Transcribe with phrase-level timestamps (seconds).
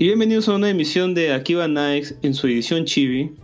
[0.00, 3.34] Y bienvenidos a una emisión de Akiba Nights en su edición Chibi.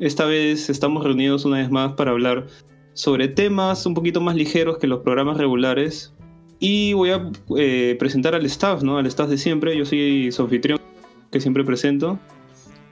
[0.00, 2.46] Esta vez estamos reunidos una vez más para hablar
[2.94, 6.14] sobre temas un poquito más ligeros que los programas regulares.
[6.60, 8.96] Y voy a eh, presentar al staff, ¿no?
[8.96, 9.76] Al staff de siempre.
[9.76, 10.80] Yo soy su anfitrión,
[11.30, 12.18] que siempre presento.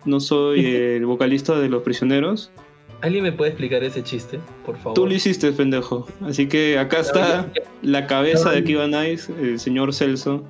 [0.05, 2.53] No soy el vocalista de Los Prisioneros.
[3.01, 4.93] ¿Alguien me puede explicar ese chiste, por favor?
[4.93, 6.07] Tú lo hiciste, pendejo.
[6.21, 10.45] Así que acá está la cabeza de Akiba Nights, el señor Celso.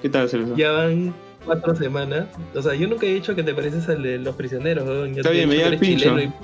[0.00, 0.56] ¿Qué tal, Celso?
[0.56, 1.12] Ya van
[1.48, 2.26] cuatro semanas.
[2.54, 5.10] O sea, yo nunca he dicho que te pareces al de los prisioneros, weón.
[5.14, 6.04] Yo Está bien, me que el pincho.
[6.10, 6.34] chileno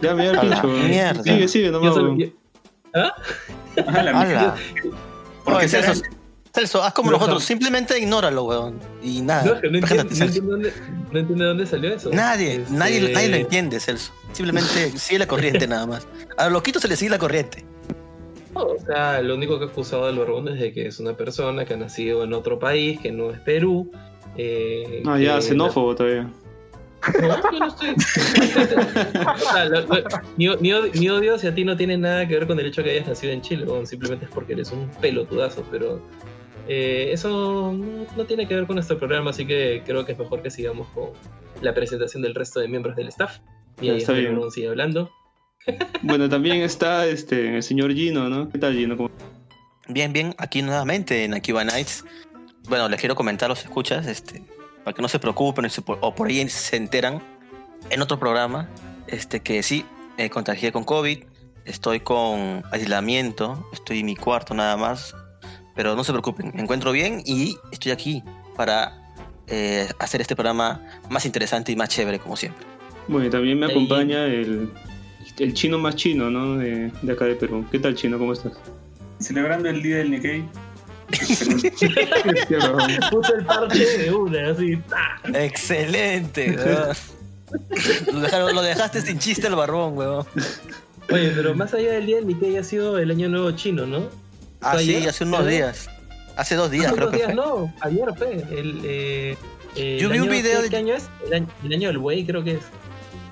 [0.00, 0.78] Ya me da el A la pincho.
[0.88, 1.22] mierda.
[1.22, 1.88] Sigue, sigue, y- nomás.
[1.90, 2.26] yo solo- yo-
[2.94, 3.12] ¿Ah?
[3.86, 4.54] Hala.
[5.44, 6.10] Porque Oye, Celso, será-
[6.54, 8.78] Celso, haz como Pero, nosotros, ja- simplemente ignóralo, weón.
[9.02, 10.72] Y nada, No, no entiendo, no, entiendo dónde,
[11.12, 12.10] no entiendo de dónde salió eso.
[12.10, 14.12] Nadie, Este, nadie, nadie lo entiende, Celso.
[14.32, 16.06] Simplemente sigue la corriente nada más.
[16.38, 17.64] A los loquitos se les sigue la corriente.
[18.54, 21.12] no, O sea, lo único que he acusado al barbón es de que es una
[21.14, 23.92] persona que ha nacido en otro país, que no es Perú.
[24.38, 26.28] Eh, Ah, ya, xenófobo todavía.
[27.20, 27.90] No, yo no estoy.
[29.34, 30.04] o sea, lo- lo-
[30.36, 32.82] mi, mi odio, mi odio hacia ti no tiene nada que ver con el hecho
[32.82, 36.00] de que hayas nacido en Chile, weón, simplemente es porque eres un pelotudazo, pero
[36.68, 40.18] eh, eso no, no tiene que ver con nuestro programa, así que creo que es
[40.18, 41.10] mejor que sigamos con
[41.60, 43.38] la presentación del resto de miembros del staff.
[43.80, 44.38] Y ahí está bien.
[44.50, 45.10] Sigue hablando.
[46.02, 48.48] Bueno, también está este, el señor Gino, ¿no?
[48.48, 48.96] ¿Qué tal, Gino?
[48.96, 49.10] ¿Cómo-
[49.88, 52.04] Bien, bien, aquí nuevamente en Akiba Nights.
[52.68, 54.42] Bueno, les quiero comentar a los escuchas, este,
[54.84, 55.66] para que no se preocupen
[56.00, 57.22] o por ahí se enteran
[57.90, 58.68] en otro programa,
[59.06, 59.84] este, que sí,
[60.18, 61.18] me contagié con COVID,
[61.64, 65.14] estoy con aislamiento, estoy en mi cuarto nada más,
[65.74, 68.24] pero no se preocupen, me encuentro bien y estoy aquí
[68.56, 69.12] para
[69.46, 72.66] eh, hacer este programa más interesante y más chévere como siempre.
[73.06, 73.72] Bueno, y también me Ahí.
[73.72, 74.72] acompaña el,
[75.38, 76.56] el chino más chino, ¿no?
[76.56, 77.64] De, de acá de Perú.
[77.70, 78.18] ¿Qué tal, chino?
[78.18, 78.54] ¿Cómo estás?
[79.20, 80.44] Celebrando el día del Nikkei.
[83.10, 84.78] Puso el parche de una, así.
[85.34, 86.96] Excelente, weón.
[88.12, 90.26] lo, dejaron- lo dejaste sin chiste el barbón, weón.
[91.10, 94.08] Oye, pero más allá del día del Nikkei ha sido el año nuevo chino, ¿no?
[94.60, 95.08] Ah, ¿Fue sí, ayer?
[95.08, 95.88] hace unos días.
[96.36, 97.46] Hace dos días, Hace creo unos que días, fue.
[97.46, 98.32] no, ayer fue.
[98.58, 99.36] El, eh,
[99.76, 101.04] eh, Yo el vi un año- video ¿qué, de- ¿Qué año es?
[101.26, 102.62] El año, el año del güey, creo que es.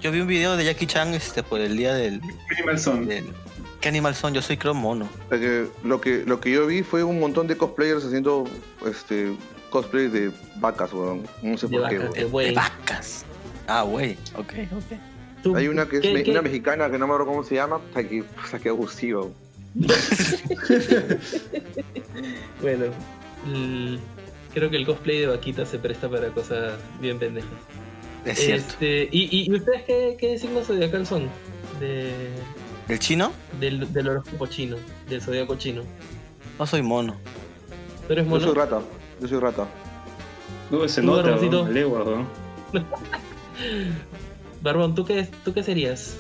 [0.01, 2.21] Yo vi un video de Jackie Chan este, por el día del,
[2.51, 3.07] Minimal Son.
[3.07, 3.27] del-
[3.85, 4.33] ¿Qué animal son?
[4.33, 5.07] Yo soy creo mono.
[5.27, 8.45] O sea que lo que lo que yo vi fue un montón de cosplayers haciendo
[8.87, 9.37] este
[9.69, 11.27] cosplay de vacas, weón.
[11.43, 11.99] No sé De por qué.
[11.99, 13.27] de vacas.
[13.67, 14.17] Ah, güey.
[14.39, 14.55] Ok,
[15.45, 15.55] ok.
[15.55, 17.57] Hay una que es ¿qué- me- qué- una mexicana que no me acuerdo cómo se
[17.57, 19.35] llama, o sea que, sea, que abusivo.
[22.63, 22.87] Bueno,
[24.55, 26.73] creo que el cosplay de vaquita se presta para cosas
[27.03, 27.51] bien pendejas.
[28.25, 28.67] Es cierto.
[28.69, 31.29] Este, ¿y, y, y ustedes qué, qué signos zodiacal son?
[31.81, 32.15] De,
[32.89, 33.33] ¿El chino?
[33.61, 34.77] del, del horóscopo chino,
[35.09, 35.83] del zodiaco chino.
[36.59, 37.17] No soy mono.
[38.07, 38.45] ¿Tú eres Yo mono?
[38.45, 38.81] soy rata,
[39.21, 39.67] yo soy rata.
[40.71, 42.25] No, se Tú, nota, legua.
[44.63, 46.17] Barbón, ¿tú qué, ¿tú qué serías?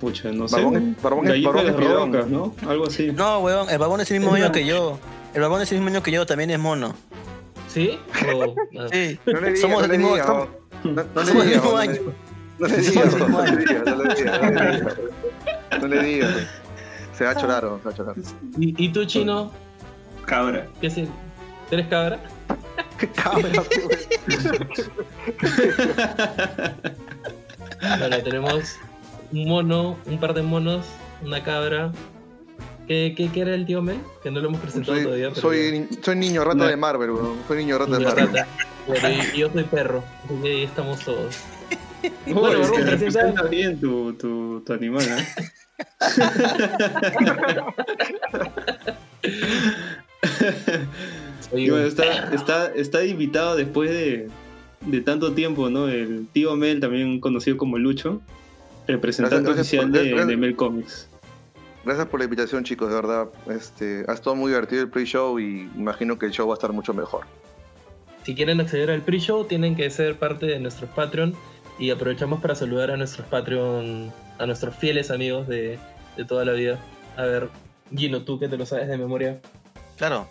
[0.00, 0.56] Pucha, no sé.
[0.56, 2.54] Barbón Barbón es- Barbón de es rocas, ¿no?
[2.68, 3.10] Algo así.
[3.12, 3.68] No, weón.
[3.68, 4.98] El babón es el mismo año que yo.
[5.34, 6.94] El babón es el mismo año que yo, también es mono.
[7.68, 7.98] ¿Sí?
[8.34, 9.18] O, ah, Sí.
[9.26, 10.48] No le digas, Somos del le mismo somos-
[10.84, 12.00] no, no le somos del digas, mismo no le- año.
[12.58, 14.94] No le digas, del no le digas, no le digas,
[15.80, 16.34] no le digas.
[17.16, 18.14] Se va a chorar, weón, se va a chorar.
[18.58, 19.50] ¿Y, y tú, chino?
[20.26, 20.66] Cabra.
[20.80, 21.08] ¿Qué si-
[21.70, 22.18] ¿Eres cabra?
[27.98, 28.76] Bueno, tenemos
[29.32, 30.86] un mono, un par de monos,
[31.24, 31.92] una cabra.
[32.86, 33.98] ¿Qué, qué, qué era el tío Mel?
[34.22, 35.26] Que no lo hemos presentado todavía.
[35.34, 36.66] Soy, pero soy, ni- soy niño rata No.
[36.66, 37.36] de Marvel, weón.
[37.46, 38.26] Soy niño rata de Marvel.
[38.28, 38.46] rata.
[38.86, 40.02] Bueno, y, y yo soy perro.
[40.24, 41.36] Así que ahí estamos todos.
[42.26, 45.26] No, Bueno, es que representa bien tu, tu, tu animal, ¿eh?
[51.50, 54.28] Soy Y bueno, un está, está, está invitado después de,
[54.82, 55.88] de tanto tiempo, ¿no?
[55.88, 58.20] El tío Mel, también conocido como Lucho,
[58.86, 61.08] representante Gracias- gracias oficial por- de, gracias- de Mel Comics.
[61.84, 63.28] Gracias por la invitación, chicos, de verdad.
[63.50, 66.72] Este, ha estado muy divertido el pre-show y imagino que el show va a estar
[66.72, 67.24] mucho mejor.
[68.24, 71.34] Si quieren acceder al pre-show, tienen que ser parte de nuestros Patreon.
[71.78, 75.78] Y aprovechamos para saludar a nuestros Patreon, a nuestros fieles amigos de,
[76.16, 76.78] de toda la vida.
[77.16, 77.48] A ver,
[77.94, 79.40] Gino, tú que te lo sabes de memoria.
[79.96, 80.26] Claro.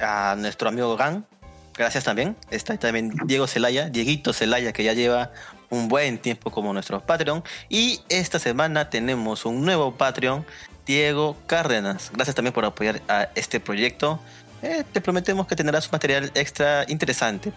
[0.00, 1.26] A nuestro amigo Gan.
[1.74, 2.36] Gracias también.
[2.50, 5.32] Está también Diego Celaya, Dieguito Celaya, que ya lleva
[5.70, 7.42] un buen tiempo como nuestro Patreon.
[7.68, 10.44] Y esta semana tenemos un nuevo Patreon,
[10.84, 12.10] Diego Cárdenas.
[12.12, 14.20] Gracias también por apoyar a este proyecto.
[14.62, 17.52] Eh, te prometemos que tendrás material extra interesante.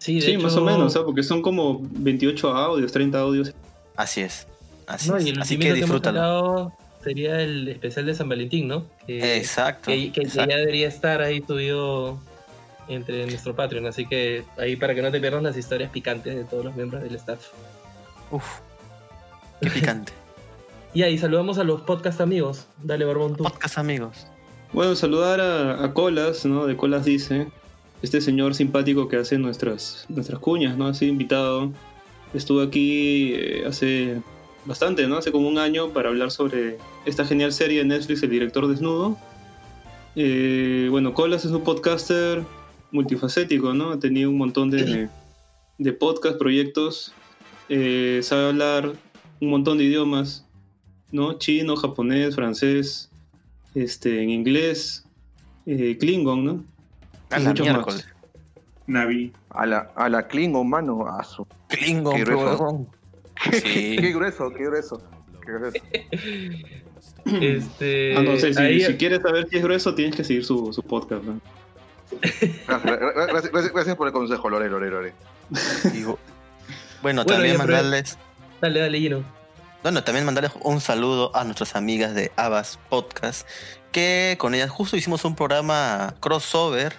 [0.00, 1.04] Sí, de Sí, hecho- más o menos, ¿sabes?
[1.06, 3.52] Porque son como 28 audios, 30 audios.
[3.96, 4.46] Así es.
[4.86, 5.26] Así, No, es.
[5.26, 6.72] y el Así que disfrútalo.
[7.04, 8.86] sería el especial de San Valentín, ¿no?
[9.06, 9.90] Que, Exacto.
[9.90, 10.50] que, que exacto.
[10.50, 12.18] ya debería estar ahí subido
[12.88, 13.86] entre nuestro Patreon.
[13.86, 17.02] Así que ahí para que no te pierdas las historias picantes de todos los miembros
[17.02, 17.48] del staff.
[18.30, 18.44] Uf,
[19.60, 20.12] qué picante.
[20.92, 22.66] Y ahí saludamos a los podcast amigos.
[22.82, 23.44] Dale, Barbón, tú.
[23.44, 24.26] Podcast amigos.
[24.72, 26.66] Bueno, saludar a, a Colas, ¿no?
[26.66, 27.46] De Colas Dice.
[28.02, 30.86] Este señor simpático que hace nuestras, nuestras cuñas, ¿no?
[30.86, 31.70] Ha sido invitado.
[32.32, 34.22] Estuvo aquí eh, hace
[34.64, 35.18] bastante, ¿no?
[35.18, 39.18] Hace como un año para hablar sobre esta genial serie de Netflix, El Director Desnudo.
[40.16, 42.42] Eh, bueno, Colas es un podcaster
[42.90, 43.90] multifacético, ¿no?
[43.90, 45.08] Ha tenido un montón de,
[45.76, 47.12] de podcast, proyectos.
[47.68, 48.92] Eh, sabe hablar
[49.40, 50.46] un montón de idiomas,
[51.12, 51.34] ¿no?
[51.34, 53.10] Chino, japonés, francés,
[53.74, 55.04] este, en inglés,
[55.66, 56.64] Klingon, ¿no?
[57.30, 58.08] A Y la mucho miércoles.
[58.86, 59.32] Navi.
[59.50, 61.06] A la, a la Klingon, mano.
[61.06, 62.86] A su- Klingon, Qué grueso.
[63.50, 65.02] Qué grueso, qué grueso.
[65.44, 65.78] Qué grueso.
[67.26, 70.44] Este, Ah, no sé, si, ahí- si quieres saber si es grueso, tienes que seguir
[70.44, 71.40] su, su podcast, ¿no?
[72.20, 72.98] Gracias, gra-
[73.28, 75.12] gracias, gracias- gracias por el consejo, Lore, Lore, Lore.
[75.92, 76.18] Digo,
[77.02, 78.18] Bueno, Bueno, también mandarles,
[78.60, 79.22] Dale, dale, Gino.
[79.82, 83.46] bueno, también mandarles un saludo a nuestras amigas de Abas Podcast,
[83.92, 86.94] que con ellas justo hicimos un programa crossover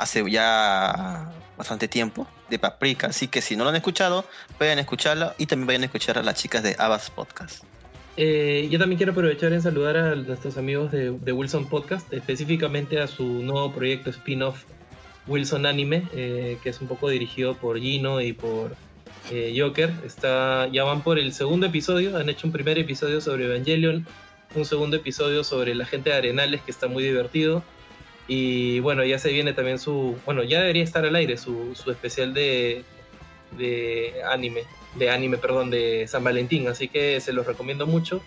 [0.00, 4.24] hace ya bastante tiempo de Paprika, así que si no lo han escuchado,
[4.58, 7.62] vayan a escucharlo y también vayan a escuchar a las chicas de Abas Podcast.
[8.16, 13.00] Eh, yo también quiero aprovechar en saludar a nuestros amigos de, de Wilson Podcast, específicamente
[13.00, 14.64] a su nuevo proyecto spin-off
[15.26, 18.74] Wilson Anime, eh, que es un poco dirigido por Gino y por
[19.30, 19.92] eh, Joker.
[20.04, 24.06] Está, ya van por el segundo episodio, han hecho un primer episodio sobre Evangelion,
[24.54, 27.62] un segundo episodio sobre la gente de Arenales, que está muy divertido.
[28.32, 31.90] Y bueno, ya se viene también su, bueno, ya debería estar al aire su, su
[31.90, 32.84] especial de,
[33.58, 34.62] de anime,
[34.94, 38.22] de anime, perdón, de San Valentín, así que se los recomiendo mucho.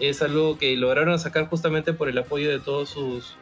[0.00, 3.36] Es algo que lograron sacar justamente por el apoyo de todos sus,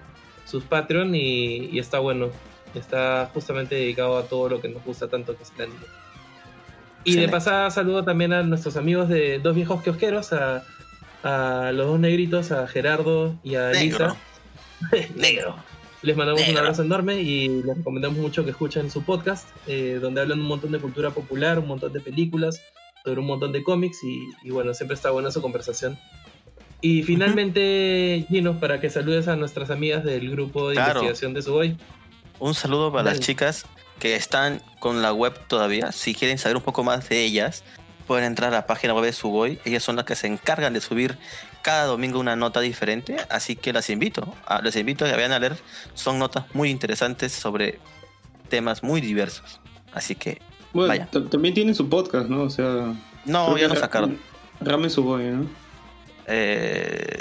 [0.45, 2.29] sus Patreon y, y está bueno.
[2.75, 5.87] Está justamente dedicado a todo lo que nos gusta tanto que es el anime.
[7.05, 10.63] Y de pasada saludo también a nuestros amigos de Dos Viejos Kiosqueros, a,
[11.23, 14.15] a los dos negritos, a Gerardo y a Negro.
[14.91, 15.09] Lisa.
[15.17, 15.72] Negro.
[16.03, 20.21] Les mandamos un abrazo enorme y les recomendamos mucho que escuchen su podcast, eh, donde
[20.21, 22.61] hablan un montón de cultura popular, un montón de películas,
[23.05, 25.99] sobre un montón de cómics y, y bueno, siempre está buena su conversación.
[26.81, 30.91] Y finalmente, Gino, para que saludes a nuestras amigas del grupo de Claro.
[31.01, 31.77] investigación de Suboy.
[32.41, 33.65] Un saludo para las chicas
[34.01, 35.93] que están con la web todavía.
[35.93, 37.63] Si quieren saber un poco más de ellas,
[38.03, 39.59] pueden entrar a la página web de Sugoi.
[39.65, 41.17] Ellas son las que se encargan de subir
[41.63, 43.17] cada domingo una nota diferente.
[43.31, 45.57] Así que las invito, a, les invito a que vayan a leer.
[45.95, 47.79] Son notas muy interesantes sobre
[48.49, 49.61] temas muy diversos.
[49.95, 50.41] Así que,
[50.73, 52.43] Bueno, también tienen su podcast, ¿no?
[52.43, 52.95] O sea.
[53.25, 54.19] no, ya no sacaron.
[54.61, 55.47] Ramen Suboy, ¿no?
[56.27, 57.21] Eh,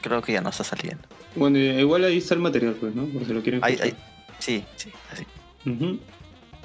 [0.00, 1.02] creo que ya no está saliendo.
[1.34, 3.06] Bueno, igual ahí está el material, pues, ¿no?
[3.06, 3.86] Por si lo quieren escuchar.
[3.86, 3.96] ay,
[4.38, 5.24] sí, sí, así.
[5.68, 5.98] Ujú.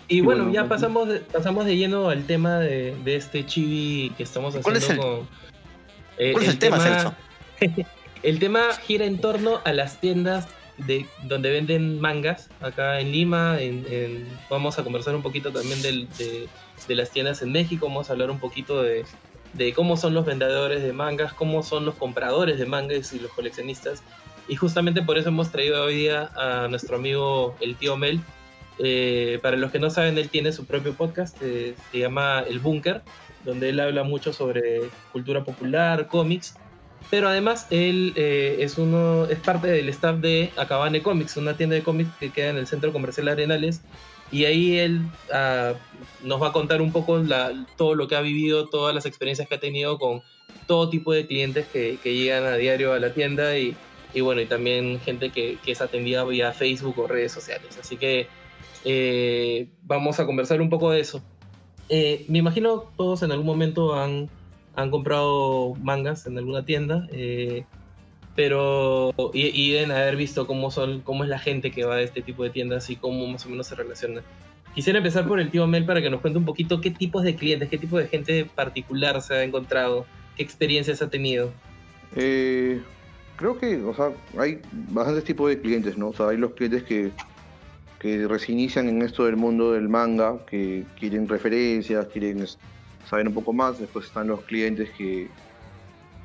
[0.08, 0.70] Y Y bueno, bueno, ya ujú.
[0.70, 4.78] pasamos de, pasamos de lleno al tema de, de este chibi que estamos haciendo ¿Cuál
[4.78, 5.28] es el- con...
[6.18, 7.16] eh, ¿Cuál es el, tema, Celso?
[8.24, 10.48] El tema gira en torno a las tiendas
[10.78, 13.62] de donde venden mangas acá en Lima.
[13.62, 16.48] en- en- vamos a conversar un poquito también del- de,
[16.88, 17.88] de las tiendas en México.
[17.88, 19.06] Vamos a hablar un poquito de,
[19.54, 23.32] de cómo son los vendedores de mangas, cómo son los compradores de mangas y los
[23.32, 24.02] coleccionistas.
[24.48, 28.20] Y justamente por eso hemos traído hoy día a nuestro amigo el tío Mel.
[28.78, 32.60] Eh, para los que no saben, él tiene su propio podcast, eh, se llama El
[32.60, 33.06] Búnker,
[33.42, 36.62] donde él habla mucho sobre cultura popular, cómics
[37.10, 41.76] pero además él eh, es uno es parte del staff de Acabane Comics, una tienda
[41.76, 43.86] de cómics que queda en el centro comercial Arenales.
[44.30, 45.80] Y ahí él ah,
[46.20, 49.48] nos va a contar un poco la- todo lo que ha vivido, todas las experiencias
[49.48, 50.24] que ha tenido con
[50.66, 53.80] todo tipo de clientes que, que llegan a diario a la tienda y,
[54.12, 57.78] y bueno, y también gente que, que es atendida vía Facebook o redes sociales.
[57.78, 58.32] Así que
[58.86, 61.22] eh, vamos a conversar un poco de eso.
[61.90, 64.30] Eh, me imagino todos en algún momento han,
[64.76, 67.66] han comprado mangas en alguna tienda, eh,
[68.36, 72.02] pero y, y deben haber visto cómo son, cómo es la gente que va a
[72.02, 74.22] este tipo de tiendas y cómo más o menos se relaciona.
[74.74, 77.36] Quisiera empezar por el tío Mel para que nos cuente un poquito qué tipos de
[77.36, 81.52] clientes, qué tipo de gente particular se ha encontrado, qué experiencias ha tenido.
[82.16, 82.82] Eh,
[83.38, 86.10] creo que, o sea, hay bastantes tipos de clientes, ¿no?
[86.10, 87.12] O sea, hay los clientes que,
[88.00, 92.46] que recién inician en esto del mundo del manga, que quieren referencias, quieren
[93.10, 93.80] saber un poco más.
[93.80, 95.30] Después están los clientes que,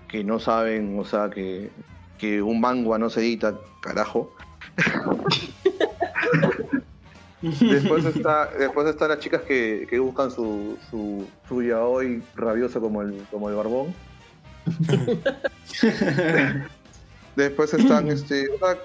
[0.09, 1.71] que no saben, o sea, que,
[2.19, 4.35] que un manga no se edita, carajo.
[7.43, 13.01] Después está, después están las chicas que, que buscan su, su, su yaoi rabioso como
[13.01, 13.95] el, como el barbón.
[17.37, 18.77] Después están, este, o sea,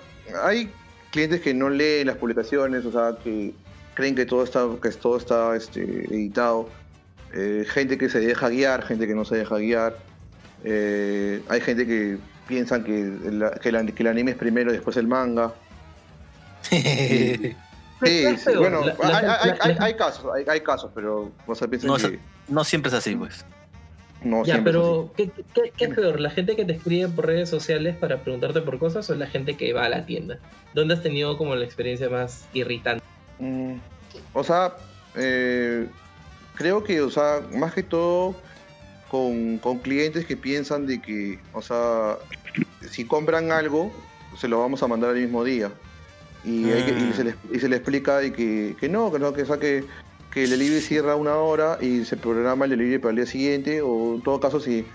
[0.44, 0.72] hay
[1.16, 3.54] clientes que no leen las publicaciones, o sea, que
[3.94, 6.68] creen que todo está, que todo está este, editado.
[7.34, 9.96] Eh, gente que se deja guiar, gente que no se deja guiar.
[10.66, 12.18] Eh, hay gente que
[12.50, 15.54] piensa que, el- que, el, que el anime es primero y después el manga.
[18.04, 20.60] Sí, sí, peor, bueno, la- hay, la- hay- la- hay- la- hay casos, hay, hay
[20.60, 22.20] casos, pero o sea, piensan No, que
[22.50, 23.46] no siempre es así, pues.
[24.26, 26.20] No Ya, pero ¿qué, qué, qué es peor?
[26.20, 29.56] ¿La gente que te escribe por redes sociales para preguntarte por cosas o la gente
[29.56, 30.40] que va a la tienda?
[30.74, 33.04] ¿Dónde has tenido como la experiencia más irritante?
[33.40, 33.76] Mm,
[34.34, 34.74] o sea,
[35.16, 35.88] eh,
[36.56, 38.36] creo que, o sea, más que todo
[39.10, 42.18] con, con clientes que piensan de que, o sea,
[42.90, 43.94] si compran algo,
[44.36, 45.72] se lo vamos a mandar el mismo día.
[46.44, 49.20] Y, hay que- y se, les, y se le explica de que, que no, que
[49.20, 49.86] no, que, o sea, que,
[50.36, 53.82] que el delivery cierra una hora y se programa el delivery para el día siguiente,
[53.82, 54.86] o en todo caso, si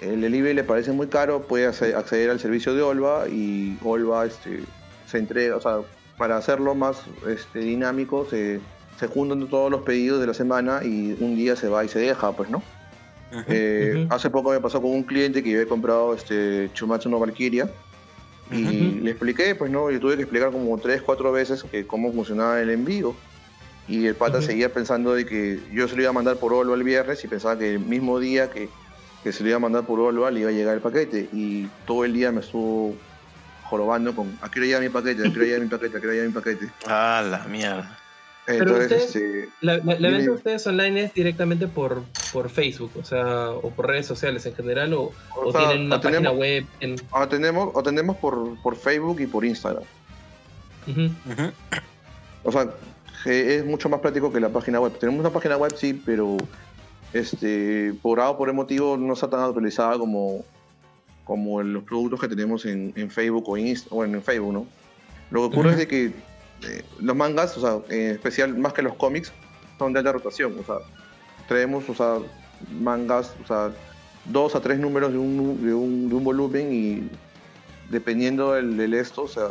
[0.00, 4.24] el delivery le parece muy caro, puede acce- acceder al servicio de Olva y Olva
[4.24, 4.60] este,
[5.06, 5.80] se entrega, o sea,
[6.16, 8.60] para hacerlo más este, dinámico, se,
[8.98, 11.98] se juntan todos los pedidos de la semana y un día se va y se
[11.98, 12.62] deja, pues, ¿no?
[13.48, 14.06] Eh.
[14.08, 17.70] Hace poco me pasó con un cliente que había comprado este Chumatsu no Valkyria
[18.50, 22.10] y le expliqué, pues no, le tuve que explicar como tres, cuatro veces que cómo
[22.12, 23.14] funcionaba el envío.
[23.88, 26.74] Y el pata seguía pensando de que yo se lo iba a mandar por Olva
[26.74, 28.68] el viernes y pensaba que el mismo día que,
[29.24, 31.28] que se lo iba a mandar por Olva le iba a llegar el paquete.
[31.32, 32.94] Y todo el día me estuvo
[33.64, 35.26] jorobando con, ¿a qué hora llega mi paquete?
[35.26, 35.96] ¿A qué hora llega mi paquete?
[35.96, 36.68] ¿A qué hora llega mi paquete?
[36.86, 37.98] Ah, la mierda.
[38.46, 40.10] Entonces, este, La, la- la Dime.
[40.10, 44.44] venta de ustedes online es directamente por, por Facebook, o sea, o por redes sociales
[44.46, 45.12] en general, o, o
[45.48, 46.96] o sea, tienen una página web en...
[47.12, 49.84] atendemos, atendemos por, por Facebook y por Instagram.
[50.88, 51.02] Ujú.
[51.30, 51.52] Ujú.
[52.42, 52.68] O sea,
[53.26, 54.92] es mucho más práctico que la página web.
[54.98, 56.36] Tenemos una página web, sí, pero
[57.12, 60.44] este, por A o por el motivo no está tan actualizada como,
[61.24, 64.52] como en los productos que tenemos en, en Facebook o en, Inst- o en Facebook,
[64.52, 64.66] ¿no?
[65.30, 65.70] Lo que ocurre Ujú.
[65.70, 69.32] es de que eh, los mangas, o sea, en especial más que los cómics,
[69.78, 70.56] son de alta rotación.
[70.60, 70.76] O sea,
[71.48, 72.18] traemos, o sea,
[72.80, 73.72] mangas, o sea,
[74.26, 77.10] dos a tres números de un, de un, de un volumen y
[77.90, 79.48] dependiendo del, del esto, o sea,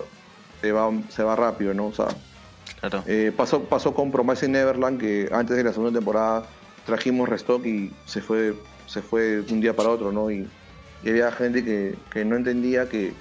[0.61, 1.87] se va, se va rápido, ¿no?
[1.87, 2.07] O sea,
[2.81, 3.03] Claro.
[3.07, 6.45] eh, pasó, pasó con Promising Neverland que antes de la segunda temporada
[6.85, 8.55] trajimos restock y se fue,
[8.87, 10.31] se fue de un día para otro, ¿no?
[10.31, 10.47] Y,
[11.03, 13.13] y había gente que, que no entendía que,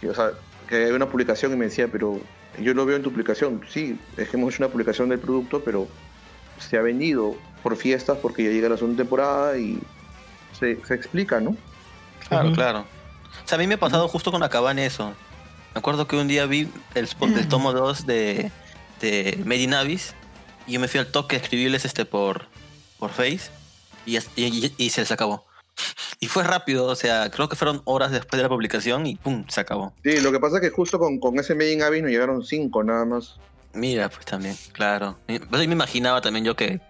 [0.00, 0.30] que, o sea,
[0.68, 2.20] que había una publicación y me decía, pero
[2.60, 3.60] yo lo veo en tu publicación.
[3.68, 5.86] Sí, es que hemos hecho una publicación del producto, pero
[6.58, 9.78] se ha vendido por fiestas porque ya llega la segunda temporada y
[10.58, 11.56] se, se explica, ¿no?
[12.28, 12.80] Claro, claro.
[12.80, 15.14] O sea, a mí me ha pasado justo con Acaban eso.
[15.74, 18.50] Me acuerdo que un día vi el, spot del tomo 2 de,
[19.02, 20.14] in Abyss
[20.66, 22.46] y yo me fui al toque a escribirles este por,
[22.98, 23.50] por Face
[24.06, 25.44] y, y, y se les acabó.
[26.20, 29.44] Y fue rápido, o sea, creo que fueron horas después de la publicación y ¡pum!
[29.48, 29.92] se acabó.
[30.02, 32.44] Sí, lo que pasa es que justo con, con ese Made in Abyss nos llegaron
[32.44, 33.36] cinco nada más.
[33.72, 35.16] Mira, pues también, claro.
[35.28, 36.80] Y- Pues me imaginaba también yo que,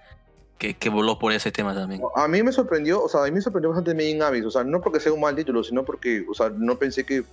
[0.57, 2.01] que, que voló por ese tema también.
[2.17, 4.51] A mí me sorprendió, o sea, a mí me sorprendió bastante Made in Abyss, o
[4.51, 7.25] sea, no porque sea un mal título, sino porque, o sea, no pensé que,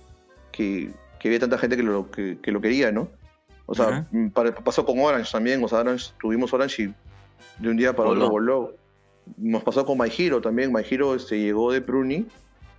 [0.52, 3.08] que, que había tanta gente que lo, que, que lo quería, ¿no?
[3.66, 6.94] O sea, mm, para- pasó con Orange también, o sea, Orange, tuvimos Orange y
[7.62, 8.74] de un día para otro voló.
[9.36, 12.26] Nos pasó con My Hero también, My Hero este, llegó de Pruni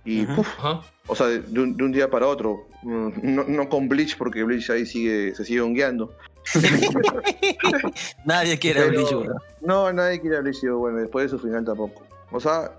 [0.04, 0.36] y, Ujú.
[0.36, 0.80] puf, Ajá.
[1.06, 2.66] o sea, de, de un, de un día para otro.
[2.82, 6.12] Mm, No, no con Bleach, porque Bleach ahí sigue, se sigue hongueando.
[8.24, 9.30] Nadie quiere Pero- Bleach.
[9.60, 12.02] No, nadie quiere hablar sido bueno, después de su final tampoco.
[12.30, 12.72] O sea,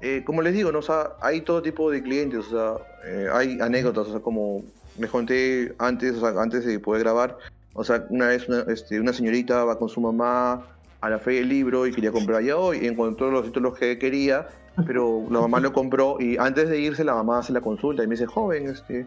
[0.00, 0.78] eh, como les digo, ¿no?
[0.80, 4.62] O sea, hay todo tipo de clientes, o sea, eh, hay anécdotas, o sea, como
[4.98, 7.36] les conté antes, o sea, antes de poder grabar,
[7.74, 10.66] o sea, una vez una, este, una señorita va con su mamá
[11.00, 13.98] a la fe del libro y quería comprar ya hoy, y encontró los títulos que
[13.98, 14.46] quería,
[14.86, 18.06] pero la mamá lo compró y antes de irse la mamá hace la consulta y
[18.06, 19.06] me dice, joven, este,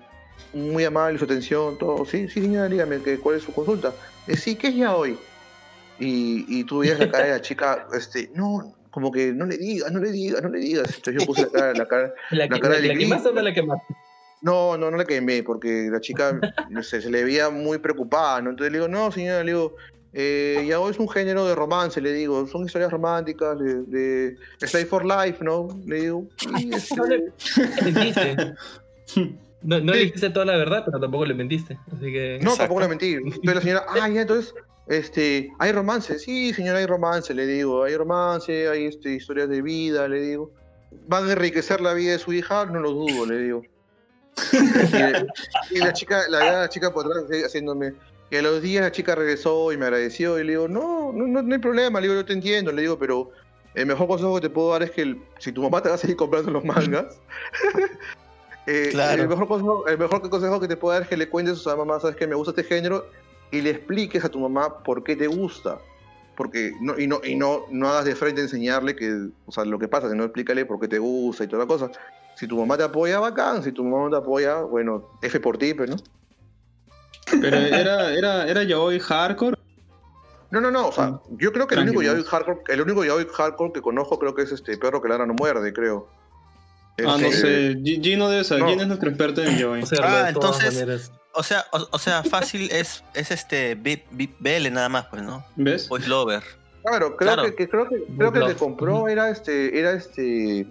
[0.53, 3.93] muy amable su atención, todo, sí, sí señora, dígame, que- ¿cuál es su consulta?
[4.27, 5.17] Eh, sí, ¿qué es ya hoy?
[5.99, 9.57] Y, y tú veías la cara de la chica, este, no, como que no le
[9.57, 10.87] digas, no le digas, no le digas.
[10.97, 13.05] Entonces yo puse la cara, la cara, ¿La, La que- cara la- de la Gris.
[13.07, 13.95] quemaste o no la quemaste?
[14.41, 16.39] No, no, no la quemé, porque la chica
[16.69, 18.51] no sé, se le veía muy preocupada, ¿no?
[18.51, 19.75] Entonces le digo, no, señora, le digo,
[20.13, 24.37] eh, ya hoy es un género de romance, le digo, son historias románticas, de, de
[24.59, 25.67] Slave for Life, ¿no?
[25.85, 26.27] Le digo,
[26.57, 27.33] y, este, No le.
[29.61, 29.83] No, Sí.
[29.83, 31.77] le dijiste toda la verdad, pero tampoco le mentiste.
[31.87, 32.37] Así que.
[32.41, 32.57] No, Exacto.
[32.59, 33.13] tampoco le mentí.
[33.13, 34.53] Entonces la señora, ah, ya, entonces,
[34.87, 36.19] este, hay romance.
[36.19, 37.83] Sí, señora, hay romance, le digo.
[37.83, 40.51] Hay romance, hay este, historias de vida, le digo.
[41.07, 42.65] ¿Van a enriquecer la vida de su hija?
[42.67, 43.63] No lo dudo, le digo.
[45.71, 47.93] Y, y la chica, la, la chica por atrás sigue haciéndome.
[48.31, 51.27] Y a los días la chica regresó y me agradeció y le digo, no, no,
[51.27, 53.29] no, no hay problema, le digo, yo te entiendo, le digo, pero
[53.75, 55.95] el mejor consejo que te puedo dar es que el- si tu mamá te va
[55.95, 57.19] a seguir comprando los mangas,
[58.67, 59.21] Eh, Claro.
[59.21, 61.71] el, mejor consejo, el mejor consejo que te puedo dar es que le cuentes a
[61.73, 63.05] tu mamá, sabes que me gusta este género,
[63.51, 65.77] y le expliques a tu mamá por qué te gusta.
[66.35, 69.77] Porque no, y no, y no, no hagas de frente enseñarle que, o sea, lo
[69.77, 71.91] que pasa, sino explícale por qué te gusta y toda la cosa.
[72.35, 73.63] Si tu mamá te apoya, bacán.
[73.63, 75.95] Si tu mamá no te apoya, bueno, F por ti, pues, ¿no?
[77.41, 79.57] Pero era, era, era yaoi hardcore.
[80.51, 83.27] No, no, no, o sea, yo creo que el único yaoi hardcore, el único yaoi
[83.33, 86.07] hardcore que conozco creo que es este perro que ladra no muerde, creo.
[86.99, 87.79] Ah, no Este, sé.
[87.83, 88.63] Gi- Gino debe saber.
[88.63, 88.69] no.
[88.69, 89.81] Gino es nuestro experto en yaoi.
[89.83, 91.11] O sea, Ah, entonces-.
[91.33, 95.43] O sea, o, o sea, fácil es, es este BL nada más, pues, ¿no?
[95.57, 95.89] ¿Ves?
[95.89, 96.41] Voice Lover.
[96.83, 97.43] Claro, creo Claro.
[97.43, 100.65] que, que- creo que creo que el que compró era este, era este,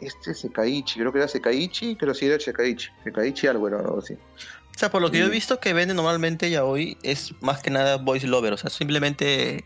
[0.00, 4.14] este Sekaichi, creo que era Sekaichi, pero sí era Sekaichi, Sekaichi algo era algo así.
[4.14, 7.60] O sea, por lo que yo he visto que venden normalmente ya hoy es más
[7.62, 8.52] que nada Voice Lover.
[8.52, 9.64] O sea, simplemente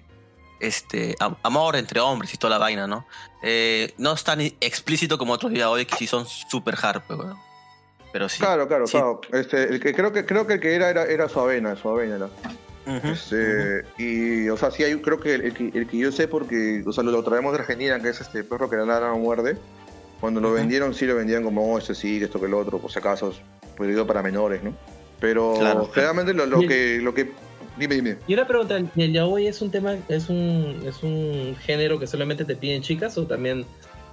[0.58, 3.06] este am- amor entre hombres y toda la vaina, ¿no?
[3.42, 7.18] Eh, no es tan explícito como otros ya hoy que sí son super hard, pues,
[7.18, 7.42] bueno.
[8.10, 8.38] Pero sí.
[8.40, 8.92] Claro, claro, sí.
[8.92, 9.20] claro.
[9.32, 12.26] Este, el que creo que creo que el que era era, era Suavena, Suavena era.
[12.86, 13.08] Ujú, ujú.
[13.08, 16.26] Este, y o sea, sí hay creo que el, el que el que yo sé
[16.26, 19.18] porque o sea, lo, lo traemos de Argentina, que es este perro que la no
[19.18, 19.58] muerde.
[20.22, 22.78] Cuando lo vendieron sí lo vendían como oh, este sí, que esto que el otro,
[22.78, 23.32] por si acaso,
[23.76, 24.72] prohibido para menores, ¿no?
[25.18, 25.90] Pero Claro.
[25.92, 27.32] generalmente lo, lo Y- que lo que
[27.76, 28.16] dime dime.
[28.28, 32.44] Y una pregunta, ¿el yaoi es un tema, es un, es un género que solamente
[32.44, 33.66] te piden chicas o también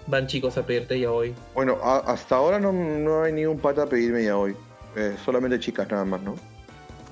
[0.07, 1.35] van chicos a pedirte yaoi?
[1.53, 4.55] Bueno, a- hasta ahora no, no hay ni un pata a pedirme ya hoy.
[4.95, 6.33] Eh, solamente chicas nada más, ¿no?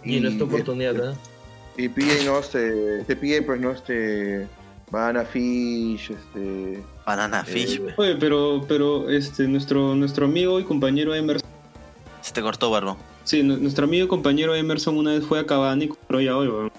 [0.04, 1.86] Y, no es tu oportunidad, este, ¿eh?
[1.86, 2.40] Y piden, ¿no?
[2.40, 3.70] Este, te piden, pues, ¿no?
[3.72, 4.48] Este,
[4.92, 6.84] banana fish, este...
[7.06, 7.94] Banana Fish, Eh.
[7.98, 11.50] Oye, pero, pero este, nuestro, nuestro amigo y compañero Emerson.
[12.22, 12.98] Se te cortó, barbo.
[13.24, 16.48] Sí, nu- nuestro amigo y compañero Emerson una vez fue a Cabana y compró yaoi,
[16.48, 16.72] weón.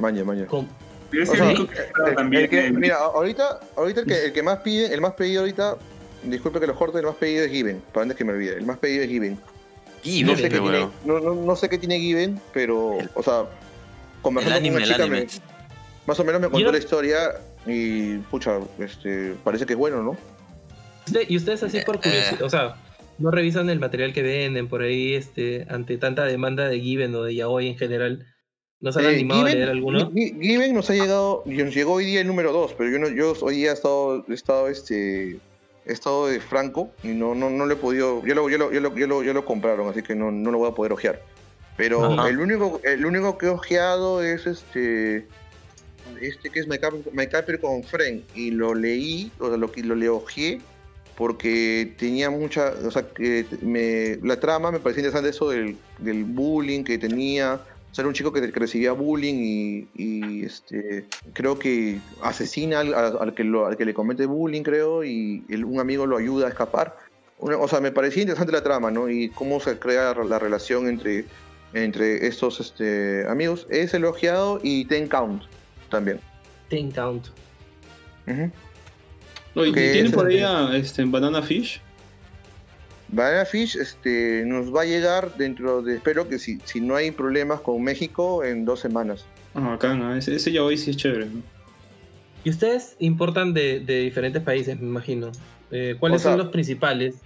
[0.00, 0.46] Maña, maña.
[1.12, 1.76] Es el sea, único que
[2.08, 2.42] El- también.
[2.44, 5.76] el que- mira, ahorita, ahorita el, que, el que más pide, el más pedido ahorita,
[6.24, 8.66] disculpe que lo corte, el más pedido es Given, para antes que me olvide, el
[8.66, 9.38] más pedido es Given.
[10.02, 13.10] Y No Given, sé, qué tiene, no, no, no sé qué tiene Given, pero, El-
[13.14, 13.46] o sea, El
[14.22, 15.20] conversando anime, con el una chica, anime.
[15.26, 15.55] me-
[16.06, 17.18] más o menos me contó Yo- la historia
[17.66, 20.16] y, pucha, este, parece que es bueno, ¿no?
[21.28, 22.76] Y ustedes así por Eh, curiosidad, o sea,
[23.18, 27.22] no revisan el material que venden por ahí, este, ante tanta demanda de Given o
[27.22, 28.26] de yaoi en general.
[28.80, 30.10] ¿No se han Eh, animado a Given- leer alguno?
[30.12, 33.08] Gi- Given nos ha llegado, nos llegó hoy día el número 2, pero yo, no,
[33.08, 35.38] yo hoy día he estado, he estado, este,
[35.86, 38.70] he estado de franco y no, no, no lo he podido, ya lo, ya lo,
[38.72, 40.92] ya lo, ya lo, ya lo compraron, así que no, no lo voy a poder
[40.92, 41.22] ojear.
[41.76, 42.28] Pero Ajá.
[42.28, 45.26] el único, el único que he ojeado es este,
[46.20, 49.70] este que es My Cap- My Capper con Friend y lo leí, o sea, lo,
[49.74, 50.08] lo le
[51.16, 56.24] porque tenía mucha, o sea, que me, la trama me parecía interesante eso del, del
[56.24, 61.06] bullying que tenía, o sea, era un chico que, que recibía bullying y, y, este,
[61.32, 65.64] creo que asesina al- al que lo, al que le comete bullying, creo, y el-
[65.64, 66.96] un amigo lo ayuda a escapar.
[67.38, 69.08] Una- o sea, me parecía interesante la trama, ¿no?
[69.08, 71.24] Y cómo se crea la relación entre,
[71.72, 73.66] entre estos este, amigos.
[73.70, 75.42] Es elogiado y Ten Count
[75.88, 76.20] también.
[76.68, 77.26] Ten Count.
[78.26, 78.50] Ujú.
[79.54, 81.80] Oye, Que ¿tienen por ahí este- a este, Banana Fish?
[83.08, 87.10] Banana Fish este, nos va a llegar dentro de, espero que si, si no hay
[87.12, 89.24] problemas con México, en dos semanas.
[89.54, 90.14] Ah, acá, ¿no?
[90.14, 91.26] Ese, ese yaoi sí es chévere.
[91.26, 91.42] ¿no?
[92.44, 95.30] Y ustedes importan de, de diferentes países, me imagino.
[95.70, 97.16] Eh, ¿Cuáles O sea, son los principales?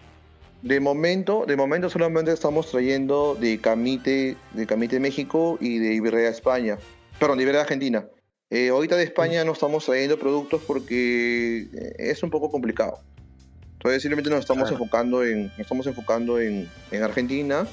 [0.62, 6.28] De momento, de momento solamente estamos trayendo de Camite, de Camite México y de Iberia
[6.28, 6.76] España.
[7.18, 8.04] Perdón, de Iberia Argentina.
[8.50, 13.00] Eh, ahorita de España no estamos trayendo productos porque eh, es un poco complicado.
[13.74, 14.76] Entonces simplemente nos estamos Claro.
[14.82, 17.66] enfocando en, nos estamos enfocando en, en Argentina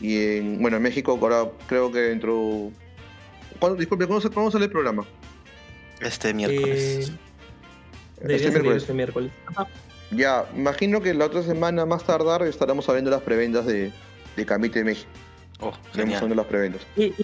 [0.00, 2.70] y en, bueno, en México ahora creo que dentro...
[3.58, 5.06] ¿Cuándo, disculpe, ¿cuándo, cuándo sale el programa?
[6.00, 7.10] Este miércoles.
[8.20, 8.82] Eh, Este miércoles.
[8.82, 9.30] este miércoles.
[10.10, 13.92] Ya, imagino que la otra semana más tardar estaremos abriendo las preventas de,
[14.36, 15.08] de Camite México.
[15.60, 16.16] Oh, Estaremos genial.
[16.18, 16.82] abriendo las preventas.
[16.96, 17.14] ¿Y, y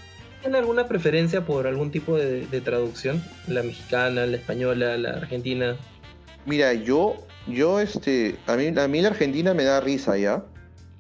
[0.45, 3.25] tienen alguna preferencia por algún tipo de, de traducción?
[3.49, 5.77] La mexicana, la española, la argentina.
[6.45, 10.45] Mira, yo, yo, este, a mí, a mí la Argentina me da risa ya.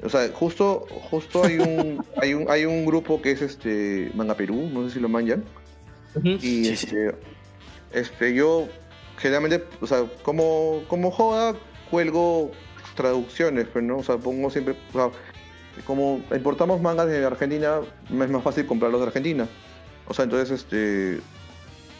[0.02, 4.34] O sea, justo, justo hay un, hay un, hay un grupo que es este, Manga
[4.34, 5.44] Perú, no sé si lo manjan.
[6.22, 6.72] Y Sí, sí.
[6.72, 7.14] este,
[7.92, 8.66] este, yo
[9.18, 11.54] generalmente, o sea, como, como joda,
[11.90, 12.50] cuelgo
[12.96, 15.10] traducciones, pero no, o sea, pongo siempre, o sea,
[15.86, 19.46] como importamos mangas de Argentina, es más fácil comprarlos de Argentina.
[20.06, 21.20] O sea, entonces, este,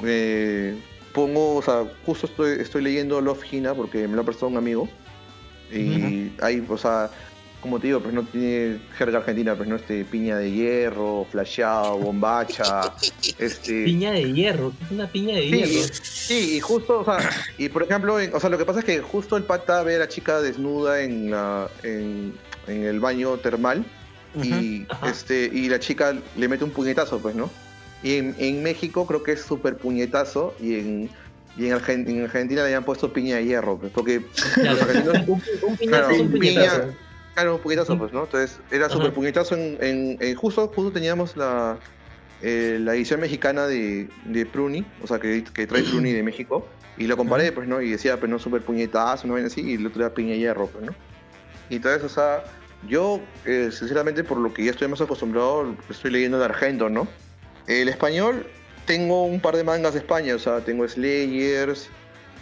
[0.04, 0.76] eh,
[1.12, 4.56] pongo, o sea, justo estoy, estoy leyendo Love Hina porque me lo ha prestado un
[4.56, 4.88] amigo.
[5.72, 7.10] Y hay, o sea,
[7.60, 11.96] como te digo, pues no tiene jerga argentina, pues no este piña de hierro, flasheado,
[11.98, 12.92] bombacha,
[13.38, 13.84] este.
[13.84, 14.72] Piña de hierro.
[14.78, 15.94] ¿Qué es una piña de Sí, hierro?
[16.02, 17.18] sí, y justo, o sea,
[17.58, 19.96] y por ejemplo, en- o sea, lo que pasa es que justo el pata ve
[19.96, 22.34] a la chica desnuda en la, en,
[22.66, 23.84] en el baño termal
[24.42, 25.10] y, Ajá.
[25.10, 27.50] este, y la chica le mete un puñetazo, pues, ¿no?
[28.02, 31.10] Y en, en México creo que es súper puñetazo y en,
[31.56, 34.22] y en, Argen- en Argentina le habían puesto piña de hierro, pues, porque
[34.54, 36.94] Claro, los argentinos un, un piñazo Claro, es un piña- puñetazo.
[37.34, 38.24] Claro, un puñetazo, pues, ¿no?
[38.24, 41.78] Entonces, era súper puñetazo en, en- en- justo, justo teníamos la,
[42.42, 46.66] eh, la edición mexicana de, de Pruni, o sea, que, que trae Pruni de México,
[46.96, 47.80] y lo comparé, pues, ¿no?
[47.80, 50.38] Y decía, pues, no, súper puñetazo, no vaina así, y el otro era piña de
[50.38, 50.94] hierro, pues, ¿no?
[51.70, 52.44] Y entonces, o sea,
[52.88, 57.08] yo, eh, sinceramente, por lo que ya estoy más acostumbrado, estoy leyendo el Argento, ¿no?
[57.66, 58.46] El español,
[58.86, 61.88] tengo un par de mangas de España, o sea, tengo Slayers,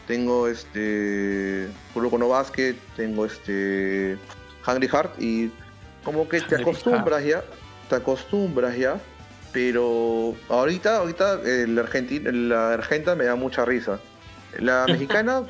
[0.06, 4.18] tengo este Kuroko no Basket, tengo este
[4.66, 5.50] Hungry Heart y
[6.04, 7.44] como que te acostumbras ya,
[7.88, 9.00] te acostumbras ya,
[9.52, 14.00] pero ahorita, ahorita la Argentina, la Argenta me da mucha risa.
[14.60, 15.42] La mexicana,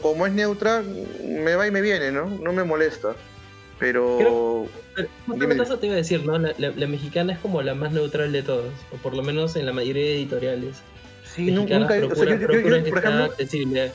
[0.00, 0.82] como, es neutra,
[1.24, 2.26] me va y me viene, ¿no?
[2.26, 3.14] No me molesta.
[3.78, 5.64] Pero Creo- Pero justamente Dime.
[5.64, 6.38] eso te iba a decir, ¿no?
[6.38, 9.54] La, la- la mexicana es como la más neutral de todas, o por lo menos
[9.56, 10.76] en la mayoría de editoriales.
[11.24, 13.92] sí, mexicanas nunca, o sea, procuran- yo- yo- yo, procuran que por ejemplo, accesible.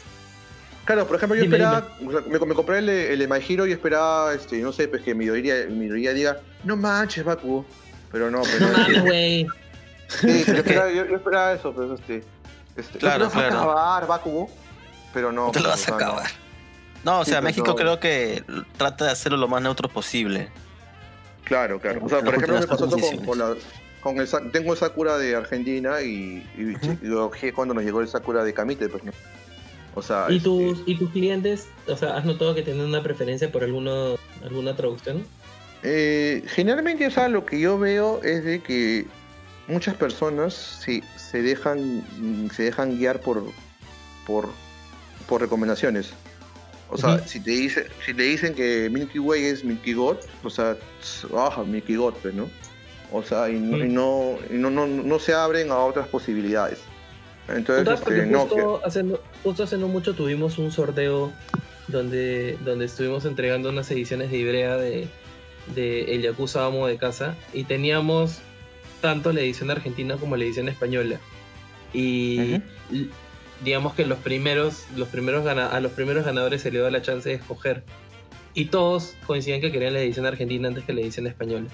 [0.86, 3.65] Claro, por ejemplo, yo Dime, esperaba, o sea, me, me compré el, de- el Hero
[3.65, 7.65] y esperaba, este, no sé, pues que mi mayoría, mi mayoría diga, no manches, Baku.
[8.12, 9.47] Pero no, pero No mames, güey.
[10.08, 12.24] Sí, yo esperaba, yo, yo esperaba eso, pues este.
[12.76, 13.70] Este Claro, no te lo vas claro.
[13.70, 14.50] a acabar, Bakugo.
[15.14, 15.52] Pero no.
[15.52, 16.12] Te lo vas a o sea, no.
[16.14, 16.32] acabar.
[17.04, 17.76] No, o sea, México no.
[17.76, 18.44] creo que
[18.78, 20.50] trata de hacerlo lo más neutro posible.
[21.44, 22.02] Claro, claro.
[22.04, 23.56] O sea, En por ejemplo, me pasó con, con la.
[24.02, 28.08] Con el, tengo el Sakura de Argentina y, y, lo ojé cuando nos llegó el
[28.08, 29.12] Sakura de Kamite, pues no.
[29.96, 30.26] O sea.
[30.30, 33.64] ¿Y este, tus, ¿Y tus clientes, o sea, has notado que tienen una preferencia por
[33.64, 35.26] alguno, alguna traducción?
[35.84, 39.08] Eh, generalmente, o sea, lo que yo veo es de que
[39.72, 42.04] muchas personas sí, se dejan
[42.54, 43.44] se dejan guiar por
[44.28, 44.50] por,
[45.28, 46.12] por recomendaciones.
[46.90, 50.50] O sea, si te dice, si te dicen que Milky Way es Milky God, o
[50.50, 52.50] sea, tss, ah, Milky God, pues, ¿no?
[53.14, 56.80] O sea, y, no, y no, y no, no, no se abren a otras posibilidades.
[57.48, 61.32] Entonces, este, no, justo, hace, no- justo hace no mucho tuvimos un sorteo
[61.88, 65.08] donde, donde estuvimos entregando unas ediciones de Ibrea de,
[65.76, 68.40] de El Yakuza Amo de Casa y teníamos
[69.02, 71.20] tanto la edición argentina como la edición española.
[71.94, 72.62] Y
[73.64, 77.28] digamos que los primeros, los primeros a los primeros ganadores se le da la chance
[77.30, 77.84] de escoger.
[78.54, 81.68] Y todos coincidían que querían la edición argentina antes que la edición española.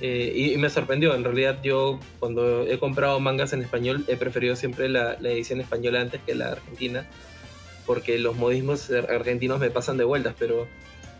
[0.00, 4.16] Eh, y, y me sorprendió, en realidad yo cuando he comprado mangas en español he
[4.16, 7.06] preferido siempre la, la edición española antes que la argentina,
[7.86, 10.66] porque los modismos ar- argentinos me pasan de vueltas, pero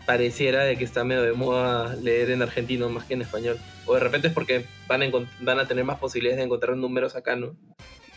[0.05, 3.57] pareciera de que está medio de moda leer en argentino más que en español.
[3.85, 5.07] O de repente es porque van a,
[5.41, 7.55] van a tener más posibilidades de encontrar números acá, ¿no?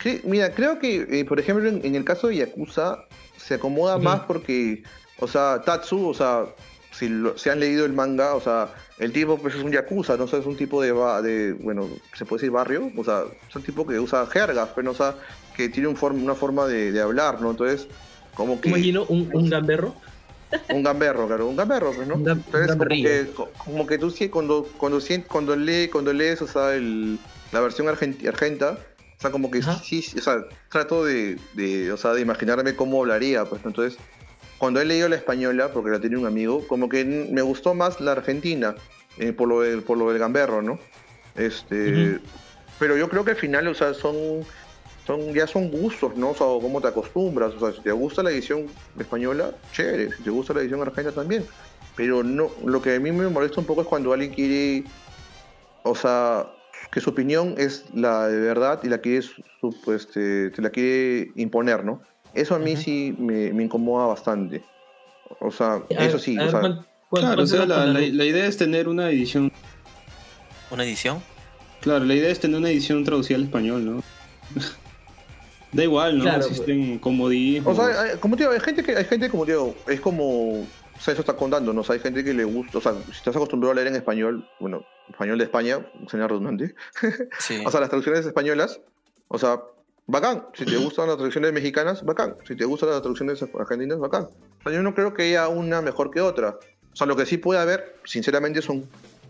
[0.01, 3.05] Sí, mira, creo que, eh, por ejemplo, en, en el caso de Yakuza,
[3.37, 4.83] se acomoda más porque,
[5.19, 6.45] o sea, Tatsu, o sea,
[6.91, 10.15] si, lo- si han leído el manga, o sea, el tipo pues es un Yakuza,
[10.17, 10.25] ¿no?
[10.25, 13.23] O sea, es un tipo de, ba- de bueno, se puede decir barrio, o sea,
[13.49, 15.15] es un tipo que usa jergas, pero, o sea,
[15.55, 17.51] que tiene un form- una forma de, de hablar, ¿no?
[17.51, 17.87] Entonces,
[18.33, 18.69] como que...
[18.69, 19.95] Imagino un, un gamberro.
[20.69, 22.15] Un gamberro, claro, un gamberro, pues, ¿no?
[22.15, 26.13] Un gam- Entonces, como que, co- como que tú sí, cuando, cuando, cuando, lee, cuando
[26.13, 27.19] lees, o sea, el,
[27.51, 28.79] la versión argent- argenta,
[29.17, 29.79] o sea, como que Ajá.
[29.83, 33.69] sí, o sea, trato de, de, o sea, de imaginarme cómo hablaría, pues, ¿no?
[33.69, 33.99] entonces,
[34.57, 37.99] cuando he leído la española, porque la tenía un amigo, como que me gustó más
[37.99, 38.75] la argentina,
[39.17, 40.79] eh, por, lo del, por lo del gamberro, ¿no?
[41.35, 42.19] Este, Ujú.
[42.79, 44.15] pero yo creo que al final, o sea, son,
[45.05, 46.31] son, ya son gustos, ¿no?
[46.31, 48.65] O sea, o cómo te acostumbras, o sea, si te gusta la edición
[48.99, 51.45] española, chévere, si te gusta la edición argentina también.
[51.95, 54.83] Pero no, lo que a mí me molesta un poco es cuando alguien quiere,
[55.83, 56.47] o sea,
[56.91, 60.69] que su opinión es la de verdad y la quiere, su- su- este, te la
[60.69, 62.01] quiere imponer, ¿no?
[62.33, 62.81] Eso a mí Ujú.
[62.81, 64.61] sí me, me incomoda bastante.
[65.39, 67.85] O sea, ver- eso sí, a o ver, sea, ¿cuán- cuán- Claro, o sea, la-
[67.85, 69.51] la- la idea es tener una edición.
[70.71, 71.21] ¿Una edición?
[71.81, 74.03] Claro, la idea es tener una edición traducida al español, ¿no?
[75.75, 76.23] da igual, ¿no?
[76.23, 76.51] Claro, pues.
[76.51, 77.77] Existen comodismos.
[77.77, 79.99] O sea, hay- como te digo, hay gente que, hay gente como te digo, es
[80.01, 81.81] como, o sea, eso está contando, ¿no?
[81.81, 83.95] O sea, hay gente que le gusta, o sea, si estás acostumbrado a leer en
[83.95, 86.73] español, bueno, español de España, suena redundante,
[87.39, 87.61] Sí.
[87.65, 88.79] o sea, las traducciones españolas,
[89.27, 89.61] o sea,
[90.07, 94.23] bacán, si te gustan las traducciones mexicanas, bacán, si te gustan las traducciones argentinas, bacán.
[94.59, 96.57] O sea, yo no creo que haya una mejor que otra.
[96.93, 98.87] O sea, lo que sí puede haber, sinceramente, son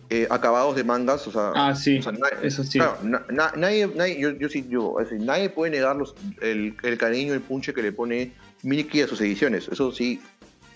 [0.09, 2.77] eh, acabados de mangas, o sea, ah, sí, o sea, na- eso sí.
[2.79, 6.15] Claro, na- na- nadie, nadie- yo, yo sí digo, es decir, nadie puede negar los-
[6.41, 8.31] el, el cariño, el punche que le pone
[8.63, 9.67] Milky a sus ediciones.
[9.67, 10.21] Eso sí,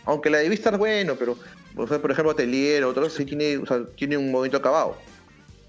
[0.06, 1.38] aunque la de Vista es bueno, pero,
[1.76, 4.98] o sea, por ejemplo, Atelier, otros sí tiene, o sea, tiene un momento acabado.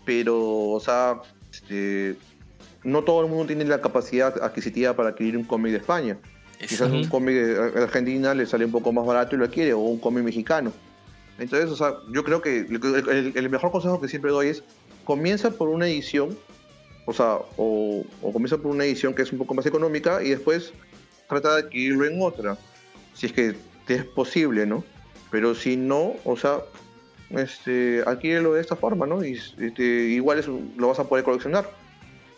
[0.05, 0.39] Pero,
[0.71, 1.21] o sea,
[1.53, 2.17] este,
[2.83, 6.17] no todo el mundo tiene la capacidad adquisitiva para adquirir un cómic de España.
[6.59, 9.79] Quizás un cómic de Argentina le sale un poco más barato y lo adquiere, o
[9.81, 10.73] un cómic mexicano.
[11.41, 14.63] Entonces, o sea, yo creo que el, mejor consejo que siempre doy es
[15.05, 16.39] comienza por una edición,
[17.07, 20.31] o sea, o, o comienza por una edición que es un poco más económica y
[20.31, 20.73] después
[21.29, 22.59] trata de adquirirlo en otra,
[23.15, 23.55] si es que
[23.87, 24.85] te es posible, ¿no?
[25.31, 26.61] Pero si no, o sea,
[27.31, 29.25] este, adquírelo de esta forma, ¿no?
[29.25, 31.71] Y este, igual es lo vas a poder coleccionar.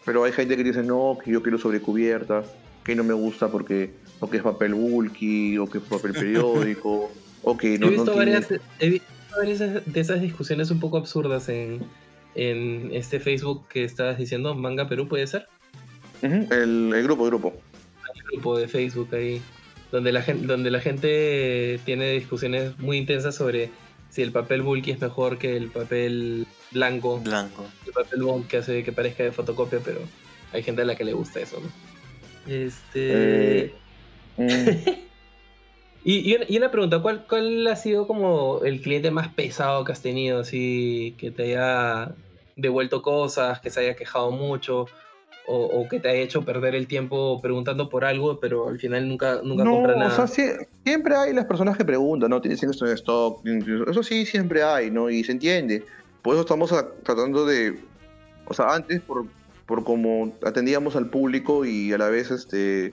[0.05, 2.45] Pero hay gente que dice, no, que yo quiero sobrecubierta,
[2.85, 7.11] que no me gusta porque, o que es papel bulky, o que es papel periódico,
[7.43, 10.81] o que no, he, no visto tiene- varias, he visto varias de esas discusiones un
[10.81, 11.81] poco absurdas en,
[12.35, 15.47] en este Facebook que estabas diciendo, Manga Perú, ¿puede ser?
[16.23, 17.53] El grupo, el grupo.
[18.15, 19.41] El grupo de Facebook ahí,
[19.91, 23.71] donde la gente, donde la gente tiene discusiones muy intensas sobre
[24.11, 27.65] si el papel bulky es mejor que el papel blanco, Blanco.
[27.87, 30.01] el papel bond que hace que parezca de fotocopia, pero
[30.53, 32.53] hay gente a la que le gusta eso, ¿no?
[32.53, 33.65] Este...
[33.65, 33.75] Eh,
[34.39, 34.47] Mm,
[36.05, 40.03] Y, y una, pregunta, ¿cuál, ¿cuál ha sido como el cliente más pesado que has
[40.03, 42.15] tenido, así, que te haya
[42.57, 44.87] devuelto cosas, que se haya quejado mucho,
[45.47, 49.09] o, o que te haya hecho perder el tiempo preguntando por algo, pero al final
[49.09, 50.11] nunca, nunca no, compra o nada?
[50.11, 52.41] sea, sí- siempre hay las personas que preguntan, ¿no?
[52.41, 53.41] Tienes esto en stock.
[53.89, 55.09] Eso sí, siempre hay, ¿no?
[55.09, 55.85] Y se entiende.
[56.23, 57.79] Por eso estamos a- tratando de.
[58.47, 59.27] O sea, antes, por,
[59.67, 62.93] por como atendíamos al público y a la vez este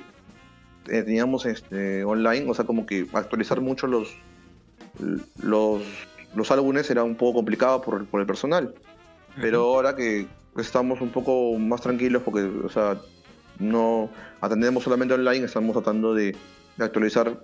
[0.89, 4.15] eh, teníamos este online, o sea, como que actualizar mucho los
[5.41, 5.81] los,
[6.35, 8.73] los álbumes era un poco complicado por, por el personal.
[9.39, 12.99] Pero ahora que estamos un poco más tranquilos porque, o sea,
[13.59, 14.09] no
[14.41, 16.35] atendemos solamente online, estamos tratando de,
[16.77, 17.39] de actualizar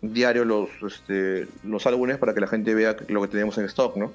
[0.00, 3.96] diario los, este, los álbumes para que la gente vea lo que tenemos en stock,
[3.96, 4.12] ¿no?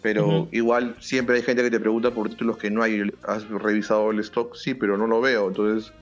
[0.00, 3.10] Pero igual siempre hay gente que te pregunta por títulos que no hay.
[3.24, 4.54] ¿Has revisado el stock?
[4.54, 5.48] Sí, pero no lo veo.
[5.48, 5.92] Entonces,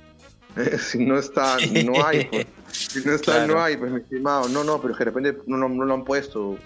[0.78, 2.24] si no está, no hay.
[2.26, 2.46] pues.
[2.72, 3.54] Si no está, Claro.
[3.54, 4.48] no hay, pues mi estimado.
[4.48, 6.56] No, no, pero que de repente no, no, no lo han puesto.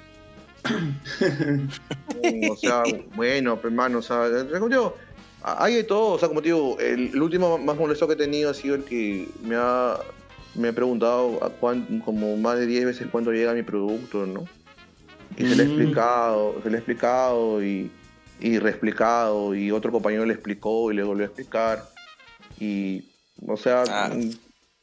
[2.50, 2.82] o sea,
[3.14, 4.96] bueno, pues, hermano, o sea, digo,
[5.42, 8.16] hay de todo, o sea, como te digo, el, el último más molesto que he
[8.16, 9.96] tenido ha sido el que me ha,
[10.54, 14.44] me ha preguntado a cuán- como más de 10 veces cuánto llega mi producto, ¿no?
[15.36, 15.70] Y se le he Mm.
[15.70, 17.90] explicado, se le he explicado y,
[18.40, 21.88] y reexplicado, y otro compañero le explicó y le volvió a explicar.
[22.58, 23.04] Y,
[23.46, 24.10] o sea, Ah.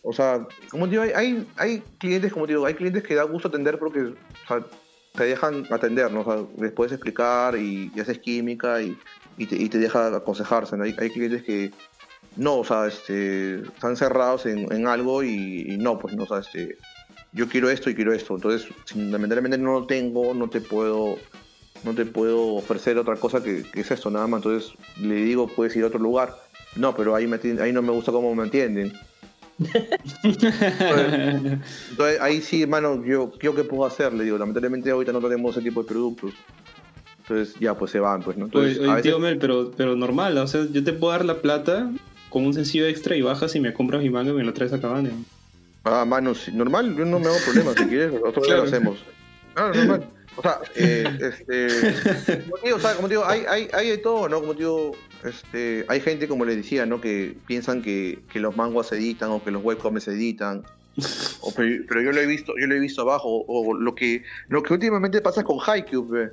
[0.01, 3.77] o sea, como digo, hay, hay, clientes, como digo, hay clientes que da gusto atender
[3.77, 4.15] porque o
[4.47, 4.65] sea,
[5.13, 6.21] te dejan atender, ¿no?
[6.21, 8.97] O sea, les puedes explicar y, y haces química y,
[9.37, 10.83] y, te, y te deja aconsejarse, ¿no?
[10.83, 11.71] Hay, hay clientes que
[12.35, 16.27] no, o sea, este, están cerrados en, en algo y, y no, pues no, o
[16.27, 16.77] sea, este,
[17.33, 18.35] yo quiero esto y quiero esto.
[18.35, 21.17] Entonces, si lamentablemente no lo tengo, no te puedo,
[21.83, 24.39] no te puedo ofrecer otra cosa que, que es esto, nada más.
[24.43, 26.35] Entonces, le digo, puedes ir a otro lugar.
[26.77, 28.93] No, pero ahí, me ahí no me gusta cómo me entienden.
[30.23, 34.13] Entonces, ahí sí, hermano, yo, ¿yo qué puedo hacer?
[34.13, 36.33] Le digo, lamentablemente ahorita no tenemos ese tipo de productos.
[37.19, 38.45] Entonces, ya, pues se van, pues, ¿no?
[38.45, 41.11] Entonces, Oye, oye, a veces- tío Mel, pero, pero normal, o sea, yo te puedo
[41.11, 41.91] dar la plata
[42.29, 44.71] con un sencillo extra y bajas y me compras mi manga y me lo traes
[44.73, 45.09] a Cabana.
[45.83, 47.73] Ah, mano, normal, yo no me hago problema.
[47.73, 48.61] Si quieres, otro día Claro.
[48.63, 48.97] lo hacemos.
[49.53, 50.07] Claro, normal.
[50.35, 52.43] O sea, eh, este.
[52.43, 54.39] Como digo, o sea, como digo, hay, hay, hay de todo, ¿no?
[54.41, 54.91] Como digo,
[55.23, 57.01] este, hay gente, como les decía, ¿no?
[57.01, 60.63] Que piensan que, que los manguas se editan o que los webcomics se editan.
[61.41, 63.45] O, pero, pero yo lo he visto, yo lo he visto abajo.
[63.47, 66.29] O, lo que lo que últimamente pasa con Haikyuu, ve.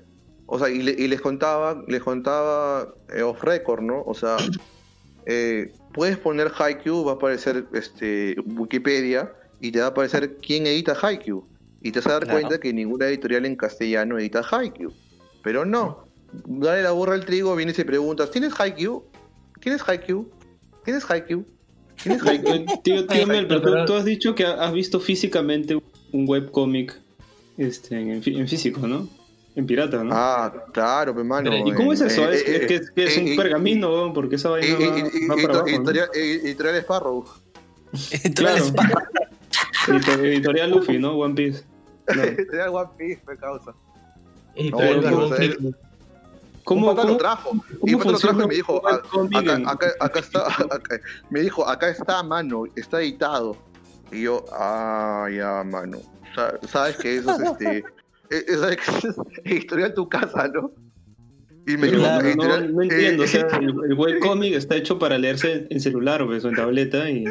[0.47, 4.03] O sea, y, le- y les contaba, les contaba eh, off record, ¿no?
[4.07, 4.37] O sea,
[5.27, 10.67] eh, puedes poner Haikyuu, va a aparecer este, Wikipedia y te va a aparecer quién
[10.67, 11.47] edita Haikyuu.
[11.85, 12.41] Y te vas a dar Claro.
[12.41, 14.93] cuenta que ninguna editorial en castellano edita Haikyuu.
[15.43, 16.07] Pero no.
[16.47, 19.05] Dale la burra al trigo, vienes y preguntas, ¿tienes Haikyuu?
[19.61, 20.29] ¿Tienes Haikyuu?
[20.85, 21.45] ¿Tienes Haikyuu?
[22.03, 22.65] ¿Tienes Haikyuu?
[22.83, 25.77] Tío, tío Mel, pero tú, pero- tú has dicho que has visto físicamente
[26.11, 26.99] un webcómic
[27.59, 29.07] este, en, fí- en físico, ¿no?
[29.55, 30.11] En pirata, ¿no?
[30.13, 31.51] Ah, claro, hermano.
[31.51, 32.29] Pero, ¿Y cómo es eso?
[32.29, 34.49] Eh, es, eh, es que, es, que es eh, un eh, pergamino, weón, porque esa
[34.49, 35.69] vaina eh, va, eh, va eh, para abajo.
[35.69, 35.77] ¿no?
[35.77, 37.25] editorial, eh, editorial Sparrow.
[40.23, 41.13] Editorial Luffy, ¿no?
[41.19, 41.63] One Piece.
[42.07, 42.23] Claro.
[42.39, 43.75] Editorial One Piece, me causa.
[44.57, 45.59] Y No, el no, o Click.
[46.65, 47.51] ¿Cómo, un pata cómo, lo trajo.
[47.51, 49.87] cómo Y un pata lo trajo y me dijo, un "A- webcómic acá, en- acá,
[50.01, 53.57] acá está, acá- me dijo, acá está, mano, está editado.
[54.13, 55.99] Y yo, ah, ya, mano.
[56.35, 57.79] Sa- Sabes que eso es este.
[57.79, 57.85] eh,
[58.31, 60.71] eh, ¿Sabes que eso es editorial tu casa, no?
[61.67, 64.77] Y me Pero dijo, no, no, no entiendo, o eh, sea, el, el webcómic está
[64.77, 67.25] hecho para leerse en celular pues, o en tableta y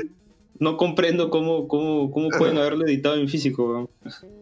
[0.63, 3.89] no comprendo cómo, cómo, cómo pueden haberlo editado en físico.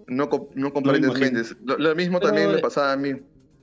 [0.07, 1.41] no, no comprendes, gente.
[1.65, 3.13] Lo, lo mismo Pero, también me pasaba a mí.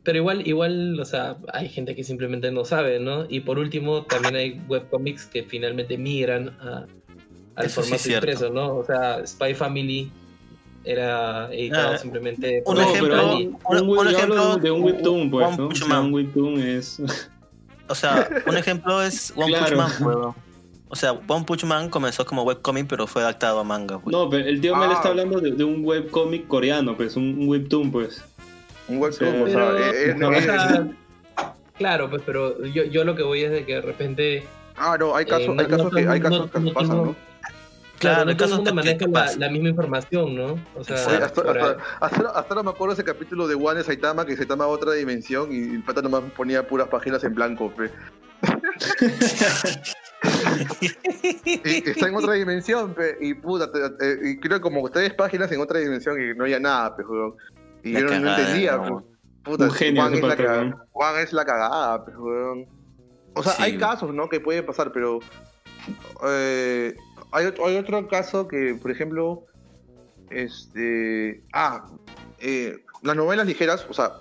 [0.02, 3.26] Pero igual, igual, o sea, hay gente que simplemente no sabe, ¿no?
[3.28, 6.86] Y por último, también hay webcomics que finalmente migran a,
[7.56, 8.76] al Eso formato impreso, ¿no?
[8.76, 10.10] O sea, Spy Family
[10.84, 14.70] era editado Ah, simplemente un por no, ejemplo- un- un, un yo hablo ejemplo, de
[14.70, 15.64] un webtoon, pues, One ¿no?
[15.68, 16.04] Punch O sea, Man.
[16.06, 17.02] un webtoon es...
[17.88, 19.76] O sea, un ejemplo es One Claro.
[19.76, 20.34] Punch Man.
[20.90, 24.10] O sea, One Punch Man comenzó como webcomic, pero fue adaptado a manga, pues.
[24.12, 24.94] No, pero el tío Mel Ah.
[24.94, 28.24] está hablando de, de un webcómic coreano, pues, un, un webtoon, pues.
[28.88, 30.88] Un webtoon, o sea, eh, eh, no, o eh, sea,
[31.76, 34.46] claro, pues, pero yo, yo lo que voy es de que de repente.
[34.76, 36.72] ah, no, hay casos, eh, no- hay casos no que, hay casos que no el
[36.74, 37.16] pasan, ¿no?
[37.98, 38.98] Claro, no hay todo el casos mundo que- maneja
[39.34, 40.58] que la, misma información, ¿no?
[40.76, 43.82] O sea, Oye, hasta, hasta- hasta ahora- hasta ahora me acuerdo ese capítulo de One
[43.82, 47.70] Saitama que Saitama a otra dimensión y el pata nomás ponía puras páginas en blanco.
[47.76, 47.90] pe.
[51.54, 55.50] Y está en otra dimensión, pe, y puta, te- te- y creo como tres páginas
[55.52, 57.04] en otra dimensión y no había nada, pe.
[57.84, 58.98] Y La yo no, entendía, no.
[59.00, 59.04] pe.
[59.44, 60.86] puta, Un genio Juan es, la cagada.
[60.92, 62.66] Juan es la cagada, pe, weón.
[63.34, 64.28] O sea, Sí, hay casos, ¿no?
[64.28, 65.20] Que puede pasar, pero
[66.26, 66.94] eh,
[67.32, 69.44] hay, otro, hay otro caso que, por ejemplo,
[70.30, 71.86] este, ah,
[72.40, 74.14] eh, las novelas ligeras, o sea,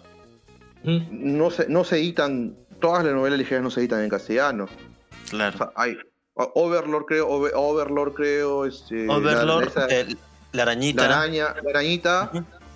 [0.83, 1.01] Ujú.
[1.11, 4.65] no se, no se editan, todas las novelas ligeras no se editan en castellano.
[4.65, 5.57] O Claro.
[5.57, 5.97] sea, hay
[6.35, 10.15] Overlord, creo, Ove- Overlord, creo, este, Overlord, la, esa- eh,
[10.51, 11.07] la arañita.
[11.07, 12.31] la araña, la arañita,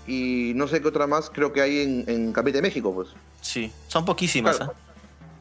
[0.08, 3.10] y no sé qué otra más creo que hay en, en Capite de México, pues.
[3.42, 4.74] Sí, son poquísimas, Claro.
[4.76, 4.92] ¿ah?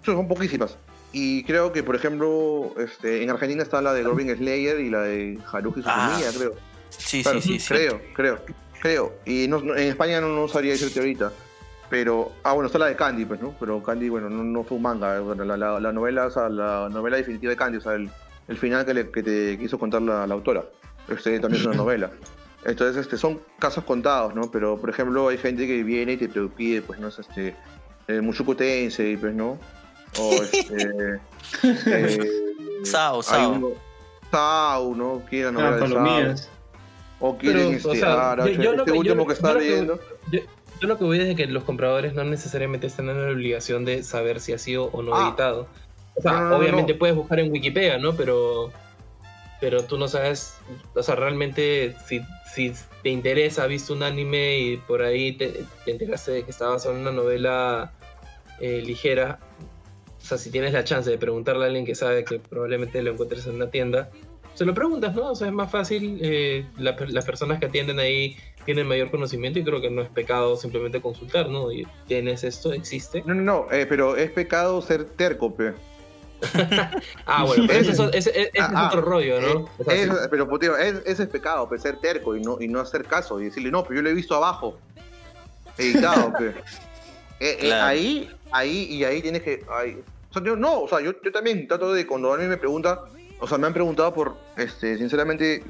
[0.05, 0.77] Son poquísimas.
[1.13, 5.01] Y creo que, por ejemplo, este, en Argentina está la de Goblin Slayer y la
[5.03, 6.55] de Haruhi Ah, Suzumiya, creo.
[6.91, 7.69] Sí, Claro, sí, sí, sí.
[7.75, 8.39] Creo, creo,
[8.81, 9.13] creo.
[9.27, 11.33] Y no- en España no, no sabría decirte ahorita.
[11.91, 13.55] Pero, ah, bueno, está la de Candy, pues, ¿no?
[13.59, 15.17] Pero Candy, bueno, no, no fue un manga.
[15.17, 17.95] eh, Bueno, la, la- la novela, o sea, la novela definitiva de Candy, o sea,
[17.95, 18.09] el,
[18.49, 20.65] el final que, le- que te quiso contar la, la autora.
[21.09, 22.11] Este también es una novela.
[22.65, 24.51] Entonces, este, son casos contados, ¿no?
[24.51, 27.57] Pero, por ejemplo, hay gente que viene y te, te pide, pues, no es este,
[28.07, 29.59] el Mushoku Tensei, pues, ¿no?
[30.19, 31.21] O este.
[31.87, 32.31] eh,
[32.85, 33.51] Sao, Sao.
[33.53, 33.71] uno-
[34.31, 35.23] Sao, ¿no?
[35.29, 36.51] Quiere la novela Ah, de Sao.
[37.23, 38.55] O quieren Pero, este, o sea, Arache.
[38.57, 40.01] yo- yo lo este que- último yo- que está que- leyendo.
[40.81, 43.85] Yo, lo que voy es de que los compradores no necesariamente están en la obligación
[43.85, 45.29] de saber si ha sido o no Ah.
[45.29, 45.69] editado.
[46.17, 46.99] O sea, No, obviamente no.
[46.99, 48.15] puedes buscar en Wikipedia, ¿no?
[48.15, 48.73] Pero,
[49.61, 50.55] pero tú no sabes,
[50.95, 52.21] o sea, realmente si,
[52.53, 56.51] si te interesa, has visto un anime y por ahí te, te enteraste de que
[56.51, 57.93] estaba basado en una novela
[58.61, 59.39] eh, ligera,
[60.21, 63.13] o sea, si tienes la chance de preguntarle a alguien que sabe que probablemente lo
[63.13, 64.11] encuentres en una tienda,
[64.55, 65.31] se lo preguntas, ¿no?
[65.31, 69.59] O sea, es más fácil, eh, la- las personas que atienden ahí tienen mayor conocimiento
[69.59, 71.73] y creo que no es pecado simplemente consultar, ¿no?
[71.73, 73.23] Y tienes esto, existe.
[73.27, 75.73] No, no, no, eh, pero es pecado ser terco, pe.
[77.27, 79.67] Ah, bueno, pero ese, Ese- es, ese- ese es Ah, ah, otro rollo, ¿no?
[79.93, 82.69] Eh, es- pero, pues, tío, es- ese es pecado, pe, ser terco y no, y
[82.69, 84.79] no hacer caso y decirle, no, pero yo lo he visto abajo.
[85.79, 86.55] Editado, pe.
[87.43, 87.87] Eh, eh, Claro.
[87.87, 89.65] ahí, ahí y ahí tienes que.
[89.75, 89.97] ahí-
[90.29, 93.01] O sea, yo, no, o sea, yo, yo también trato de cuando alguien me pregunta,
[93.41, 95.63] o sea, me han preguntado por, este, sinceramente,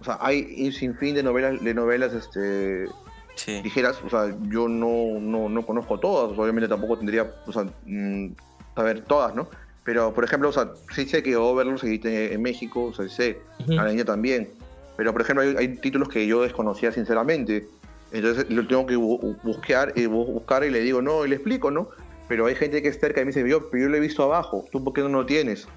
[0.00, 2.88] o sea, hay un sinfín de novelas, de novelas, este,
[3.34, 3.60] Sí.
[3.62, 8.28] ligeras, o sea, yo no, no, no conozco todas, obviamente tampoco tendría, o sea, mm,
[8.74, 9.48] saber todas, ¿no?
[9.84, 13.08] Pero, por ejemplo, o sea, sí sé que Overlord se edita en México, o sea,
[13.08, 13.78] sé, Ujú.
[13.78, 14.50] Araña también,
[14.96, 17.68] pero, por ejemplo, hay, hay títulos que yo desconocía sinceramente,
[18.10, 21.36] entonces lo tengo que bu- buscar, y bu- buscar y le digo, no, y le
[21.36, 21.88] explico, ¿no?
[22.28, 24.22] Pero hay gente que es cerca y me dice, yo, pero yo lo he visto
[24.24, 25.68] abajo, ¿tú por qué no lo tienes?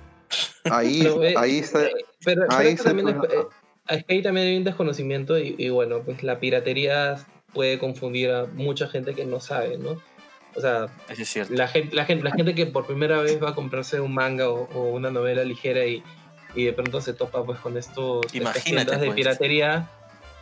[0.66, 1.86] Ahí, Pero, eh, ahí está...
[1.86, 1.92] Eh,
[2.24, 3.46] Pero, pero Ahí se también es, eh,
[3.90, 7.18] es que ahí también hay un desconocimiento y, y bueno, pues la piratería
[7.54, 10.00] puede confundir a mucha gente que no sabe, ¿no?
[10.56, 11.54] O sea, Eso es cierto.
[11.54, 14.50] la gente, la gente, la gente que por primera vez va a comprarse un manga
[14.50, 16.04] o, o una novela ligera y,
[16.56, 19.16] y de pronto se topa pues con estos Imagínate, tiendas de pues.
[19.16, 19.90] piratería.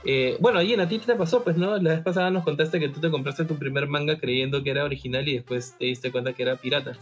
[0.05, 1.77] Eh, bueno, Jen, a ti te pasó, pues, ¿no?
[1.77, 4.83] La vez pasada nos contaste que tú te compraste tu primer manga creyendo que era
[4.85, 6.97] original y después te diste cuenta que era pirata.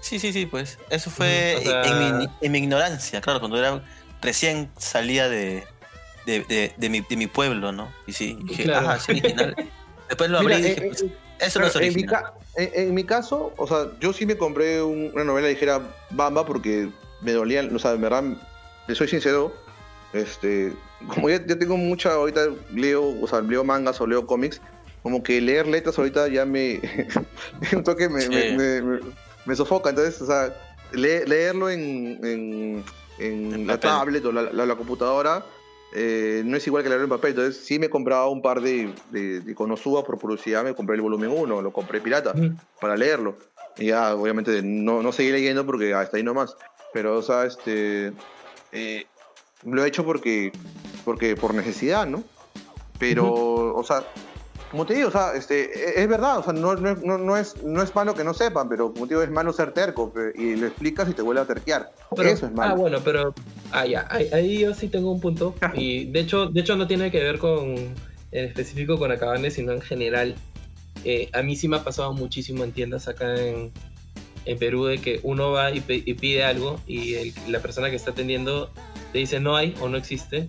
[0.00, 0.78] Sí, sí, sí, pues.
[0.90, 3.82] Eso fue Ujú, o sea- en, mi, en mi ignorancia, claro, cuando era
[4.22, 5.64] recién salía de,
[6.26, 7.92] de, de, de mi, de mi pueblo, ¿no?
[8.06, 8.88] Y sí, dije, Claro.
[8.90, 9.56] ah, es original.
[10.08, 12.02] Después lo abrí Mira, y dije, eh, pues, eh, eso no es Claro, en, mi
[12.02, 12.24] original.
[12.56, 16.46] en- en mi caso, o sea, yo sí me compré un- una novela ligera Bamba
[16.46, 16.88] porque
[17.20, 18.24] me dolían, o sea, en verdad,
[18.86, 19.52] le soy sincero,
[20.12, 20.72] este,
[21.08, 24.60] como ya, ya tengo mucha, ahorita leo, o sea, leo mangas o leo cómics,
[25.02, 26.80] como que leer letras ahorita ya me,
[27.72, 28.28] un toque me, Sí.
[28.28, 29.00] me, me- me-
[29.48, 30.54] me sofoca, entonces, o sea,
[30.92, 32.84] le- leerlo en, en,
[33.18, 33.90] en En la papel.
[33.90, 35.44] tablet o la, la- la computadora
[35.94, 38.92] eh, no es igual que leerlo en papel, entonces sí me compraba un par de,
[39.10, 42.34] de, de Konosuba por curiosidad, me compré el volumen 1, lo compré pirata
[42.80, 43.36] para leerlo.
[43.78, 46.56] Y ya, obviamente, no, no seguí leyendo porque hasta ahí nomás.
[46.92, 48.12] Pero, o sea, este.
[48.72, 49.06] eh,
[49.64, 50.52] lo he hecho porque.
[51.04, 52.22] porque por necesidad, ¿no?
[52.98, 54.04] Pero, o sea,
[54.70, 57.62] como te digo, o sea, este, e- es verdad, o sea, no, no, no, es,
[57.62, 60.56] no es malo que no sepan, pero como te digo, es malo ser terco y
[60.56, 61.90] lo explicas y te vuelve a terquear.
[62.14, 62.72] Pero- Eso es malo.
[62.72, 63.34] Ah, bueno, pero
[63.72, 65.54] ah, ya, ahí, ahí yo sí tengo un punto.
[65.74, 67.74] Y de hecho, de hecho no tiene que ver con
[68.30, 70.34] en específico con Acabane, sino en general.
[71.04, 73.72] Eh, a mí sí me ha pasado muchísimo en tiendas acá en,
[74.44, 77.96] en Perú de que uno va y, y pide algo y el- la persona que
[77.96, 78.70] está atendiendo
[79.12, 80.48] te dice no hay o no existe.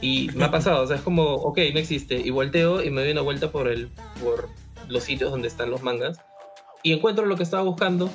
[0.00, 2.16] Y me ha pasado, o sea, es como, ok, no existe.
[2.18, 3.88] Y volteo y me doy una vuelta por, el,
[4.22, 4.48] por
[4.88, 6.18] los sitios donde están los mangas
[6.82, 8.08] y encuentro lo que estaba buscando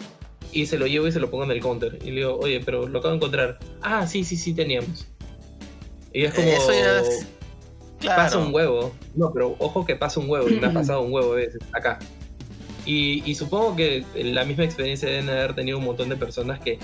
[0.54, 2.00] y se lo llevo y se lo pongo en el counter.
[2.02, 3.60] Y le digo, oye, pero lo acabo de encontrar.
[3.82, 5.08] Ah, sí, sí, sí teníamos.
[6.14, 6.48] Y es como...
[6.48, 7.28] Eso ya es-
[8.06, 8.92] Pasa un huevo.
[9.16, 11.62] No, pero ojo que pasa un huevo y me ha pasado un huevo de veces
[11.72, 12.00] acá.
[12.86, 16.80] Y, y supongo que la misma experiencia deben haber tenido un montón de personas que,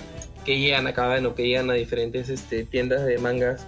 [0.45, 3.66] que llegan acá o que llegan a diferentes este, tiendas de mangas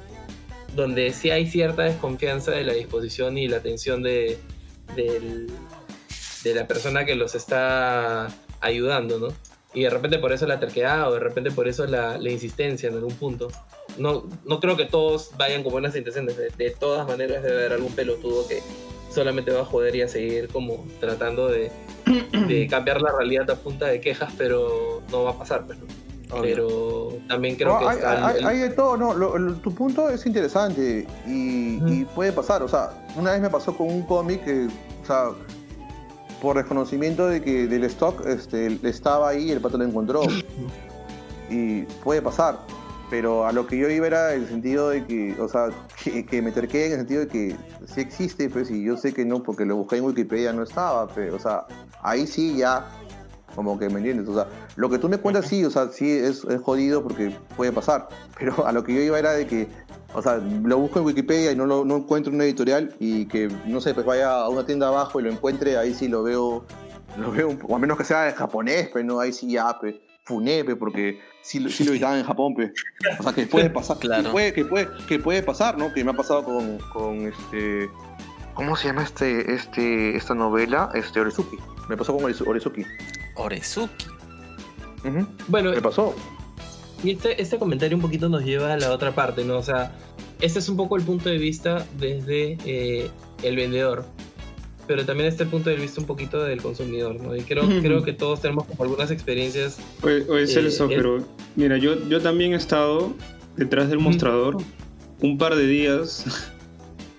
[0.76, 4.38] donde sí hay cierta desconfianza de la disposición y la atención de,
[4.96, 8.28] de la persona que los está
[8.62, 9.28] ayudando, ¿no?
[9.74, 12.90] Y de repente por eso la terquedad o de repente por eso la, la insistencia
[12.90, 13.48] en algún punto.
[13.98, 16.36] No, no creo que todos vayan con buenas intenciones.
[16.36, 18.62] De, de todas maneras debe haber algún pelotudo que
[19.10, 21.72] solamente va a joder y a seguir como tratando de,
[22.48, 25.66] de cambiar la realidad a punta de quejas, pero no va a pasar.
[25.66, 25.86] Pues, ¿no?
[26.32, 26.42] Obvio.
[26.42, 29.74] Pero también creo No, que hay, hay- el- hay de todo, no, lo- lo- tu
[29.76, 34.44] punto es interesante y puede pasar, o sea, una vez me pasó con un cómic
[34.46, 34.68] que,
[35.04, 35.30] o sea,
[36.42, 40.22] por desconocimiento de que del stock este, estaba ahí y el pato lo encontró.
[41.50, 42.60] Y puede pasar,
[43.10, 45.68] pero a lo que yo iba era el sentido de que, o sea,
[46.02, 47.56] que, que me terqué en el sentido de que
[47.94, 51.10] sí existe, pues, y yo sé que no, porque lo busqué en Wikipedia no estaba,
[51.10, 51.66] pero, o sea,
[52.02, 52.88] ahí sí ya
[53.56, 56.10] como que me entiendes, o sea, lo que tú me cuentas sí, o sea, sí
[56.10, 58.08] es, es jodido porque puede pasar,
[58.40, 59.68] pero a lo que yo iba era de que,
[60.14, 63.26] o sea, lo busco en Wikipedia y no lo no encuentro en una editorial y
[63.28, 66.24] que, no sé, pues vaya a una tienda abajo y lo encuentre, ahí sí lo
[66.24, 66.66] veo,
[67.18, 69.96] lo veo, o a menos que sea en japonés, pero no, ahí sí ya, pues,
[70.24, 72.72] funé, pues, porque sí, lo- sí lo editaban en Japón, pues,
[73.20, 74.24] o sea, que puede pasar, Claro.
[74.26, 75.92] que, puede, que, puede, que puede pasar, ¿no?
[75.94, 77.90] Que me ha pasado con, con este...
[78.54, 80.92] ¿Cómo se llama este, este, esta novela?
[80.94, 81.58] Este, Orizuki.
[81.88, 82.86] Me pasó con Orizu- Orizuki.
[83.42, 84.06] Orezuki.
[85.06, 85.28] Ujú.
[85.48, 86.16] Bueno, Me pasó.
[87.04, 89.58] Y este, este comentario un poquito nos lleva a la otra parte, ¿no?
[89.58, 89.92] O sea,
[90.40, 93.10] este es un poco el punto de vista desde eh,
[93.42, 94.06] el vendedor,
[94.86, 97.36] pero también este punto de vista un poquito del consumidor, ¿no?
[97.36, 97.82] Y creo, Ujú.
[97.82, 99.80] creo que todos tenemos como algunas experiencias.
[100.04, 101.26] Oye, oye, Celso, eh, pero
[101.56, 103.14] mira, yo, yo también he estado
[103.58, 104.10] detrás del Ujú.
[104.10, 104.58] mostrador
[105.22, 106.26] un par de días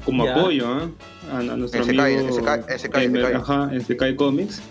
[0.04, 0.36] como Ya.
[0.38, 0.88] apoyo ¿ah?
[1.32, 3.34] a, a nuestro SK, amigo SK, SK, eh, SK.
[3.36, 4.62] ajá, SK Comics.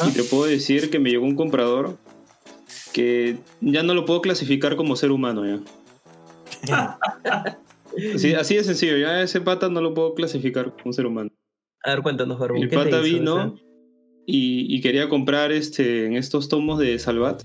[0.00, 0.08] Ah.
[0.08, 1.96] Y te puedo decir que me llegó un comprador
[2.92, 5.60] que ya no lo puedo clasificar como ser humano ya.
[8.14, 11.30] Así, así de sencillo, ya ese pata no lo puedo clasificar como ser humano.
[11.82, 12.62] A ver, cuéntanos, Barbón.
[12.62, 13.56] El ¿qué te pata hizo vino
[14.24, 17.42] y, y quería comprar este en estos tomos de Salvat.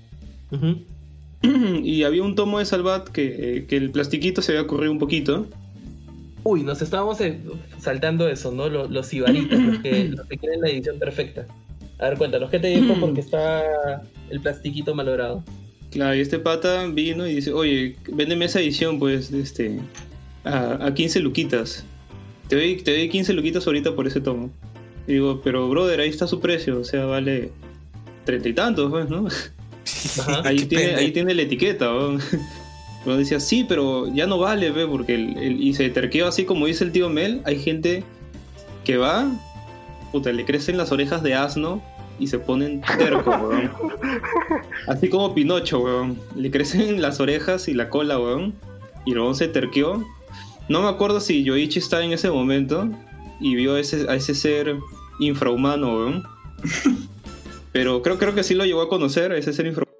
[1.82, 4.98] y había un tomo de Salvat que, eh, que el plastiquito se había corrido un
[4.98, 5.46] poquito.
[6.42, 7.40] Uy, nos estábamos eh,
[7.80, 8.68] saltando eso, ¿no?
[8.68, 11.46] Los, los ibaritas, los que, los que quieren la edición perfecta.
[11.98, 12.94] A ver, cuéntanos, ¿qué te dijo?
[13.00, 15.42] Porque está el plastiquito malogrado.
[15.90, 19.78] Claro, y este pata vino y dice, oye, véndeme esa edición, pues, este,
[20.44, 21.84] a, a 15 luquitas.
[22.48, 24.50] Te doy, te doy 15 luquitas ahorita por ese tomo.
[25.06, 27.50] Y digo, pero brother, ahí está su precio, o sea, vale
[28.24, 29.28] treinta y tantos, pues, ¿no?
[30.20, 30.42] Ajá.
[30.48, 32.18] Ahí tiene, ahí tiene la etiqueta, ¿no?
[33.04, 36.46] Pero decía, sí, pero ya no vale, ve, porque el, el- y se terqueó así
[36.46, 38.02] como dice el tío Mel, hay gente
[38.82, 39.30] que va,
[40.14, 41.82] puta, le crecen las orejas de asno
[42.20, 43.72] y se ponen tercos, weón.
[44.86, 46.20] Así como Pinocho, weón.
[46.36, 48.54] Le crecen las orejas y la cola, weón.
[49.04, 50.04] Y luego se terqueó.
[50.68, 52.88] No me acuerdo si Yoichi estaba en ese momento
[53.40, 54.76] y vio a ese, a ese ser
[55.18, 56.22] infrahumano, weón.
[57.72, 59.98] Pero creo, creo que sí lo llegó a conocer, a ese ser infrahumano.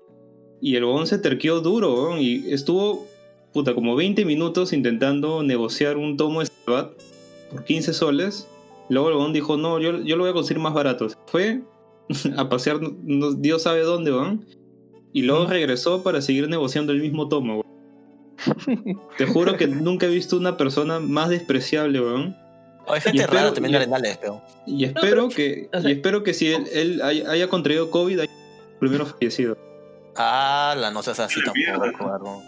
[0.61, 2.21] Y el weón se terqueó duro, weón.
[2.21, 3.05] Y estuvo,
[3.53, 6.93] puta, como 20 minutos intentando negociar un tomo de Salvat
[7.51, 8.47] por 15 soles.
[8.89, 11.07] Luego el weón dijo, no, yo, yo lo voy a conseguir más barato.
[11.27, 11.63] Fue
[12.37, 14.45] a pasear, no- Dios sabe dónde, weón.
[15.13, 17.65] Y luego regresó para seguir negociando el mismo tomo, weón.
[19.19, 22.37] Te juro que nunca he visto una persona más despreciable, weón.
[22.87, 24.43] Hay gente espero- rara también y- de Arenales, pero.
[24.67, 27.91] Y espero pero, que, o sea- y espero que si él, él haya, haya contraído
[27.91, 28.33] COVID, haya
[28.81, 29.57] primero fallecido.
[30.17, 32.43] Ah, la no seas así tampoco.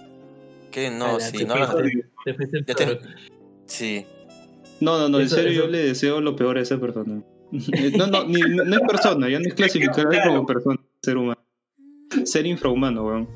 [0.70, 1.55] Que no, sí, no
[2.24, 2.34] te
[2.74, 2.99] te- toro.
[3.64, 4.05] Sí.
[4.81, 7.22] No, no, no, en serio eso- yo le deseo lo peor a esa persona.
[7.97, 9.55] No, no, ni- no es persona, ya no es
[10.01, 11.41] clasificable como persona, ser humano.
[12.24, 13.29] Ser infrahumano, weón.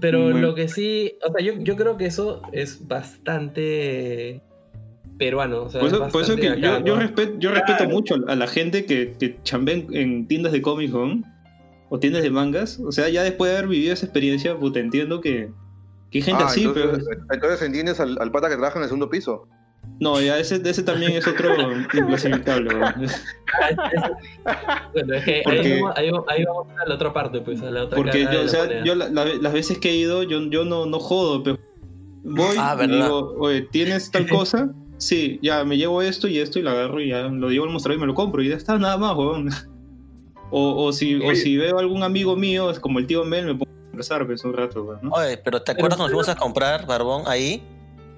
[0.00, 0.38] Pero Bueno.
[0.38, 4.40] lo que sí, o sea, yo, yo creo que eso es bastante
[5.18, 5.64] peruano.
[5.64, 7.00] O sea, Por eso, es por eso bastante que yo, acá, yo, ¿no?
[7.02, 10.92] respeto, yo respeto mucho a la gente que, que chambea en, en tiendas de cómics,
[10.92, 11.24] weón,
[11.90, 12.78] o tiendas de mangas.
[12.80, 15.50] O sea, ya después de haber vivido esa experiencia, puta, entiendo que,
[16.10, 17.22] que hay gente Ah, así, entonces, pero...
[17.32, 19.46] entonces entiendes al, al pata que trabaja en el segundo piso.
[20.00, 21.54] No, ya ese, ese también es otro
[21.92, 22.70] inclasificable.
[24.92, 27.60] Bueno, es que Porque- ahí, vamos, ahí, vamos- ahí vamos a la otra parte, pues,
[27.62, 30.22] a la otra Porque yo, o sea, yo la- la- las veces que he ido,
[30.22, 31.58] yo, yo no, no jodo, pero
[32.24, 34.70] voy Ah, y digo, oye, ¿tienes tal cosa?
[34.98, 37.70] Sí, ya me llevo esto y esto y lo agarro y ya lo llevo al
[37.70, 39.48] mostrador y me lo compro y ya está, nada más, weón.
[40.52, 43.52] O, o, si, o si veo algún amigo mío, es como el tío Mel, me
[43.54, 45.10] pongo a conversar pues, un rato, weón, ¿no?
[45.12, 47.62] Oye, pero ¿te acuerdas cuando fuimos a comprar, Barbón, ahí?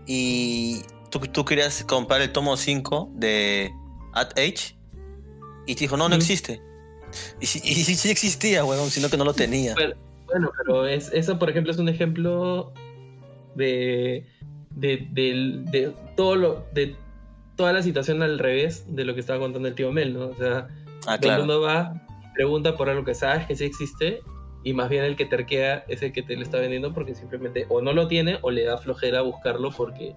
[0.07, 0.81] Y
[1.13, 3.71] tú, tú querías comprar el tomo 5 de
[4.15, 4.77] At Age.
[5.67, 6.61] Y te dijo, no, no existe.
[7.41, 9.75] Y sí, y sí, sí existía, weón, sino que no lo tenía.
[9.77, 9.97] Pero-
[10.27, 12.73] Bueno, pero es, eso, por ejemplo, es un ejemplo
[13.55, 14.25] de,
[14.71, 16.97] de, del- de todo lo, de
[17.57, 20.29] toda la situación al revés de lo que estaba contando el tío Mel, ¿no?
[20.29, 20.69] O sea,
[21.07, 21.41] Ah, claro.
[21.41, 22.01] mundo va,
[22.35, 24.21] pregunta por algo que sabes que sí existe,
[24.65, 27.67] y más bien el que terquea es el que te lo está vendiendo porque simplemente
[27.69, 30.15] o no lo tiene o le da flojera buscarlo porque,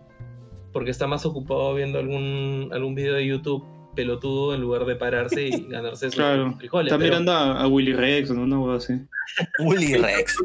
[0.75, 3.63] porque está más ocupado viendo algún, algún video de YouTube
[3.95, 6.53] pelotudo en lugar de pararse y ganarse sus Claro.
[6.57, 6.91] frijoles.
[6.91, 8.41] Está pero- mirando a, a Willy Rex, ¿no?
[8.43, 8.93] Una hueá así.
[9.65, 10.35] Willy Rex.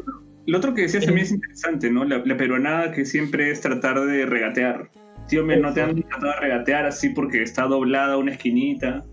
[0.45, 2.05] Lo otro que decías también es interesante, ¿no?
[2.05, 4.89] La, la peruanada que siempre es tratar de regatear.
[5.27, 9.03] Tío, me no te han tratado de regatear así porque está doblada una esquinita.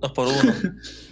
[0.00, 0.52] Dos por uno.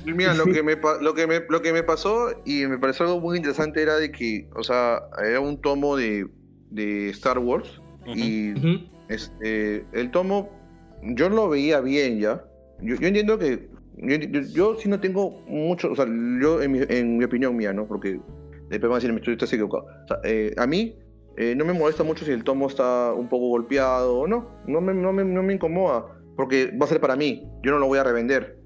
[0.07, 3.21] Mira, lo que, me, lo, que me, lo que me pasó y me pareció algo
[3.21, 6.27] muy interesante era de que, o sea, era un tomo de,
[6.71, 7.81] de Star Wars
[8.17, 8.55] y.
[9.15, 10.51] este, el tomo
[11.03, 12.45] yo lo veía bien ya.
[12.81, 17.19] Yo, entiendo que yo, yo, sí no tengo mucho, o sea, yo en mi, en
[17.19, 17.87] mi opinión mía, ¿no?
[17.87, 18.21] Porque
[18.69, 19.85] después van a decir, me estás equivocado.
[20.05, 20.97] O sea, eh, a mí
[21.37, 24.49] eh, no me molesta mucho si el tomo está un poco golpeado o no.
[24.67, 26.07] No me, no, me, no me incomoda,
[26.37, 27.47] porque va a ser para mí.
[27.63, 28.59] Yo no lo voy a revender.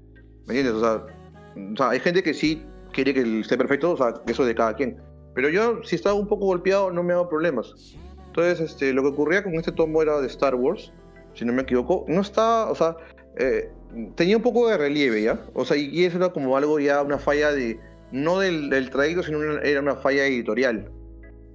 [0.47, 0.81] ¿Me entiendes?
[0.81, 4.55] O sea, hay gente que sí quiere que esté perfecto, o sea, eso es de
[4.55, 4.97] cada quien.
[5.35, 7.97] Pero yo, si está un poco golpeado, no me hago problemas.
[8.37, 10.93] Entonces, este, lo que ocurría con este tomo era de Star Wars,
[11.33, 12.05] si no me equivoco.
[12.07, 12.95] No está, o sea,
[13.35, 13.71] eh,
[14.15, 15.39] tenía un poco de relieve ya.
[15.55, 17.79] O sea, y, eso era como algo ya, una falla de,
[18.11, 20.91] no del, del trayecto, sino una- era una falla editorial.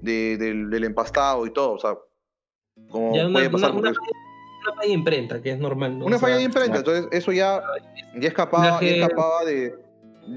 [0.01, 1.97] De, del, del empastado y todo, o sea,
[2.91, 3.71] como Ya puede una, pasar.
[3.71, 3.93] una, una
[4.75, 6.07] falla de imprenta, que es normal, ¿no?
[6.07, 7.63] una O sea, falla de imprenta, entonces eso ya,
[8.17, 9.75] ya escapaba, ya Viaje- escapaba de.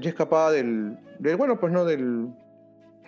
[0.00, 1.36] Ya escapaba del, del.
[1.36, 2.28] Bueno, pues no, del.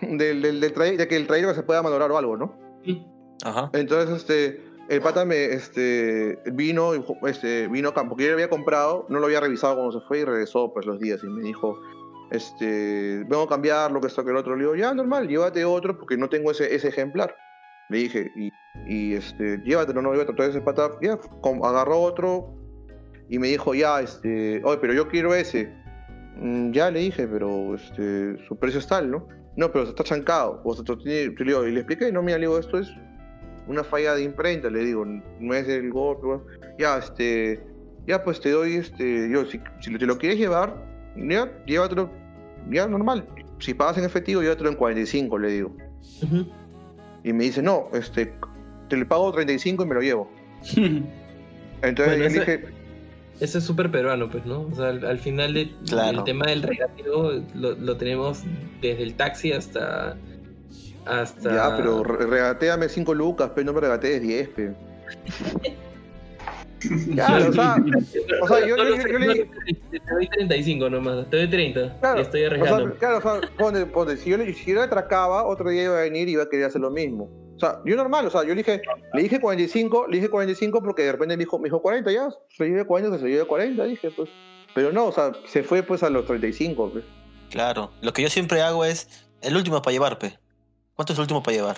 [0.01, 2.53] Del, del, del de que el trayecto se pueda valorar o algo, ¿no?
[2.83, 3.05] Sí.
[3.43, 3.69] Ajá.
[3.73, 4.63] Entonces, este.
[4.89, 5.45] El pata me.
[5.45, 6.39] Este.
[6.53, 6.91] Vino.
[7.27, 7.67] Este.
[7.67, 10.25] Vino acá, porque yo lo había comprado, no lo había revisado cuando se fue y
[10.25, 11.79] regresó, pues los días y me dijo.
[12.31, 13.23] Este.
[13.27, 14.55] Vengo a cambiar lo que esto que el otro.
[14.55, 17.35] Le digo, ya, normal, llévate otro porque no tengo ese, ese ejemplar.
[17.89, 18.51] Le dije, y,
[18.87, 20.31] y este, llévatelo, no, llévatelo.
[20.33, 21.17] Entonces ese pata, ya,
[21.63, 22.53] agarró otro
[23.29, 25.73] y me dijo, ya, este, oye, pero yo quiero ese.
[26.37, 29.27] "Mm, ya le dije, pero este, su precio es tal, ¿no?
[29.57, 30.61] No, pero está chancado.
[30.63, 32.89] O sea, y le expliqué, no, mira, le digo, esto es
[33.69, 36.43] una falla de imprenta, le digo, no es el golpe, bueno.
[36.77, 37.61] ya, este,
[38.07, 40.75] ya, pues te doy, este, yo, si, si te lo quieres llevar,
[41.15, 42.09] ya, llévatelo,
[42.69, 43.25] ya, normal.
[43.59, 45.75] Si pagas en efectivo, llévatelo en 45, le digo.
[47.23, 48.33] Y me dice, no, este,
[48.89, 50.31] te le pago 35 y me lo llevo.
[51.81, 52.63] Entonces Bueno, yo le ese- dije,
[53.39, 54.61] Eso es súper peruano, pues, ¿no?
[54.61, 56.17] O sea, al, al final de- Claro.
[56.19, 58.43] el tema del regateo lo, lo tenemos
[58.81, 60.17] desde el taxi hasta.
[61.09, 64.73] Hasta ya, pero re- regateame 5 lucas, pero no me regatees 10, pe.
[67.13, 67.75] Claro, o sea,
[68.41, 69.35] o sea, yo- yo- yo- yo le
[69.91, 71.99] Te doy 35 nomás, te doy 30.
[71.99, 72.95] Claro, estoy o sea, arriesgando.
[72.95, 75.97] claro, o sea, ponte, ponte, si yo le, si yo le atracaba, otro día iba
[75.97, 77.29] a venir y iba a querer hacer lo mismo.
[77.57, 78.81] O sea, yo normal, o sea, yo le dije,
[79.13, 82.29] le dije 45, le dije 45 porque de repente me dijo, me dijo 40 ya,
[82.55, 84.29] se lleve 40, que se lleve 40, dije, pues.
[84.73, 87.03] Pero no, o sea, se fue pues a los 35, pues.
[87.49, 87.91] Claro.
[88.01, 90.39] Lo que yo siempre hago es el último para llevar, pe.
[90.99, 91.77] ¿Cuánto es el último para llevar?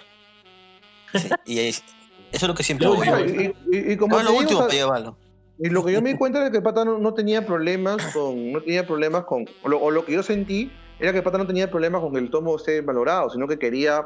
[1.13, 1.83] Sí, y es-
[2.31, 2.93] eso es lo que siempre yo.
[2.95, 3.19] último.
[3.19, 5.17] Y, y- y como ¿Cuál es lo digo, último o sea, para llevarlo?
[5.59, 8.03] Y lo que yo me di cuenta es que el pata no, no tenía problemas
[8.15, 8.51] con.
[8.51, 9.45] No tenía problemas con.
[9.61, 12.13] O lo, o lo que yo sentí era que el pata no tenía problemas con
[12.13, 14.03] que el tomo esté valorado, sino que quería.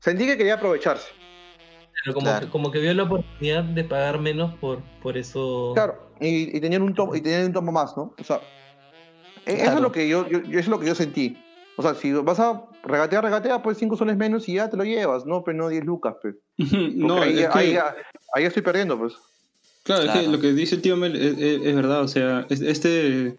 [0.00, 1.08] Sentí que quería aprovecharse.
[2.04, 2.44] Pero como, Claro.
[2.46, 5.70] que, como que vio la oportunidad de pagar menos por, por eso.
[5.74, 8.14] Claro, y, y tenían un tomo, y tenían un tomo más, ¿no?
[8.20, 8.42] O sea,
[9.46, 11.42] e- eso es lo que yo, yo- yo- eso es lo que yo sentí.
[11.78, 14.84] O sea, si vas a regatear, regatea, pues 5 soles menos y ya te lo
[14.84, 15.42] llevas, ¿no?
[15.44, 16.36] Pero no 10 lucas, pues.
[16.94, 17.78] no, ahí, es que,
[18.34, 19.12] ahí, estoy perdiendo, pues.
[19.82, 22.02] claro, es que lo que dice el tío Mel es, es- es verdad.
[22.02, 23.36] O sea, es- este,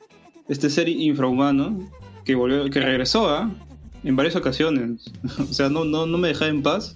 [0.48, 1.80] este ser infrahumano
[2.26, 3.50] que volvió, que regresó ¿ah?
[4.04, 5.12] en varias ocasiones.
[5.40, 6.96] o sea, no, no, no me dejaba en paz.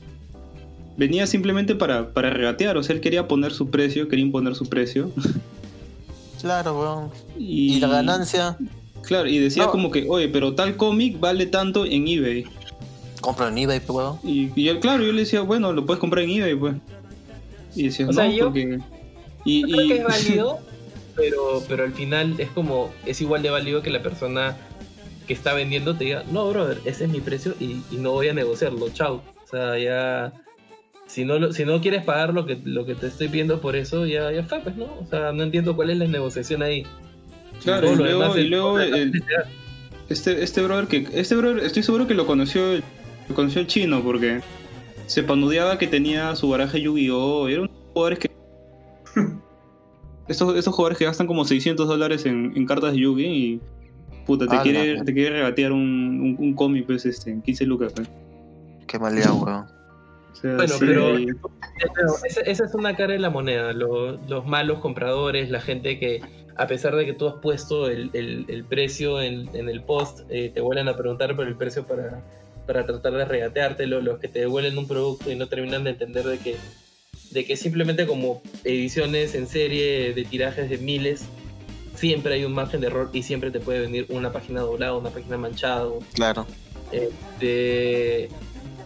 [0.98, 2.78] Venía simplemente para, para regatear.
[2.78, 5.12] O sea, él quería poner su precio, quería imponer su precio.
[6.42, 7.12] Claro, weón.
[7.38, 8.58] Y, Y la ganancia,
[9.04, 9.72] Claro, y decía No.
[9.72, 12.46] como que, oye, pero tal cómic vale tanto en eBay.
[13.20, 14.18] compra en eBay, weón.
[14.24, 16.76] Y, y él, claro, yo le decía, bueno, lo puedes comprar en eBay, pues.
[17.76, 18.80] Y decía, O no, sea, yo- porque.
[19.46, 20.60] Y, Creo y- que es válido,
[21.16, 24.58] pero, pero al final es como, es igual de válido que la persona
[25.28, 28.28] que está vendiendo te diga, no, brother, ese es mi precio y, y no voy
[28.30, 29.22] a negociarlo, chao.
[29.44, 30.34] O sea, ya,
[31.08, 34.06] si no, si no quieres pagar lo que, lo que te estoy pidiendo por eso,
[34.06, 34.86] ya, ya está, pues, ¿no?
[34.86, 36.86] O sea, no entiendo cuál es la negociación ahí.
[37.64, 39.24] Claro, y luego, y luego el-
[40.10, 41.08] este, este brother que.
[41.14, 42.78] Este brother, estoy seguro que lo conoció.
[43.30, 44.42] Lo conoció el chino porque
[45.06, 47.48] se panudeaba que tenía su baraja Yu-Gi-Oh!
[47.48, 48.32] Eran jugadores que.
[50.28, 53.62] estos, estos jugadores que gastan como 600 dólares en, en cartas de Yu-Gi y.
[54.26, 57.66] Puta, te Ala, quiere, te quiere regatear un, un, un cómic, pues, este, en 15
[57.66, 58.08] lucas, pues.
[58.86, 59.66] Qué maleado, weón.
[60.34, 61.16] Sea, Bueno, sí, pero-
[61.96, 63.74] Pero esa, esa es una cara de la moneda.
[63.74, 66.22] lo- los malos compradores, la gente que,
[66.56, 70.22] a pesar de que tú has puesto el, el- el precio en, en el post,
[70.30, 72.22] eh, te vuelven a preguntar por el precio para,
[72.68, 74.00] para tratar de regateártelo.
[74.02, 76.56] Los que te devuelven un producto y no terminan de entender de que,
[77.32, 81.26] de que simplemente como ediciones en serie de tirajes de miles,
[81.96, 85.10] siempre hay un margen de error y siempre te puede venir una página doblada, una
[85.10, 86.46] página manchada, Claro.
[86.92, 88.30] este,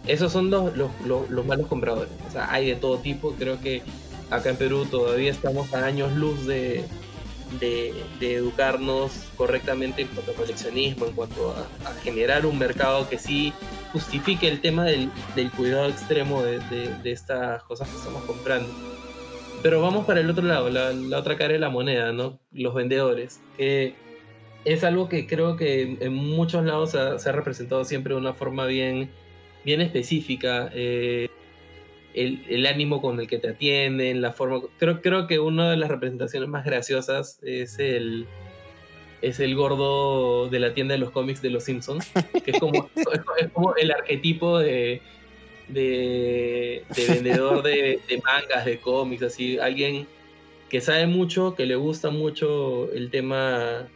[0.06, 2.12] esos son los, los, los- los malos compradores.
[2.28, 3.32] O sea, hay de todo tipo.
[3.38, 3.82] Creo que
[4.30, 6.84] acá en Perú todavía estamos a años luz de,
[8.20, 11.54] educarnos correctamente en cuanto a coleccionismo, en cuanto
[11.84, 13.52] a, generar un mercado que sí
[13.92, 15.10] justifique el tema del,
[15.56, 16.60] cuidado extremo de,
[17.04, 18.68] estas cosas que estamos comprando.
[19.62, 22.38] Pero vamos para el otro lado, la, otra cara de la moneda, ¿no?
[22.52, 23.40] Los vendedores.
[23.56, 23.94] Que
[24.64, 28.66] es algo que creo que en- muchos lados se ha representado siempre de una forma
[28.66, 29.10] bien,
[29.66, 30.70] bien específica.
[30.72, 31.28] eh,
[32.14, 34.62] el, el ánimo con el que te atienden, la forma.
[34.78, 38.26] Creo, creo que una de las representaciones más graciosas es el.
[39.22, 42.10] Es el gordo de la tienda de los cómics de los Simpsons,
[42.44, 42.88] que es como,
[43.40, 45.00] es como el arquetipo de,
[45.68, 50.06] de, de vendedor de, de mangas, de cómics, así, alguien
[50.68, 53.88] que sabe mucho, que le gusta mucho el tema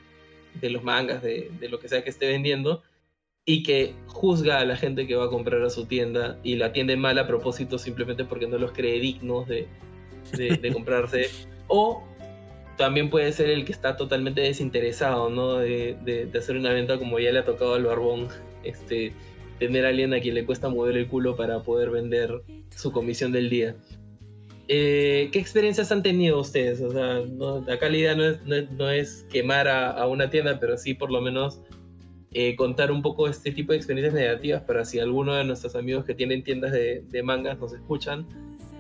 [0.54, 2.82] de los mangas, de, de lo que sea que esté vendiendo,
[3.52, 6.66] y que juzga a la gente que va a comprar a su tienda y la
[6.66, 9.66] atiende mal a propósito simplemente porque no los cree dignos de,
[10.36, 11.26] de- de comprarse.
[11.66, 12.02] O
[12.76, 15.56] también puede ser el que está totalmente desinteresado, ¿no?
[15.56, 18.28] De, de- de hacer una venta como ya le ha tocado al barbón,
[18.62, 19.12] este,
[19.58, 22.42] tener a alguien a quien le cuesta mover el culo para poder vender
[22.76, 23.74] su comisión del día.
[24.68, 26.80] Eh, ¿Qué experiencias han tenido ustedes?
[26.80, 30.30] O sea, no, acá la idea no es, no no es quemar a, a una
[30.30, 31.60] tienda, pero sí por lo menos
[32.32, 36.04] eh, contar un poco este tipo de experiencias negativas para si alguno de nuestros amigos
[36.04, 38.24] que tienen tiendas de, de mangas nos escuchan,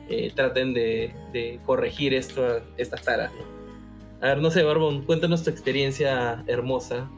[0.08, 3.32] eh, traten de, de corregir esto, estas taras.
[3.32, 4.26] ¿no?
[4.26, 7.08] A ver, no sé, Barbón, cuéntanos tu experiencia hermosa.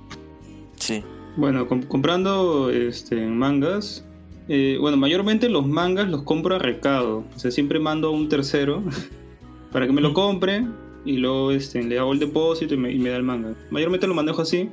[0.77, 1.03] Sí.
[1.37, 4.05] Bueno, com- comprando este, mangas.
[4.49, 7.25] eh, bueno, mayormente los mangas los compro a recado.
[7.35, 8.83] O sea, siempre mando a un tercero
[9.73, 10.65] para que me lo compre
[11.05, 13.55] y luego este, le hago el depósito y me, y me da el manga.
[13.71, 14.69] Mayormente lo manejo así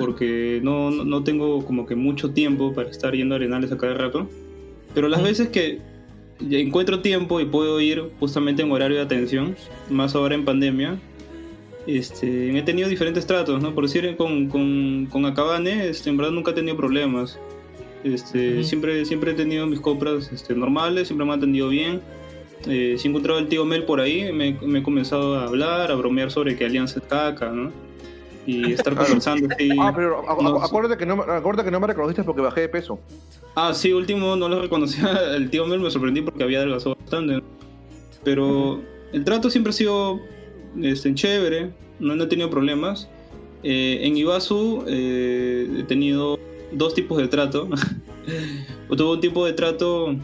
[0.00, 3.92] porque no, no, tengo como que mucho tiempo para estar yendo a arenales a cada
[3.92, 4.30] rato.
[4.94, 5.78] Pero las veces que
[6.40, 9.56] encuentro tiempo y puedo ir justamente en horario de atención,
[9.90, 10.98] más ahora en pandemia,
[11.86, 13.74] este, he tenido diferentes tratos, ¿no?
[13.74, 17.38] Por decir, con, con, con Akabane, este, en verdad nunca he tenido problemas.
[18.02, 22.00] Este, siempre, siempre he tenido mis compras este, normales, siempre me han atendido bien.
[22.66, 25.90] Eh, si he encontrado al tío Mel por ahí, me, me he comenzado a hablar,
[25.92, 27.70] a bromear sobre que Alianza es caca, ¿no?
[28.50, 29.48] Y estar conversando.
[29.80, 30.64] Ah, pero a- a- No, sí.
[30.66, 32.98] acuérdate, que no, acuérdate que no me reconociste porque bajé de peso.
[33.54, 37.42] Ah, sí, último no lo reconocía al tío Mel, me sorprendí porque había adelgazado bastante.
[38.24, 38.80] Pero
[39.12, 40.20] el trato siempre ha sido
[40.80, 43.08] este, chévere, no, no he tenido problemas.
[43.62, 46.38] Eh, en Ibasu eh, he tenido
[46.72, 47.68] dos tipos de trato.
[48.88, 50.14] o tuve un tipo de trato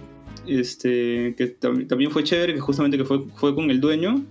[0.46, 4.22] este, que tam- también fue chévere, que justamente que fue, fue con el dueño.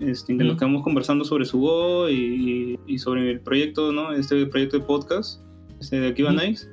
[0.00, 0.58] Este, en que nos Ujú.
[0.60, 4.12] quedamos conversando sobre su Go y, y sobre el proyecto, ¿no?
[4.12, 5.42] Este proyecto de podcast,
[5.80, 6.32] este de Akiba.
[6.32, 6.66] Nice.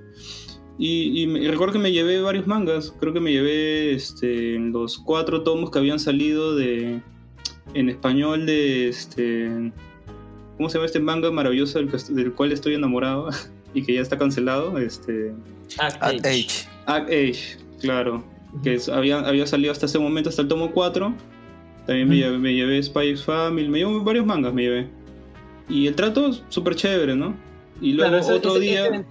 [0.80, 2.94] Y, y me- y recuerdo que me llevé varios mangas.
[3.00, 7.02] Creo que me llevé este, los cuatro tomos que habían salido de
[7.74, 9.72] en español de este.
[10.56, 13.30] ¿Cómo se llama este manga maravilloso del, que del cual estoy enamorado
[13.74, 14.78] y que ya está cancelado?
[14.78, 15.34] Este.
[15.80, 16.28] Act At Age.
[16.30, 16.68] Age.
[16.86, 18.24] Act Age, claro.
[18.64, 21.14] Que es- había, había salido hasta ese momento, hasta el tomo 4.
[21.88, 24.88] También me, llevé, me llevé Spy Family, me llevé varios mangas, me llevé.
[25.70, 27.36] Y el trato súper chévere, ¿no?
[27.82, 28.86] Y luego Claro, otro ese- día.
[28.88, 29.06] ese-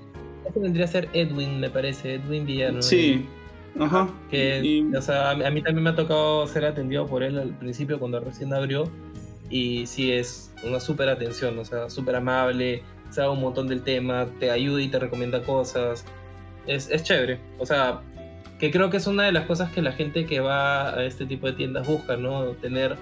[0.48, 2.82] ese vendría a ser Edwin, me parece, Edwin Villano.
[2.82, 3.24] Sí,
[3.80, 4.08] ajá.
[4.30, 7.22] Que, Y- o sea, a mí, a mí también me ha tocado ser atendido por
[7.22, 8.88] él al principio cuando recién abrió.
[9.48, 14.26] Y sí es una súper atención, o sea, súper amable, sabe un montón del tema,
[14.40, 16.04] te ayuda y te recomienda cosas.
[16.66, 17.38] Es, es chévere.
[17.58, 18.00] O sea,
[18.58, 21.26] que creo que es una de las cosas que la gente que va a este
[21.26, 22.52] tipo de tiendas busca, ¿no?
[22.60, 22.96] Tener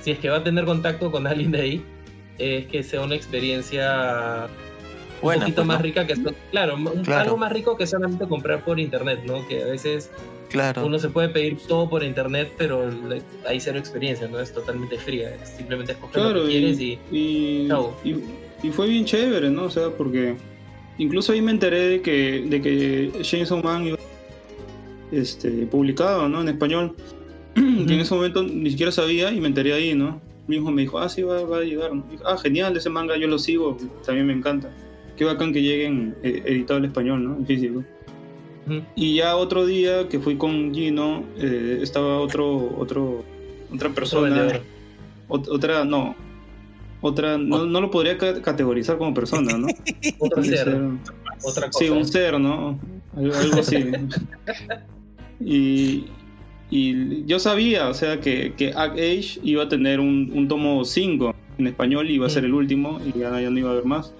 [0.00, 1.84] si es que va a tener contacto con alguien de ahí,
[2.38, 4.46] es que sea una experiencia
[5.20, 5.82] un poquito pues, más ¿no?
[5.82, 7.20] rica que esto- claro, Claro.
[7.22, 9.46] algo más rico que solamente comprar por internet, ¿no?
[9.48, 10.10] Que a veces
[10.48, 10.86] Claro.
[10.86, 12.88] uno se puede pedir todo por internet, pero
[13.46, 14.38] hay cero experiencia, ¿no?
[14.40, 17.96] Es totalmente fría, es simplemente escoger lo Claro, que y, quieres y y, Chao.
[18.04, 18.16] y-
[18.66, 19.64] y fue bien chévere, ¿no?
[19.64, 20.36] O sea, porque
[20.96, 23.98] incluso ahí me enteré de que, de que Chainsaw Man iba
[25.12, 26.40] este, publicado, ¿no?
[26.42, 26.94] En español.
[27.54, 27.60] que
[27.94, 30.20] en ese momento ni siquiera sabía y me enteré ahí, ¿no?
[30.46, 31.90] Mismo me dijo, ah, sí, va, va a llegar.
[32.24, 34.70] ah, genial, ese manga yo lo sigo, también me encanta.
[35.16, 37.36] Qué bacán que lleguen eh, editado al español, ¿no?
[37.36, 37.84] En físico.
[38.66, 38.82] Ujú.
[38.94, 43.24] Y ya otro día que fui con Gino, eh, estaba otro, otro,
[43.74, 44.60] otra persona.
[45.28, 46.14] Ot- otra, no.
[47.00, 49.68] Otra, no, no lo podría ca- categorizar como persona, ¿no?
[50.18, 50.68] Otro ser,
[51.44, 51.78] otra cosa.
[51.84, 52.78] Sí, un ser, ¿no?
[53.16, 53.84] Algo, algo así.
[55.40, 56.04] y,
[56.70, 60.84] y yo sabía, o sea, que, que Act Age iba a tener un, un tomo
[60.84, 63.72] 5 en español y iba a ser el último y ya, ya no iba a
[63.72, 64.12] haber más.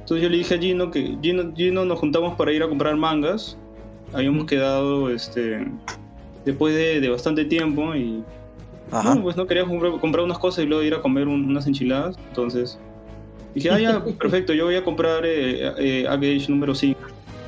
[0.00, 2.96] Entonces yo le dije a Gino que Gino, Gino nos juntamos para ir a comprar
[2.96, 3.56] mangas.
[4.12, 4.46] Habíamos Ujú.
[4.46, 5.66] quedado este
[6.44, 8.22] después de, de bastante tiempo y
[8.92, 9.16] Ajá.
[9.16, 11.66] no, pues no quería comprar, comprar unas cosas y luego ir a comer un- unas
[11.66, 12.16] enchiladas.
[12.28, 12.78] Entonces
[13.52, 16.98] dije, ah, ya, perfecto, yo voy a comprar eh, eh, Age número 5.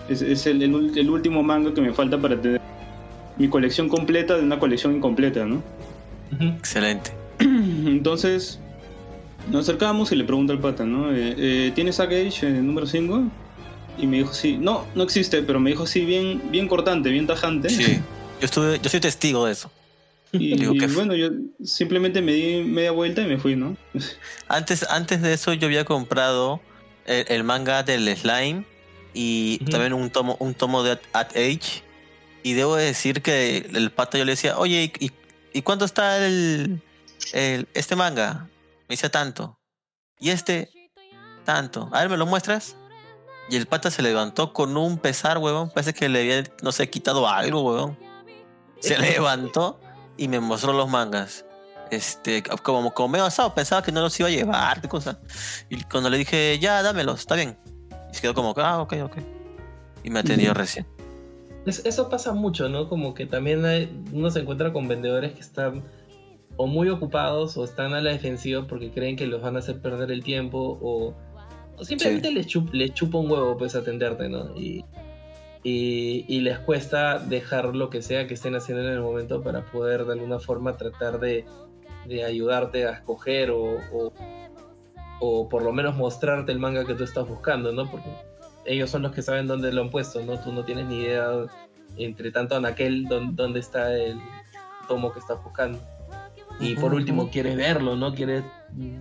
[0.08, 2.60] Es, es el, el el último manga que me falta para tener
[3.38, 5.62] mi colección completa de una colección incompleta, ¿no?
[6.40, 7.12] Excelente.
[7.38, 8.60] Entonces
[9.50, 11.12] nos acercamos y le pregunto al pata, ¿no?
[11.12, 13.22] Eh, eh, ¿Tienes Act Age eh, número 5?
[13.98, 17.26] Y me dijo, sí, no, no existe, pero me dijo, sí, bien, bien cortante, bien
[17.26, 17.70] tajante.
[17.70, 18.00] Sí.
[18.40, 19.70] Yo estuve, yo soy testigo de eso.
[20.30, 21.30] Y, Digo, y bueno, yo
[21.64, 23.76] simplemente me di media vuelta y me fui, ¿no?
[24.48, 26.60] Antes, antes de eso yo había comprado
[27.06, 28.64] el, el manga del slime
[29.14, 31.82] y también un tomo, un tomo de At, At Age.
[32.42, 35.12] Y debo decir que el pata yo le decía, oye, ¿y,
[35.52, 36.80] y- cuánto está el,
[37.32, 38.48] el- este manga?
[38.88, 39.58] Me dice tanto.
[40.20, 40.70] Y este,
[41.44, 41.88] tanto.
[41.92, 42.76] A ver, ¿me lo muestras?
[43.50, 45.70] Y el pata se levantó con un pesar, huevón.
[45.70, 47.98] Parece que le había, no sé, quitado algo, huevón.
[48.80, 49.80] Se levantó
[50.16, 51.44] y me mostró los mangas.
[51.90, 55.18] Este, como, como medio asado, pensaba que no los iba a llevar, qué cosa.
[55.70, 57.58] Y cuando le dije, ya, dámelos, está bien.
[58.12, 59.16] Y se quedó como, ah, ok, ok.
[60.04, 60.86] Y me atendió recién.
[61.68, 62.88] Es- eso pasa mucho, ¿no?
[62.88, 65.84] Como que también hay- uno se encuentra con vendedores que están
[66.56, 69.80] o muy ocupados o están a la defensiva porque creen que los van a hacer
[69.80, 71.14] perder el tiempo o,
[71.76, 74.56] o simplemente les, chup- les chupa un huevo pues atenderte, ¿no?
[74.56, 74.84] Y,
[75.62, 79.64] y, y les cuesta dejar lo que sea que estén haciendo en el momento para
[79.66, 81.44] poder de alguna forma tratar de,
[82.08, 84.12] de ayudarte a escoger o, o,
[85.20, 87.88] o por lo menos mostrarte el manga que tú estás buscando, ¿no?
[87.90, 88.08] Porque
[88.68, 90.38] ellos son los que saben dónde lo han puesto, ¿no?
[90.38, 91.26] Tú no tienes ni idea,
[91.96, 94.20] entre tanto en aquel, dónde, dónde está el
[94.86, 95.80] tomo que estás buscando.
[96.60, 98.14] Y por último, quieres verlo, ¿no?
[98.14, 98.42] Quieres
[98.72, 98.98] mm,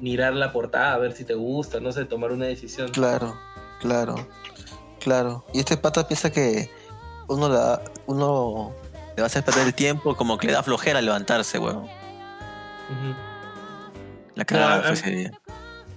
[0.00, 2.88] mirar la portada, a ver si te gusta, no sé, tomar una decisión.
[2.90, 3.34] Claro,
[3.80, 4.14] claro,
[5.00, 5.44] claro.
[5.52, 6.70] Y este pata piensa que
[7.28, 8.72] uno, le da- uno
[9.16, 11.58] le va a hacer perder el tiempo, como que le da flojera levantarse.
[11.58, 11.80] Ujú.
[14.36, 15.39] La cagada No, fue ese día.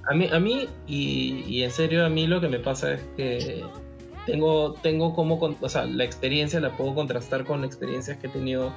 [0.05, 3.01] A mí, a mí y, y en serio, a mí lo que me pasa es
[3.15, 3.63] que
[4.25, 8.73] tengo, tengo como, o sea, la experiencia la puedo contrastar con experiencias que he tenido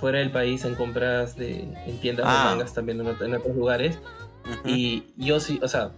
[0.00, 2.50] fuera del país en compras de, en tiendas Ah.
[2.50, 3.98] de mangas también en, en otros lugares.
[4.44, 4.68] Ujú.
[4.68, 5.90] Y yo sí, o sea,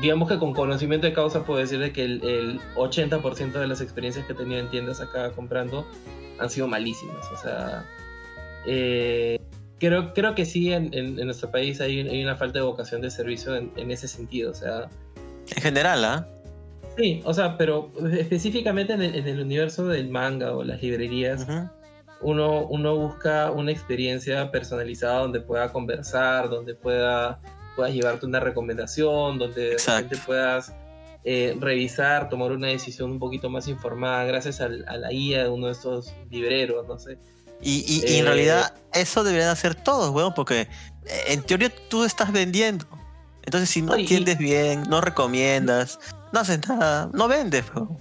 [0.00, 3.80] digamos que con conocimiento de causa puedo decir de que el, el 80% de las
[3.80, 5.86] experiencias que he tenido en tiendas acá comprando
[6.38, 7.26] han sido malísimas.
[7.32, 7.84] O sea,
[8.66, 9.40] eh,
[9.80, 13.00] creo, creo que sí, en, en- en nuestro país hay, hay una falta de vocación
[13.00, 14.52] de servicio en, en ese sentido.
[14.52, 14.88] O sea,
[15.56, 16.28] En general, ¿ah?
[16.96, 21.46] sí, o sea, pero específicamente en el, en el universo del manga o las librerías,
[22.22, 27.40] uno, uno busca una experiencia personalizada donde pueda conversar, donde pueda
[27.76, 30.74] puedas llevarte una recomendación, donde repente puedas
[31.24, 35.48] eh, revisar, tomar una decisión un poquito más informada gracias al- a la guía de
[35.48, 37.16] uno de estos libreros, no sé.
[37.62, 40.68] Y, y- y en Eh, realidad eso deberían hacer todos, weón, porque eh,
[41.28, 42.86] en teoría tú estás vendiendo.
[43.44, 45.98] Entonces si no y- atiendes bien, no recomiendas,
[46.32, 47.96] no haces nada, no vendes, weón.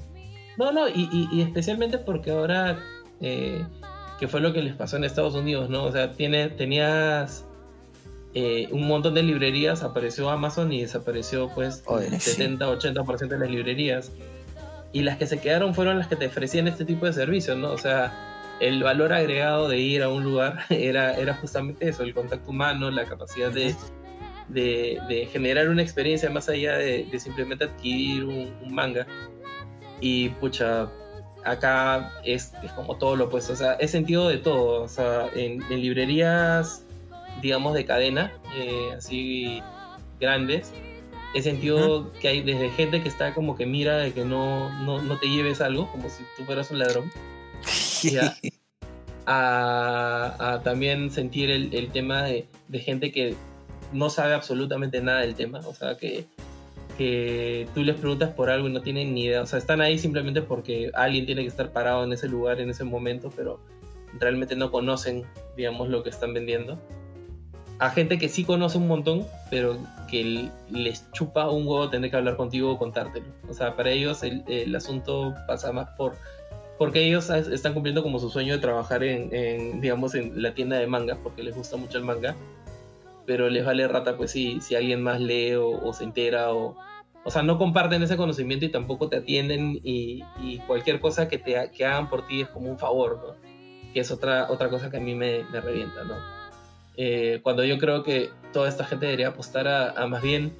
[0.57, 2.79] No, no, y, y- y especialmente porque ahora,
[3.21, 3.65] eh,
[4.19, 5.83] que fue lo que les pasó en Estados Unidos, ¿no?
[5.85, 7.45] O sea, tiene, tenías
[8.35, 12.39] eh, un montón de librerías, apareció Amazon y desapareció pues Oye, el sí.
[12.41, 14.11] 70-80% de las librerías.
[14.91, 17.71] Y las que se quedaron fueron las que te ofrecían este tipo de servicios, ¿no?
[17.71, 18.28] O sea,
[18.59, 22.91] el valor agregado de ir a un lugar era, era justamente eso, el contacto humano,
[22.91, 23.75] la capacidad de,
[24.47, 29.07] de, de generar una experiencia más allá de, de simplemente adquirir un, un manga.
[30.01, 30.89] Y pucha,
[31.43, 33.53] acá es, es como todo lo opuesto.
[33.53, 34.83] O sea, he sentido de todo.
[34.83, 36.85] O sea, en, en librerías
[37.41, 39.61] digamos, de cadena, eh, así
[40.19, 40.71] grandes.
[41.33, 45.01] He sentido que hay desde gente que está como que mira de que no, no,
[45.01, 47.11] no te lleves algo, como si tú fueras un ladrón,
[48.03, 48.35] Ya.
[49.25, 53.35] a, a también sentir el, el tema de, de gente que
[53.91, 56.25] no sabe absolutamente nada del tema, o sea, que,
[56.97, 59.97] que tú les preguntas por algo y no tienen ni idea, o sea, están ahí
[59.97, 63.59] simplemente porque alguien tiene que estar parado en ese lugar en ese momento, pero
[64.19, 65.25] realmente no conocen,
[65.55, 66.79] digamos, lo que están vendiendo.
[67.77, 69.77] A gente que sí conoce un montón, pero
[70.09, 73.27] que les chupa un huevo tener que hablar contigo o contártelo.
[73.47, 76.17] O sea, para ellos el, el asunto pasa más por...
[76.79, 80.55] Porque ellos es- están cumpliendo como su sueño de trabajar en, en, digamos, en la
[80.55, 82.35] tienda de manga, porque les gusta mucho el manga.
[83.27, 86.75] Pero les vale rata, pues, si, si alguien más lee o, o se entera o...
[87.25, 91.37] O sea, no comparten ese conocimiento y tampoco te atienden y, y cualquier cosa que,
[91.37, 93.49] te, que hagan por ti es como un favor, ¿no?
[93.93, 96.15] que es otra, otra cosa que a mí me, me revienta, ¿no?
[96.95, 100.55] Eh, cuando yo creo que toda esta gente debería apostar a, a más bien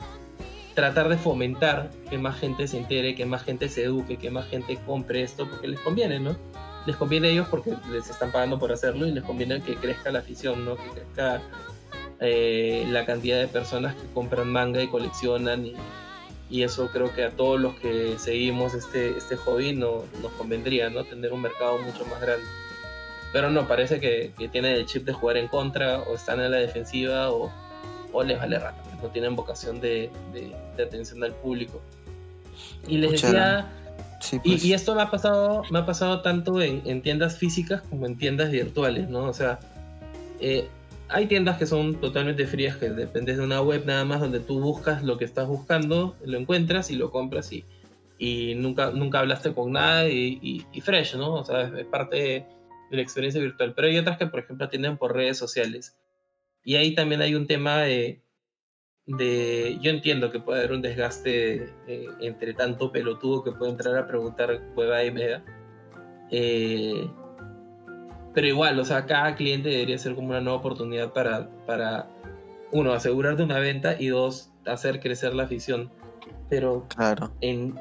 [0.73, 4.47] tratar de fomentar que más gente se entere, que más gente se eduque, que más
[4.47, 6.35] gente compre esto, porque les conviene, ¿no?
[6.85, 10.11] Les conviene a ellos porque les están pagando por hacerlo y les conviene que crezca
[10.11, 10.75] la afición, ¿no?
[10.75, 11.41] Que crezca
[12.19, 15.75] eh, la cantidad de personas que compran manga y coleccionan y,
[16.63, 21.03] eso creo que a todos los que seguimos este, este hobby no, nos convendría, ¿no?
[21.03, 22.45] Tener un mercado mucho más grande.
[23.31, 26.49] Pero no, parece que, que tienen el chip de jugar en contra o están en
[26.49, 27.51] la defensiva o,
[28.11, 31.81] o les vale pues, no tienen vocación de, de- de atención al público.
[32.87, 33.71] Y les decía,
[34.21, 34.65] Sí, y, pues.
[34.65, 38.17] y esto me ha pasado, me ha pasado tanto en, en tiendas físicas como en
[38.17, 39.23] tiendas virtuales, ¿no?
[39.23, 39.59] O sea,
[40.41, 40.67] eh,
[41.07, 44.59] hay tiendas que son totalmente frías, que dependes de una web nada más donde tú
[44.59, 47.63] buscas lo que estás buscando, lo encuentras y lo compras y,
[48.17, 51.35] y nunca, nunca hablaste con nada y, y- y fresh, ¿no?
[51.35, 52.45] O sea, es, es parte de,
[52.91, 53.73] de la experiencia virtual.
[53.73, 55.95] Pero hay otras que, por ejemplo, atienden por redes sociales.
[56.65, 58.21] Y ahí también hay un tema de,
[59.17, 63.97] de yo entiendo que puede haber un desgaste eh, entre tanto pelotudo que puede entrar
[63.97, 65.43] a preguntar cueva y media.
[66.31, 67.09] Eh,
[68.33, 72.07] pero igual, o sea, cada cliente debería ser como una nueva oportunidad para, para
[72.71, 75.89] uno, asegurarte una venta y dos, hacer crecer la afición.
[76.49, 77.31] Pero Claro.
[77.41, 77.75] en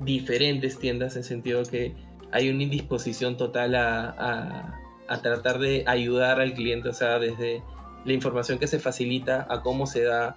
[0.00, 1.94] diferentes tiendas en sentido que
[2.30, 4.74] hay una indisposición total a, a-
[5.08, 7.62] a tratar de ayudar al cliente, o sea, desde
[8.04, 10.36] la información que se facilita a cómo se da,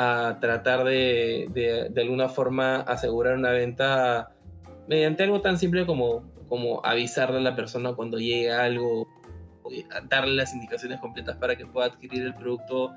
[0.00, 4.30] a tratar de, de, de alguna forma asegurar una venta
[4.86, 9.08] mediante algo tan simple como, como avisarle a la persona cuando llegue algo,
[10.08, 12.92] darle las indicaciones completas para que pueda adquirir el producto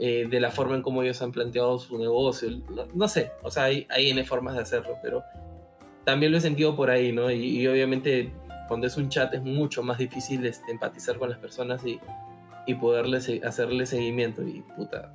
[0.00, 2.50] eh, de la forma en cómo ellos han planteado su negocio.
[2.92, 5.22] No, sé, o sea, hay, hay N formas de hacerlo, pero
[6.04, 7.30] también lo he sentido por ahí, ¿no?
[7.30, 8.32] Y, obviamente
[8.66, 12.00] cuando es un chat es mucho más difícil este, empatizar con las personas y,
[12.66, 14.42] y poderle se- hacerle seguimiento.
[14.42, 15.12] Y puta,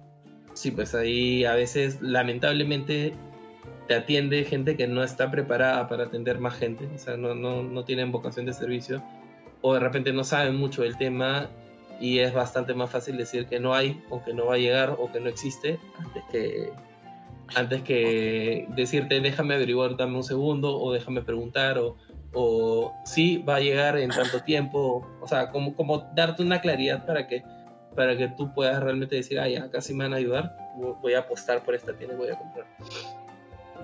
[0.58, 3.14] sí, pues ahí a veces lamentablemente
[3.88, 7.64] te atiende gente que no está preparada para atender más gente, o sea, no, no,
[7.64, 9.04] no tienen vocación de servicio
[9.62, 11.50] o de repente no saben mucho del tema
[12.00, 14.96] y es bastante más fácil decir que no hay o que no va a llegar
[15.00, 16.72] o que no existe antes que
[17.56, 21.98] antes que decirte déjame averiguar dame un segundo o déjame preguntar o,
[22.34, 27.06] o sí va a llegar en tanto tiempo o sea como, como darte una claridad
[27.06, 27.44] para que
[27.98, 30.56] para que tú puedas realmente decir ah ya acá sí me van a ayudar
[31.02, 32.66] voy a apostar por esta tienda y voy a comprar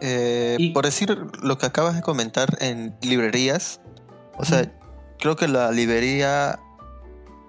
[0.02, 3.80] Eh, Y- Por decir lo que acabas de comentar en librerías,
[4.38, 4.72] o sea,
[5.20, 6.60] creo que la librería,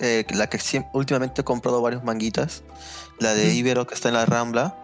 [0.01, 0.59] eh, la que
[0.93, 2.63] últimamente he comprado varios manguitas,
[3.19, 3.55] la de.
[3.55, 4.77] Ibero que está en la Rambla,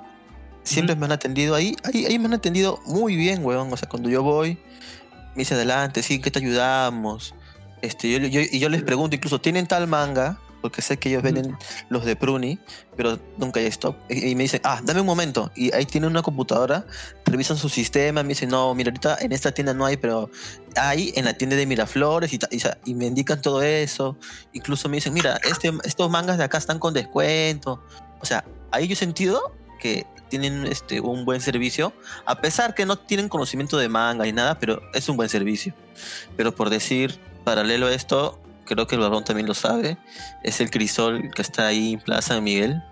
[0.64, 3.72] siempre me han atendido ahí, ahí, ahí me han atendido muy bien, weón.
[3.72, 4.58] O sea, cuando yo voy,
[5.34, 7.34] me dice adelante, sí, ¿qué te ayudamos?
[7.82, 10.38] Este, yo, yo- y yo les pregunto, incluso, ¿tienen tal manga?
[10.60, 11.56] Porque sé que ellos venden
[11.88, 12.58] los de Pruni,
[12.96, 13.96] pero nunca hay stock.
[14.08, 15.50] Y, y me dicen, ah, dame un momento.
[15.54, 16.86] Y ahí tienen una computadora,
[17.24, 20.30] revisan su sistema, me dicen, no, mira, ahorita en esta tienda no hay, pero
[20.76, 24.16] hay en la tienda de Miraflores y, y, y me indican todo eso.
[24.52, 27.82] Incluso me dicen, mira, este, estos mangas de acá están con descuento.
[28.20, 31.92] O sea, ahí yo he sentido que tienen este, un buen servicio,
[32.24, 35.74] a pesar que no tienen conocimiento de manga ni nada, pero es un buen servicio.
[36.36, 38.40] Pero por decir, paralelo a esto,
[38.74, 39.98] creo que el Barbón también lo sabe,
[40.42, 42.82] es el crisol que está ahí en Plaza San Miguel,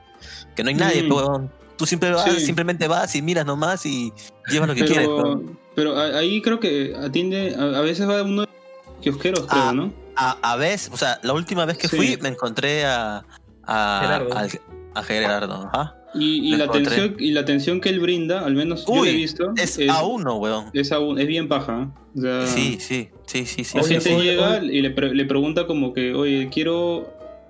[0.55, 1.13] que no hay nadie, Mm.
[1.13, 1.53] weón.
[1.77, 2.41] Tú siempre vas, Sí.
[2.47, 4.13] simplemente vas y miras nomás y
[4.51, 5.57] llevas lo que Pero, quieres.
[5.77, 9.63] pero a- ahí creo que atiende, a, a veces va uno de los kiosqueros, creo,
[9.63, 9.93] Ah, ¿no?
[10.17, 11.97] A, a veces, o sea, la última vez que Sí.
[11.97, 13.25] fui me encontré a,
[13.65, 14.37] a, Gerardo.
[14.37, 14.61] al-
[14.95, 15.71] a Gerardo.
[15.73, 15.95] ajá.
[16.15, 19.13] Y, la atención, y la atención que él brinda, al menos yo Uy, lo he
[19.17, 20.67] visto, Es a uno, weón.
[20.73, 21.83] es, a un- es bien paja.
[21.83, 22.09] ¿eh?
[22.17, 23.77] O sea, Sí, sí, sí, sí, sí.
[23.77, 24.75] La Oye, gente oye, llega oye.
[24.75, 27.07] y le, pre- le pregunta como que, oye, quiero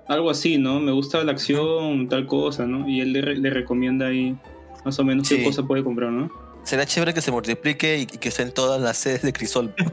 [0.07, 0.79] algo así, ¿no?
[0.81, 2.87] Me gusta la acción, tal cosa, ¿no?
[2.89, 4.35] Y él le, re- le recomienda ahí
[4.83, 6.29] más o menos qué cosa puede comprar, ¿no?
[6.63, 9.73] Será chévere que se multiplique y, y que estén todas las sedes de Crisol.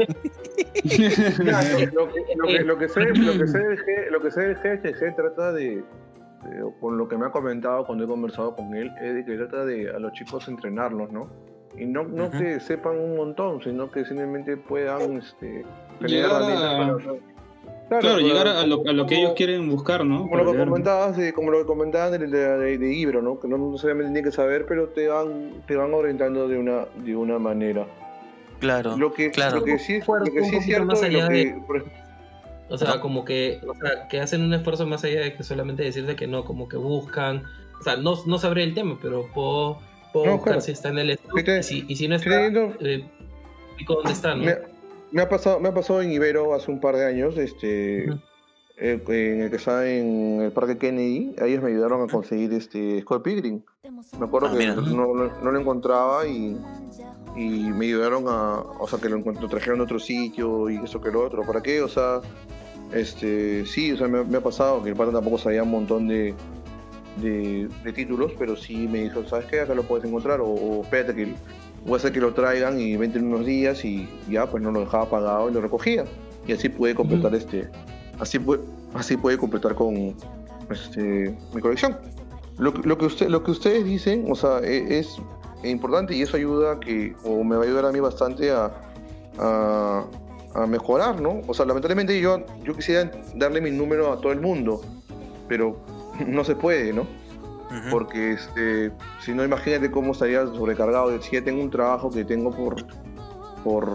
[0.84, 1.90] Lo, que,
[2.36, 3.60] lo, que, lo que sé, lo que sé
[4.10, 5.82] lo que sé trata de,
[6.62, 9.36] o con lo que me ha comentado cuando he conversado con él, es de que
[9.36, 11.28] trata de a los chicos entrenarlos, ¿no?
[11.78, 16.96] Y no, no que sepan un montón, sino que simplemente puedan este, a- para-
[17.88, 20.18] Claro, para- llegar a lo, a lo que como- ellos quieren buscar, ¿no?
[20.20, 23.22] Como Para lo que comentabas, de, como lo que comentaban de, de, de- de Ibro,
[23.22, 23.38] ¿no?
[23.38, 27.14] Que no necesariamente tienen que saber, pero te van, te van orientando de una, de
[27.14, 27.86] una manera.
[28.58, 28.96] Claro.
[28.96, 29.58] Lo que, claro.
[29.58, 31.98] lo que sí, lo que sí es cierto lo que, de- por ejemplo,
[32.68, 35.82] O sea, como que, o sea, que hacen un esfuerzo más allá de que solamente
[35.84, 37.44] decirte que no, como que buscan.
[37.78, 39.78] O sea, no, no sabré el tema, pero puedo,
[40.12, 40.60] puedo No, buscar claro.
[40.62, 43.04] si está en el te- y, si, y si no está, creyendo- eh,
[43.86, 44.44] dónde está, ¿no?
[44.44, 44.56] Me,
[45.12, 48.06] me ha pasado, me ha pasado en Ibero hace un par de años, este.
[48.76, 53.00] Eh, en el que estaba en el Parque Kennedy, ellos me ayudaron a conseguir este
[53.02, 53.62] Scott Pilgrim.
[54.18, 56.56] Me acuerdo Ah, que no, no, no lo encontraba y,
[57.36, 61.10] y me ayudaron a, o sea, que lo, trajeron de otro sitio y eso que
[61.10, 61.42] lo otro.
[61.44, 61.80] ¿Para qué?
[61.80, 62.20] O sea,
[62.92, 66.06] este, sí, o sea, me, me ha pasado que el pata tampoco sabía un montón
[66.08, 66.34] de,
[67.22, 69.60] de, de títulos, pero sí me dijo, ¿sabes qué?
[69.60, 71.34] Acá lo puedes encontrar o, o espérate que
[71.84, 74.70] voy a hacer que lo traigan y vente en unos días y ya, pues no
[74.70, 76.04] lo dejaba pagado y lo recogía.
[76.46, 77.68] Y así pude completar este,
[78.18, 78.60] así pude,
[78.94, 80.14] así pude completar con
[80.70, 81.96] este, mi colección.
[82.58, 85.16] Lo, que- lo que usted, lo que ustedes dicen, o sea, e- es,
[85.64, 88.70] importante y eso ayuda que, o me va a ayudar a mí bastante a,
[89.38, 90.04] a,
[90.54, 91.40] a mejorar, ¿no?
[91.48, 94.80] O sea, lamentablemente yo, yo quisiera darle mi número a todo el mundo,
[95.48, 95.76] pero
[96.26, 97.06] no se puede, ¿no?
[97.90, 102.52] Porque este, si no imagínate cómo estaría sobrecargado si ya tengo un trabajo que tengo
[102.52, 102.76] por
[103.64, 103.88] por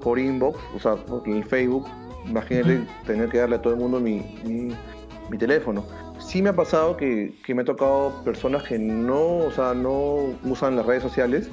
[0.00, 1.86] por inbox o sea por el Facebook
[2.26, 5.84] imagínate tener que darle a todo el mundo mi, mi, teléfono.
[6.18, 10.36] Sí me ha pasado que, que me ha tocado personas que no o sea no
[10.44, 11.50] usan las redes sociales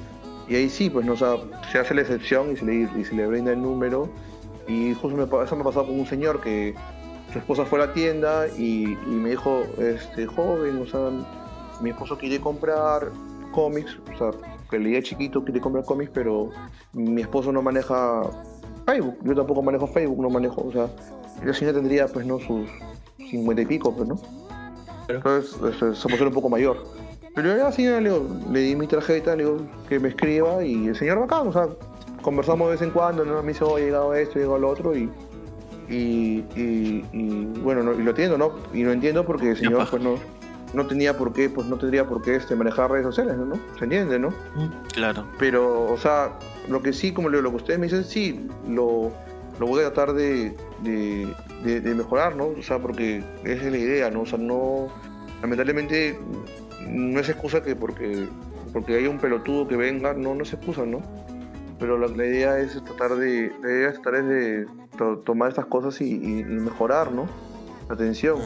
[0.48, 3.14] y ahí sí pues no o se hace la excepción y se le, y se
[3.14, 4.08] le brinda el número.
[4.68, 6.74] Y justo me, eso me ha pasado con un señor que
[7.32, 11.10] su esposa fue a la tienda y, y me dijo, este, joven, o sea,
[11.80, 13.10] mi esposo quiere comprar
[13.52, 14.30] cómics, o sea,
[14.70, 16.50] que leía chiquito, quiere comprar cómics, pero
[16.92, 18.22] mi esposo no maneja
[18.86, 20.86] Facebook, yo tampoco manejo Facebook, no manejo, o sea,
[21.44, 22.38] la señora tendría, pues, ¿no?
[22.40, 22.68] Sus
[23.18, 24.18] cincuenta y pico, pues, ¿no?
[25.08, 26.84] Entonces, este, se puso un poco mayor.
[27.34, 29.56] Pero ya, señora, le, digo, le di mi tarjeta, le digo,
[29.88, 31.68] que me escriba, y el señor bacán, o sea,
[32.22, 33.42] conversamos de vez en cuando, ¿no?
[33.42, 35.10] Me dice, oh, he llegado a esto, he llegado a lo otro, y
[35.88, 39.86] y, y- y, bueno no, y lo entiendo no y lo entiendo porque el señor
[39.90, 40.14] pues no
[40.72, 43.84] no tenía por qué pues no tendría por qué este manejar redes sociales no se
[43.84, 44.32] entiende no
[44.94, 45.26] Claro.
[45.38, 46.30] pero o sea
[46.68, 49.12] lo que sí como lo que ustedes me dicen sí lo,
[49.58, 54.10] lo voy a tratar de, de, mejorar no o sea porque esa es la idea
[54.10, 54.88] no o sea no
[55.40, 56.18] lamentablemente
[56.88, 58.28] no es excusa que porque
[58.72, 61.02] porque hay un pelotudo que venga no no es excusa no
[61.78, 66.00] pero la, idea es tratar de la idea es tratar de to- tomar estas cosas
[66.00, 67.26] y, mejorar no
[67.88, 68.40] atención.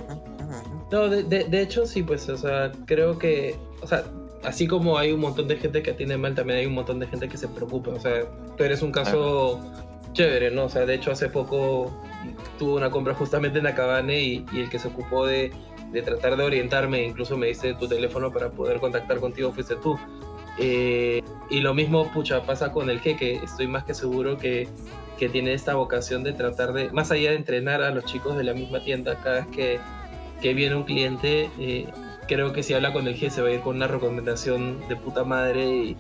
[0.91, 4.05] No, de, de hecho sí, pues, o sea, creo que, o sea,
[4.43, 7.07] así como hay un montón de gente que atiende mal, también hay un montón de
[7.07, 8.23] gente que se preocupa, o sea,
[8.57, 9.61] tú eres un caso
[10.13, 10.65] chévere, ¿no?
[10.65, 11.93] O sea, de hecho hace poco
[12.59, 15.53] tuve una compra justamente en Acabane y, y el que se ocupó de,
[15.93, 19.99] de tratar de orientarme, incluso me diste tu teléfono para poder contactar contigo, fuiste tú.
[20.59, 24.69] Eh, y lo mismo, pucha, pasa con el jeque, estoy más que seguro que,
[25.19, 28.45] que tiene esta vocación de tratar de, más allá de entrenar a los chicos de
[28.45, 29.81] la misma tienda, cada vez que
[30.41, 31.87] que viene un cliente, eh,
[32.27, 34.97] creo que si habla con el G se va a ir con una recomendación de
[34.97, 35.97] puta madre y,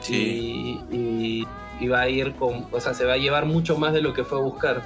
[0.00, 0.80] Sí.
[0.90, 1.44] y, y-
[1.80, 4.12] y va a ir con, o sea, se va a llevar mucho más de lo
[4.12, 4.82] que fue a buscar.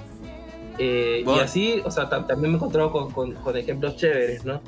[0.78, 1.42] Eh, Y Bueno.
[1.42, 4.60] así, o sea, tam- también me he encontrado con, con- con ejemplos chéveres, ¿no?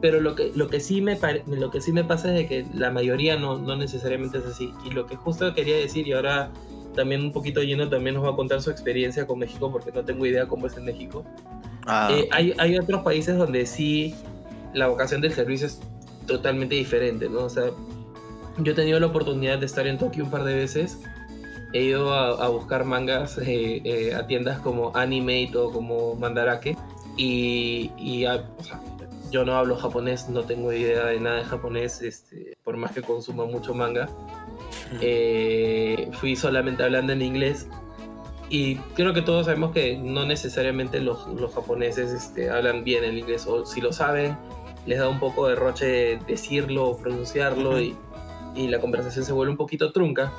[0.00, 2.66] Pero lo que, lo, que sí me lo que sí me pasa es de que
[2.72, 4.72] la mayoría no, no necesariamente es así.
[4.86, 6.50] Y lo que justo quería decir, y ahora
[6.94, 10.02] también un poquito lleno también nos va a contar su experiencia con México, porque no
[10.04, 11.24] tengo idea cómo es en México.
[11.86, 14.14] Ah, Eh, hay, hay otros países donde sí
[14.74, 15.80] la vocación del servicio es
[16.26, 17.44] totalmente diferente, ¿no?
[17.44, 17.70] O sea,
[18.58, 20.98] yo he tenido la oportunidad de estar en Tokio un par de veces.
[21.72, 26.76] He ido a, a buscar mangas eh, eh, a tiendas como Animate o como Mandarake.
[27.16, 28.80] Y, y, ah, o sea,
[29.30, 33.02] yo no hablo japonés, no tengo idea de nada de japonés, este, por más que
[33.02, 34.08] consuma mucho manga.
[35.00, 37.68] Eh, fui solamente hablando en inglés
[38.48, 43.16] y creo que todos sabemos que no necesariamente los, los japoneses este, hablan bien el
[43.16, 44.36] inglés o si lo saben
[44.86, 47.96] les da un poco de roche decirlo pronunciarlo y,
[48.54, 50.32] y la conversación se vuelve un poquito trunca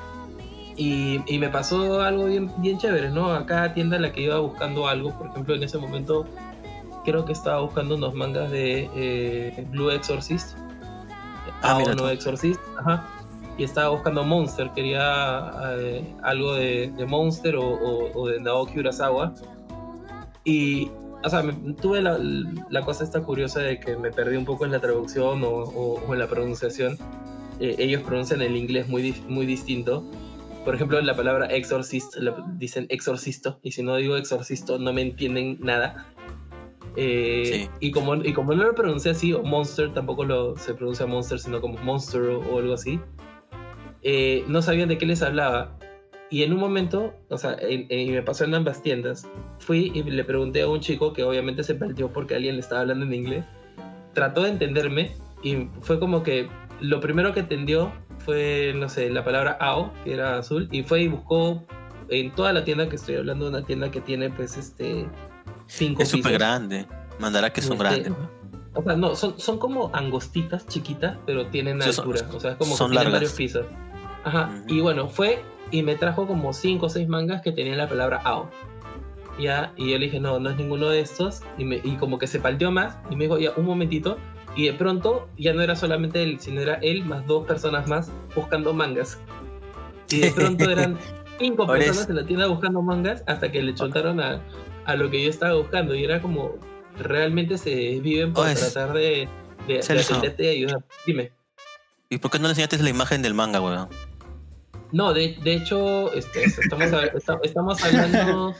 [0.76, 3.32] y, y me pasó algo bien, bien chévere, ¿no?
[3.32, 6.24] A cada tienda a la que iba buscando algo, por ejemplo, en ese momento
[7.04, 10.56] creo que estaba buscando unos mangas de eh, Blue Exorcist.
[11.62, 12.08] Ah, mira no.
[12.08, 13.06] Exorcist, ajá.
[13.58, 18.78] Y estaba buscando Monster, quería eh, algo de, de Monster o, o- o de Naoki
[18.78, 19.34] Urasawa.
[20.44, 20.90] Y,
[21.24, 21.42] o sea,
[21.80, 22.18] tuve la,
[22.70, 26.00] la cosa esta curiosa de que me perdí un poco en la traducción o, o-
[26.06, 26.98] o en la pronunciación.
[27.60, 30.04] Eh, ellos pronuncian el inglés muy, muy distinto.
[30.64, 35.02] Por ejemplo, la palabra exorcist la- dicen exorcisto, y si no digo exorcisto no me
[35.02, 36.06] entienden nada.
[36.96, 41.06] Eh, y, como, y como no lo pronuncié así, o monster, tampoco lo, se pronuncia
[41.06, 43.00] monster, sino como monster o, o algo así,
[44.02, 45.78] eh, no sabían de qué les hablaba.
[46.32, 49.28] Y en un momento, o sea, en- y me pasó en ambas tiendas,
[49.58, 52.80] fui y le pregunté a un chico que obviamente se perdió porque alguien le estaba
[52.80, 53.44] hablando en inglés,
[54.14, 55.12] trató de entenderme
[55.42, 56.48] y fue como que
[56.80, 61.02] lo primero que entendió fue, no sé, la palabra AO, que era azul, y fue
[61.02, 61.62] y buscó
[62.08, 65.06] en toda la tienda que estoy hablando, una tienda que tiene pues este
[65.66, 66.86] cinco Es súper grande.
[67.18, 68.10] Mandará que son Este, grandes.
[68.10, 68.30] ¿no?
[68.74, 72.26] O sea, no, son, son como angostitas, chiquitas, pero tienen son- altura.
[72.34, 73.12] o sea, es como son que tienen largas.
[73.12, 73.66] varios pisos.
[74.24, 74.50] Ajá.
[74.64, 74.74] Ujú.
[74.74, 75.42] Y bueno, fue
[75.72, 78.48] y me trajo como cinco o seis mangas que tenían la palabra AO.
[79.38, 81.40] Ya, y yo le dije, no, no es ninguno de estos.
[81.58, 84.18] Y, me, y como que se palteó más y me dijo, ya, un momentito.
[84.54, 88.12] Y de pronto ya no era solamente él, sino era él más dos personas más
[88.36, 89.18] buscando mangas.
[90.10, 90.98] Y de pronto eran
[91.38, 94.42] cinco personas en la tienda buscando mangas hasta que le chontaron a,
[94.84, 95.94] a lo que yo estaba buscando.
[95.94, 96.56] Y era como,
[96.98, 99.26] realmente se viven por Oh, es- tratar de,
[99.66, 100.84] de, de atenderte y ayudar.
[101.06, 101.32] Dime.
[102.10, 103.88] ¿Y por qué no le enseñaste la imagen del manga, weón?
[104.92, 108.54] No, de, de hecho, este, estamos, a- esta- estamos hablando...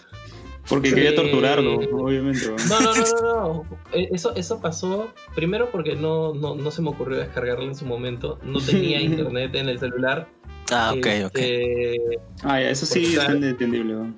[0.68, 2.46] Porque quería Eh, torturarlo, obviamente.
[2.68, 3.64] No, no, no, no, no.
[3.92, 7.84] Eh, Eso, eso pasó primero porque no, no, no se me ocurrió descargarlo en su
[7.84, 8.38] momento.
[8.44, 10.28] No tenía internet en el celular.
[10.70, 11.32] Ah, ok, ok.
[11.34, 11.98] Este,
[12.44, 13.92] Ah, ya, eso sí es está- entendible.
[13.94, 14.14] en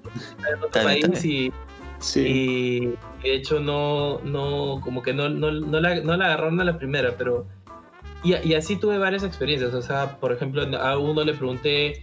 [0.62, 0.82] otro
[1.24, 1.50] y,
[1.98, 2.20] Sí.
[2.20, 2.80] y
[3.26, 6.76] de hecho no, no, como que no, no, no, la, no la agarraron a la
[6.76, 7.46] primera, pero...
[8.24, 9.74] Y, y así tuve varias experiencias.
[9.74, 12.02] O sea, por ejemplo, a uno le pregunté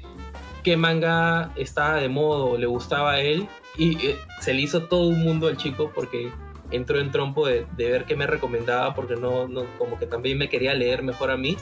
[0.63, 3.47] qué manga estaba de moda o le gustaba a él
[3.77, 6.29] y eh, se le hizo todo un mundo al chico porque
[6.69, 10.37] entró en trompo de, de ver qué me recomendaba porque no, no, como que también
[10.37, 11.57] me quería leer mejor a mí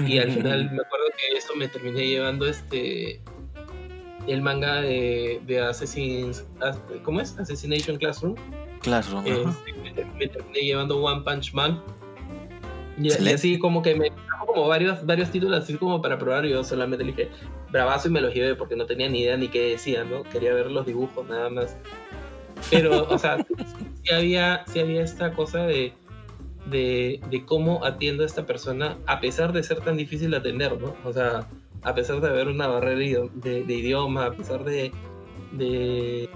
[0.00, 3.20] y al final me acuerdo que eso me terminé llevando este
[4.26, 7.38] el manga de, de Assassins As- ¿cómo es?
[7.38, 8.34] Assassination Classroom
[9.26, 9.44] eh,
[9.82, 11.82] me, ter- me terminé llevando One Punch Man
[13.00, 16.44] y, y así como que me trajo como varios, varios títulos así como para probar
[16.46, 17.28] yo solamente le dije
[17.70, 20.22] bravazo y me los llevé porque no tenía ni idea ni qué decía, ¿no?
[20.24, 21.76] Quería ver los dibujos nada más.
[22.70, 23.38] Pero, o sea,
[24.04, 25.92] sí había, sí había esta cosa de,
[26.66, 30.80] de, de cómo atiendo a esta persona a pesar de ser tan difícil de atender,
[30.80, 30.94] ¿no?
[31.04, 31.48] O sea,
[31.82, 34.92] a pesar de haber una barrera de, de idioma, a pesar de,
[35.52, 36.28] de,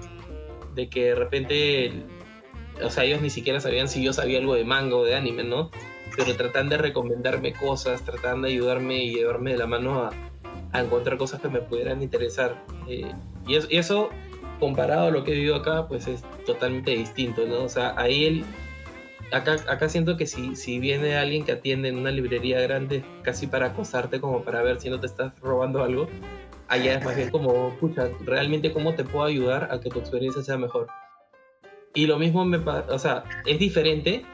[0.75, 1.93] de que de repente,
[2.83, 5.45] o sea, ellos ni siquiera sabían si yo sabía algo de manga o de anime,
[5.45, 5.71] ¿no?
[6.17, 10.11] Pero tratan de recomendarme cosas, tratan de ayudarme y llevarme de la mano a,
[10.73, 12.57] a encontrar cosas que me pudieran interesar.
[12.89, 13.11] Eh,
[13.47, 14.11] y, es- y eso,
[14.61, 17.63] comparado a lo que he vivido acá, pues es totalmente distinto, ¿no?
[17.65, 18.45] O sea, ahí el,
[19.33, 23.47] acá, acá siento que si, si viene alguien que atiende en una librería grande casi
[23.47, 26.09] para acosarte, como para ver si no te estás robando algo,
[26.69, 30.43] allá es más bien como, pucha, realmente cómo te puedo ayudar a que tu experiencia
[30.43, 30.89] sea mejor.
[31.95, 34.25] Y lo mismo me pasa, o sea, es diferente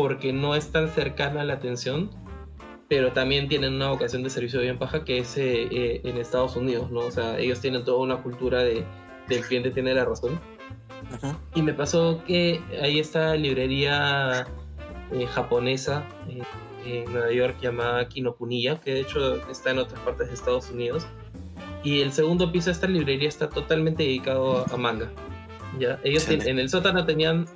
[0.00, 2.08] porque no es tan cercana a la atención,
[2.88, 6.56] pero también tienen una vocación de servicio bien paja que es eh, eh, en Estados
[6.56, 7.00] Unidos, ¿no?
[7.00, 8.82] O sea, ellos tienen toda una cultura de,
[9.28, 10.40] del cliente tiene la razón.
[11.12, 11.36] Ujú.
[11.54, 14.46] Y me pasó que hay esta librería
[15.12, 16.40] eh, japonesa eh,
[16.86, 21.06] en Nueva York llamada Kinokuniya, que de hecho está en otras partes de Estados Unidos.
[21.84, 25.10] Y el segundo piso de esta librería está totalmente dedicado a, a manga.
[25.78, 26.00] ¿ya?
[26.04, 27.46] Ellos en el sótano tenían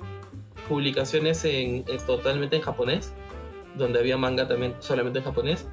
[0.67, 3.13] publicaciones en, en- totalmente en japonés,
[3.77, 5.67] donde había manga también solamente en japonés.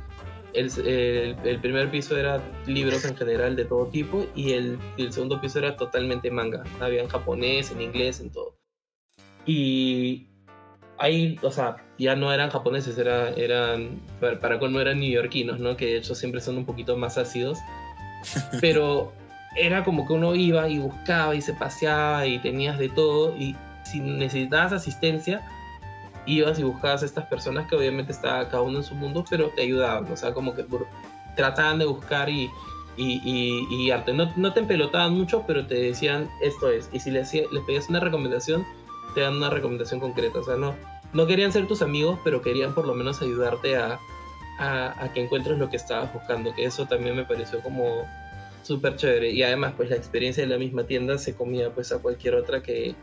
[0.55, 5.13] El, el- el primer piso era libros en general de todo tipo y el, el
[5.13, 6.63] segundo piso era totalmente manga.
[6.81, 8.55] Había en japonés, en inglés, en todo.
[9.47, 10.27] Y
[10.99, 15.77] ahí, o sea, ya no eran japoneses, era, eran, para, para colmo eran neoyorquinos, ¿no?
[15.77, 17.59] Que de hecho siempre son un poquito más ácidos.
[18.61, 19.13] Pero
[19.57, 23.57] era como que uno iba y buscaba y se paseaba y tenías de todo y
[23.85, 25.43] si necesitabas asistencia
[26.27, 29.51] ibas y buscabas a estas personas que obviamente estaba cada uno en su mundo pero
[29.51, 30.87] te ayudaban o sea como que por-
[31.37, 32.51] trataban de buscar y
[32.97, 37.33] y, y, no, no te empelotaban mucho pero te decían esto es y si les,
[37.33, 38.67] les pedías una recomendación
[39.15, 40.75] te dan una recomendación concreta o sea no
[41.15, 43.99] no querían ser tus amigos pero querían por lo menos ayudarte a,
[44.59, 48.07] a, a que encuentres lo que estabas buscando que eso también me pareció como
[48.63, 51.99] súper chévere y además pues la experiencia de la misma tienda se comía pues a
[51.99, 52.95] cualquier otra que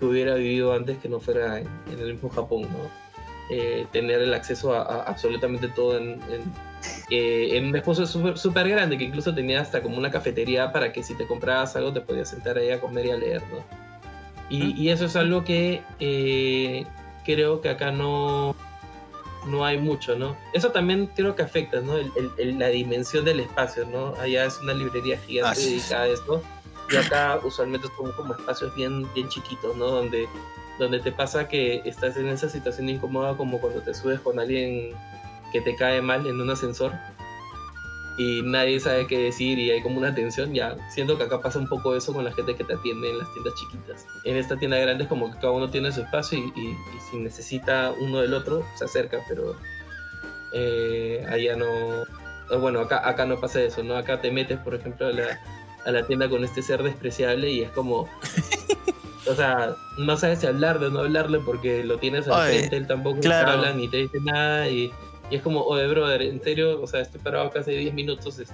[0.00, 2.90] que hubiera vivido antes que no fuera en, en el mismo Japón, ¿no?
[3.52, 6.42] Eh, tener el acceso a, a absolutamente todo en, en,
[7.10, 11.02] eh, en un espacio súper grande, que incluso tenía hasta como una cafetería para que
[11.02, 13.58] si te comprabas algo te podías sentar ahí a comer y a leer, ¿no?
[14.48, 16.84] Y, y eso es algo que eh,
[17.24, 18.54] creo que acá no,
[19.46, 20.36] no hay mucho, ¿no?
[20.54, 21.96] Eso también creo que afecta, ¿no?
[21.96, 24.14] El- el- el- la dimensión del espacio, ¿no?
[24.20, 26.42] Allá es una librería gigante Ah, sí, dedicada a esto.
[26.90, 29.86] Y acá usualmente son como espacios bien, bien chiquitos, ¿no?
[29.86, 30.28] Donde,
[30.78, 34.92] donde te pasa que estás en esa situación incómoda como cuando te subes con alguien
[35.52, 36.92] que te cae mal en un ascensor
[38.18, 41.58] y nadie sabe qué decir y hay como una tensión, ya siento que acá pasa
[41.58, 44.06] un poco eso con la gente que te atiende en las tiendas chiquitas.
[44.24, 46.76] En esta tienda grande es como que cada uno tiene su espacio y, y-
[47.10, 49.56] si necesita uno del otro se acerca, pero
[50.52, 52.02] eh, allá no...
[52.02, 53.96] eh, Bueno, acá, acá no pasa eso, ¿no?
[53.96, 55.40] Acá te metes, por ejemplo, a la,
[55.86, 58.08] a la tienda con este ser despreciable y es como...
[59.28, 62.76] O sea, no sabes si hablarle o no hablarle porque lo tienes al Oye, frente,
[62.78, 63.46] él tampoco claro.
[63.46, 64.90] te habla ni te dice nada y,
[65.30, 68.38] y es como, oye, brother, en serio, o sea, estoy parado acá hace 10 minutos.
[68.38, 68.52] es-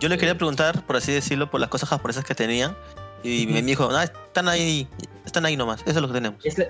[0.00, 2.74] Yo le quería preguntar, por así decirlo, por las cosas japonesas que tenían.
[3.22, 4.88] Y me dijo, no, están ahí,
[5.26, 6.44] están ahí nomás, eso es lo que tenemos.
[6.44, 6.68] Ese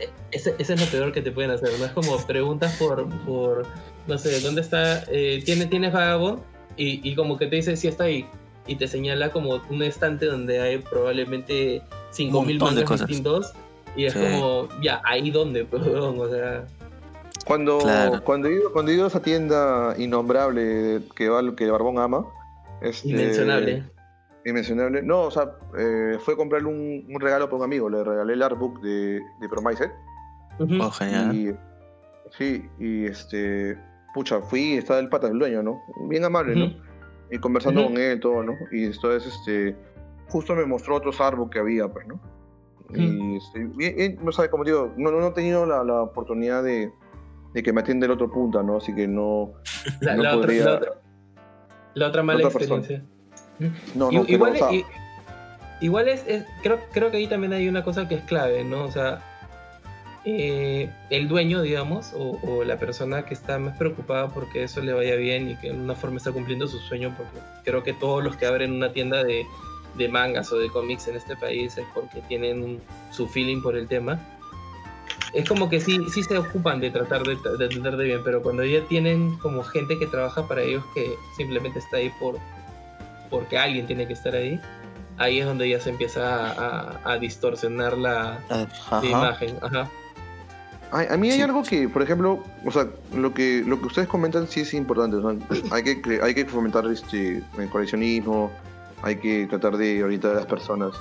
[0.59, 1.85] es lo peor que te pueden hacer, ¿no?
[1.87, 3.67] Es como preguntas por, por
[4.09, 5.05] no sé, ¿dónde está?
[5.09, 6.43] Eh, ¿tiene, ¿Tienes Vagabond?
[6.77, 8.27] Y, y como que te dice, sí está ahí.
[8.69, 11.83] Y te señala como un estante donde hay probablemente
[12.13, 13.09] 5.000 montón de mangas cosas.
[13.09, 13.53] distintos.
[13.97, 14.21] Y es Sí.
[14.21, 16.65] como, ya, ahí donde, perdón, o sea...
[17.47, 18.23] Cuando, Claro.
[18.25, 22.27] cuando, he ido, cuando he ido a esa tienda innombrable que, va, que Barbón ama,
[22.83, 23.85] este, Inmencionable.
[24.45, 25.03] Inmencionable.
[25.03, 27.89] No, o sea, eh, fue a comprarle un, un regalo para un amigo.
[27.89, 29.91] Le regalé el artbook de, de Promised.
[30.59, 30.83] Ujú.
[30.83, 31.35] Oh, genial.
[31.35, 31.55] Y,
[32.37, 33.79] sí, y este.
[34.15, 35.81] Pucha, fui, estaba el pata del dueño, ¿no?
[36.09, 36.55] Bien amable.
[36.55, 36.73] ¿no?
[37.31, 38.55] Y conversando con él, todo, ¿no?
[38.73, 39.77] Y entonces, este.
[40.29, 42.21] Justo me mostró otros artbooks que había, pues, ¿no?
[42.95, 46.91] Y, este, no sé, como digo, no, no, no he tenido la, la oportunidad de,
[47.55, 48.77] de que me atienda el otro punta, ¿no?
[48.79, 49.53] Así que no.
[50.01, 50.93] La, no la otra, la, otra,
[51.95, 52.81] la otra mala otra persona.
[52.81, 53.09] experiencia.
[53.95, 54.85] No, no, pero, igual o sea, i-
[55.81, 58.85] igual es, es- creo, creo que ahí también hay una cosa que es clave, ¿no?
[58.85, 59.21] O sea,
[60.25, 64.93] eh, el dueño, digamos, o, o la persona que está más preocupada porque eso le
[64.93, 68.23] vaya bien y que de alguna forma está cumpliendo su sueño, porque creo que todos
[68.25, 69.47] los que abren una tienda de,
[69.97, 73.77] de mangas o de cómics en este país es porque tienen un- su feeling por
[73.77, 74.21] el tema.
[75.35, 78.43] Es como que sí, sí se ocupan de tratar de, de atender de bien, pero
[78.43, 82.39] cuando ya tienen como gente que trabaja para ellos que simplemente está ahí por
[83.31, 84.59] porque alguien tiene que estar ahí,
[85.19, 86.51] ahí es donde ya se empieza a,
[87.05, 88.67] a- a distorsionar la, Ah,
[89.03, 89.59] la imagen.
[89.61, 89.91] Ajá.
[90.91, 91.43] A, a mí hay Sí.
[91.43, 95.17] algo que, por ejemplo, o sea, lo que, lo que ustedes comentan sí es importante.
[95.17, 95.39] o sea,
[95.71, 98.51] hay, que, hay que fomentar este, el coleccionismo,
[99.03, 100.93] hay que tratar de orientar a las personas.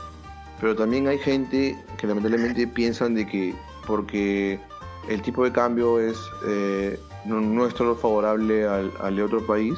[0.60, 3.54] Pero también hay gente que lamentablemente piensan de que
[3.86, 4.60] porque
[5.08, 9.46] el tipo de cambio es eh, no, no es todo favorable al, al de otro
[9.46, 9.76] país,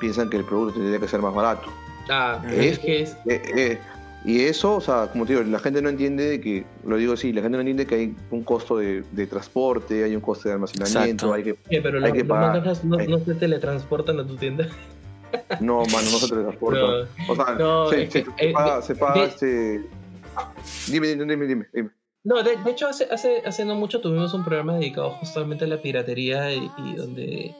[0.00, 1.68] piensan que el producto tendría que ser más barato.
[2.10, 3.10] Ah, Es- es que es.
[3.26, 3.80] Eh, eh,
[4.24, 7.12] y eso, o sea, como te digo, la gente no entiende de que, lo digo
[7.12, 10.48] así, la gente no entiende que hay un costo de, de transporte, hay un costo
[10.48, 11.32] de almacenamiento, Exacto.
[11.34, 11.50] hay que...
[11.76, 12.56] eh, pero hay los, que pagar.
[12.56, 14.68] mangas no, no se teletransportan a tu tienda.
[15.60, 16.80] No, mano, no se teletransporta.
[16.80, 17.32] No.
[17.32, 19.84] o sea, No, se, se- que, se eh, paga, de- se paga de- este...
[20.92, 21.90] Dime, dime, dime, dime, dime.
[22.22, 25.68] No, de, de hecho, hace, hace, hace no mucho tuvimos un programa dedicado justamente a
[25.68, 27.52] la piratería y, y donde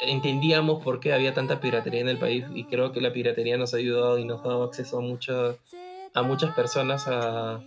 [0.00, 3.74] entendíamos por qué había tanta piratería en el país y creo que la piratería nos
[3.74, 5.54] ha ayudado y nos ha dado acceso a, mucha,
[6.14, 7.60] a muchas personas a,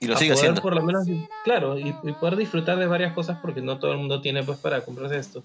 [0.00, 0.62] Y lo a sigue poder haciendo.
[0.62, 1.06] por lo menos,
[1.44, 4.58] claro, y, y poder disfrutar de varias cosas porque no todo el mundo tiene pues
[4.58, 5.42] para comprarse esto.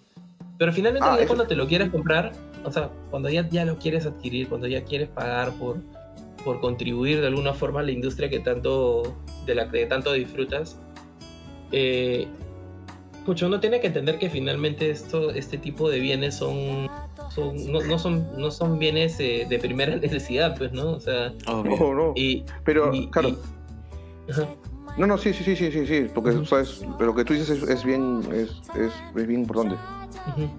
[0.57, 3.77] Pero finalmente Ah, ya cuando te lo quieres comprar, o sea, cuando ya, ya lo
[3.77, 5.77] quieres adquirir, cuando ya quieres pagar por,
[6.43, 9.15] por contribuir de alguna forma a la industria que tanto,
[9.47, 10.77] de la que tanto disfrutas,
[11.71, 12.27] eh,
[13.43, 16.89] uno tiene que entender que finalmente esto, este tipo de bienes son,
[17.35, 20.91] son no, no son no son bienes eh, de primera necesidad, pues, ¿no?
[20.91, 21.77] O sea, Obvio.
[21.77, 22.13] No, no.
[22.15, 22.43] y...
[22.63, 24.47] Pero, y- claro, y- Ajá.
[24.97, 26.45] no, no, sí, sí, sí, sí, sí, sí, porque.
[26.45, 26.81] ¿sabes?
[26.99, 29.75] Lo que tú dices es, es bien, es, es, es bien importante.
[30.35, 30.49] Ujú.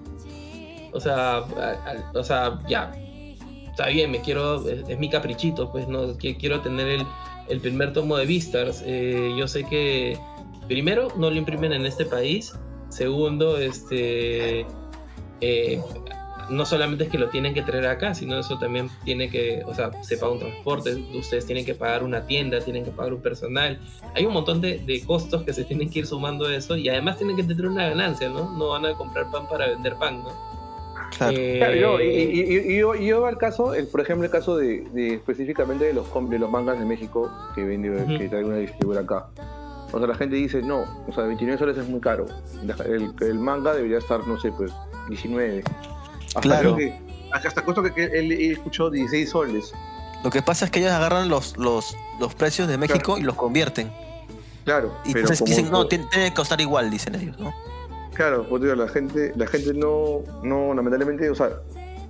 [0.94, 2.92] O sea, a- a- o sea, ya.
[3.70, 7.06] Está bien, me quiero, es, es mi caprichito, pues no, que quiero tener el,
[7.48, 8.82] el primer tomo de Vistars.
[8.84, 10.18] Eh, yo sé que
[10.68, 12.52] primero no lo imprimen en este país.
[12.90, 14.66] Segundo, este
[15.40, 15.80] eh,
[16.50, 19.74] no solamente es que lo tienen que traer acá, sino eso también tiene que, o
[19.74, 23.20] sea, se paga un transporte, ustedes tienen que pagar una tienda, tienen que pagar un
[23.22, 23.78] personal.
[24.14, 26.88] Hay un montón de, de costos que se tienen que ir sumando a eso y
[26.88, 28.56] además tienen que tener una ganancia, ¿no?
[28.56, 30.30] No van a comprar pan para vender pan, ¿no?
[31.16, 31.36] Claro.
[31.36, 34.56] Eh, Claro, yo- y, y- y- yo, yo al caso, el, por ejemplo, el caso
[34.56, 38.56] de, de específicamente de los, de los mangas de México que vende, que trae una
[38.56, 39.26] distribuidora acá.
[39.92, 42.24] o sea, la gente dice, no, o sea, 29 soles es muy caro.
[42.86, 44.72] El, el manga debería estar, no sé, pues,
[45.10, 45.62] 19.
[46.34, 46.76] Hasta Claro.
[46.76, 46.98] que,
[47.32, 49.72] hasta cuesta que, que él, él escuchó 16 soles.
[50.24, 53.34] Lo que pasa es que ellos agarran los, los, los precios de México y los
[53.34, 53.90] convierten.
[54.64, 57.52] Claro, Y pero entonces dicen, no, tiene, tiene que costar igual, dicen ellos, ¿no?
[58.14, 61.50] Claro, pues digo, la gente, la gente no, no, lamentablemente, o sea,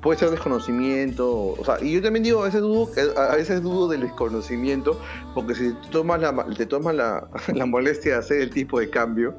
[0.03, 3.89] puede ser desconocimiento, o sea, y yo también digo, a veces dudo, a veces dudo
[3.89, 5.01] del desconocimiento,
[5.33, 8.91] porque si te tomas la, te tomas la, la molestia de hacer el tipo de
[8.91, 9.35] cambio,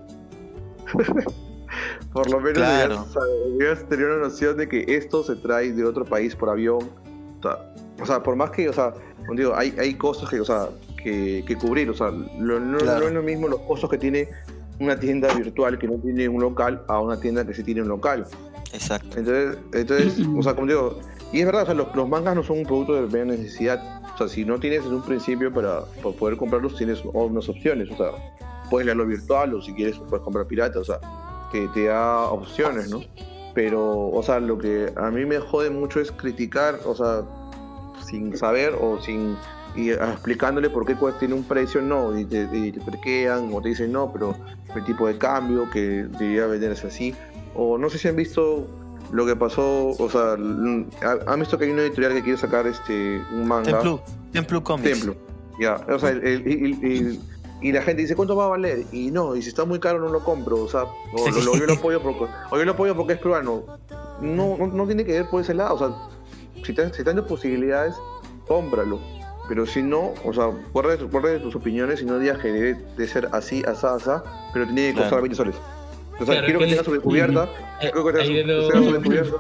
[2.12, 3.06] por lo menos Claro.
[3.58, 6.90] deberías tener una noción de que esto se trae de otro país por avión,
[7.40, 7.60] o sea,
[8.02, 8.94] o sea, por más que, o sea,
[9.36, 10.70] digo, hay, hay costos que, o sea,
[11.02, 13.02] que, que cubrir, o sea, lo- no, Claro.
[13.02, 14.28] no es lo mismo los costos que tiene
[14.80, 17.90] una tienda virtual que no tiene un local a una tienda que sí tiene un
[17.90, 18.26] local.
[18.74, 19.18] Exacto.
[19.20, 21.00] Entonces, entonces o sea, como digo,
[21.32, 24.02] y es verdad, o sea, los, los mangas no son un producto de primera necesidad.
[24.14, 27.90] O sea, si no tienes en un principio para, para poder comprarlos, tienes unas opciones.
[27.92, 28.12] O sea,
[28.70, 30.80] puedes leerlo virtual o si quieres puedes comprar pirata.
[30.80, 31.00] O sea,
[31.54, 33.00] que te da opciones, ¿no?
[33.54, 37.22] Pero, o sea, lo que a mí me jode mucho es criticar, o sea,
[38.06, 39.38] sin saber o sin
[39.76, 43.70] y explicándole por qué tiene un precio, no, y te, y te perquean o te
[43.70, 44.36] dicen no, pero
[44.76, 47.16] el tipo de cambio que debería venderse así.
[47.56, 48.68] O no sé si han visto
[49.12, 52.66] lo que pasó, o sea, ha- han visto que hay una editorial que quiere sacar
[52.68, 53.72] este un manga.
[53.72, 54.00] Templu,
[54.32, 54.90] Templu Comics.
[55.00, 55.16] Templo.
[55.60, 56.48] Ya, o sea, el- el-
[56.84, 57.20] y-
[57.64, 58.84] y- la gente dice, ¿cuánto va a valer?
[58.92, 61.56] Y no, y si está muy caro no lo compro, o sea, o lo, lo-
[61.58, 63.64] yo lo apoyo porque, o yo lo apoyo porque es peruano.
[64.22, 65.90] No, no, no tiene que ver por ese lado, o sea,
[66.64, 67.96] si, te, si tienes posibilidades,
[68.48, 69.00] cómpralo.
[69.50, 73.08] Pero si no, o sea, guarda, guarda tus opiniones y no digas que debe de
[73.08, 74.24] ser así, asá, asá,
[74.54, 75.22] pero tiene que costar Claro.
[75.24, 75.56] 20 soles.
[76.14, 77.50] O sea, Claro, quiero que tenga su descubierta,
[77.82, 79.38] Eh, creo que tenga ahí su, de nuevo- tenga su descubierta.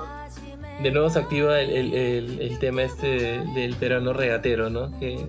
[0.81, 3.07] de nuevo se activa el, el- el- el tema este
[3.55, 4.91] del peruano regatero, ¿no?
[4.99, 5.25] Que,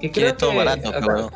[0.00, 1.30] que creo todo que, barato, pero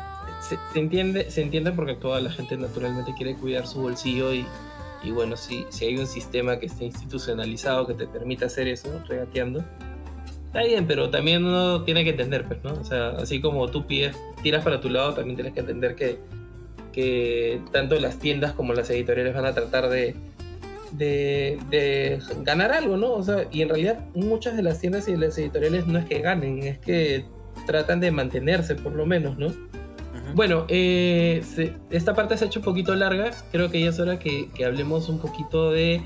[0.73, 4.45] se, entiende, se porque toda la gente naturalmente quiere cuidar su bolsillo y,
[5.03, 8.89] y bueno, si, si hay un sistema que esté institucionalizado que te permita hacer eso,
[9.07, 9.63] regateando,
[10.47, 12.73] está bien, pero también uno tiene que entender, pues, ¿no?
[12.73, 16.17] O sea, así como tú pides, tiras para tu lado, también tienes que entender que,
[16.91, 20.15] que tanto las tiendas como las editoriales van a tratar de,
[20.93, 23.13] de, de ganar algo, ¿no?
[23.13, 26.05] O sea, y en realidad muchas de las tiendas y de las editoriales no es
[26.05, 27.25] que ganen, es que
[27.67, 29.53] tratan de mantenerse por lo menos, ¿no?
[30.33, 33.31] Bueno, eh, se- esta parte se ha hecho un poquito larga.
[33.51, 36.01] Creo que ya es hora que, hablemos un poquito de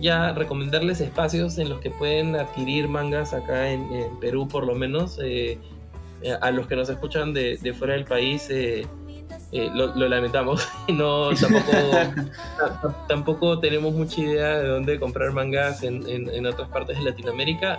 [0.00, 3.88] ya recomendarles espacios en los que pueden adquirir mangas acá en,
[4.20, 5.18] Perú, por lo menos.
[5.22, 5.58] eh,
[6.22, 8.84] eh, a los que nos escuchan de, fuera del país, eh,
[9.52, 10.66] eh, lo, lo lamentamos.
[10.88, 11.72] no, tampoco,
[12.58, 17.78] ta- tampoco tenemos mucha idea de dónde comprar mangas en- en otras partes de Latinoamérica.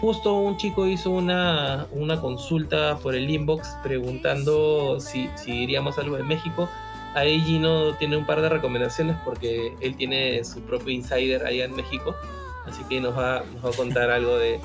[0.00, 6.16] Justo un chico hizo una, una consulta por el inbox preguntando si, si diríamos algo
[6.16, 6.70] de México.
[7.14, 11.76] Ahí Gino tiene un par de recomendaciones porque él tiene su propio insider allá en
[11.76, 12.14] México.
[12.66, 14.58] Así que nos va, nos va a contar algo de,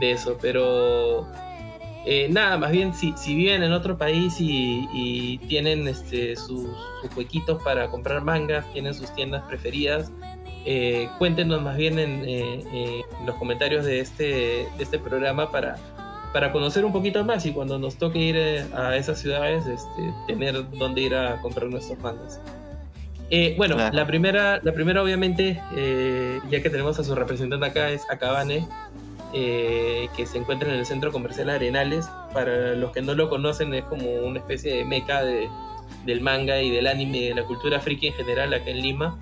[0.00, 0.38] de eso.
[0.40, 1.26] Pero
[2.06, 6.70] eh, nada, más bien si, si viven en otro país y, y tienen este, sus,
[7.02, 10.10] sus huequitos para comprar mangas, tienen sus tiendas preferidas,
[10.64, 14.24] eh, cuéntenos más bien en, eh, eh, en los comentarios de este,
[14.76, 15.76] de este programa para,
[16.32, 18.36] para conocer un poquito más y cuando nos toque ir
[18.74, 22.40] a esas ciudades, este, tener dónde ir a comprar nuestros mangas.
[23.56, 23.96] Bueno, Claro.
[23.96, 25.62] la primera, la primera obviamente,
[26.50, 28.66] ya que tenemos a su representante acá, es Acabane,
[29.32, 32.08] que se encuentra en el centro comercial Arenales.
[32.34, 35.48] Para los que no lo conocen, es como una especie de meca de,
[36.06, 39.16] del manga y del anime y de la cultura friki en general acá en Lima.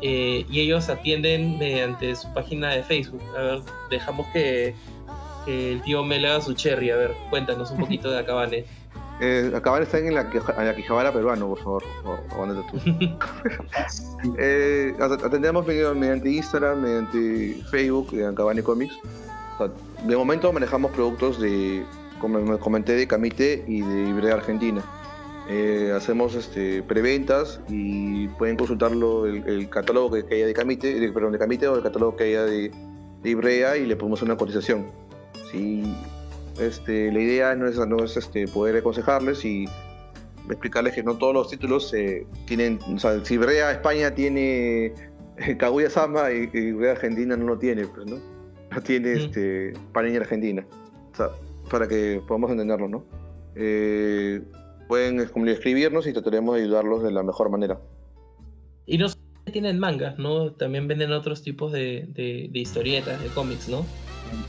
[0.00, 3.20] Eh, y ellos atienden mediante su página de Facebook.
[3.36, 3.60] A ver,
[3.90, 4.74] dejamos que,
[5.44, 6.90] que el tío Mel haga su cherry.
[6.90, 8.64] A ver, cuéntanos un poquito de Acabane.
[9.20, 11.82] Eh, acabar está en la, en la Quijabara peruano, por favor.
[12.30, 13.18] aguántate tú.
[14.38, 18.94] Eh, at- atendemos mediante mediante Instagram, mediante Facebook, de Ancabane Comics.
[19.54, 19.74] O sea,
[20.06, 21.84] de momento manejamos productos de,
[22.20, 24.84] como me comenté, de Camite y de Ibrea Argentina.
[25.50, 31.00] Eh, hacemos este, preventas y pueden consultarlo el, el catálogo que, que haya de Camite,
[31.00, 32.70] de- perdón, de Camite o el catálogo que haya de,
[33.22, 34.86] de Ibrea y le podemos hacer una cotización.
[35.50, 35.82] Si
[36.60, 39.64] este, la idea no es, no es este, poder aconsejarles y
[40.50, 44.92] explicarles que no todos los títulos eh, tienen, o sea, si Brea España tiene
[45.38, 48.16] eh, Kaguya Sama y, y Brea Argentina no lo tiene, pues, ¿no?
[48.70, 49.18] No tiene Mm.
[49.18, 50.66] este, Panini Argentina.
[51.12, 51.30] O sea,
[51.70, 53.04] para que podamos entenderlo, ¿no?
[53.54, 54.42] Eh,
[54.88, 57.78] pueden escribirnos y trataremos de ayudarlos de la mejor manera.
[58.86, 59.06] Y no
[59.52, 60.52] tienen mangas, ¿no?
[60.52, 63.84] También venden otros tipos de, de- de historietas, de cómics, ¿no?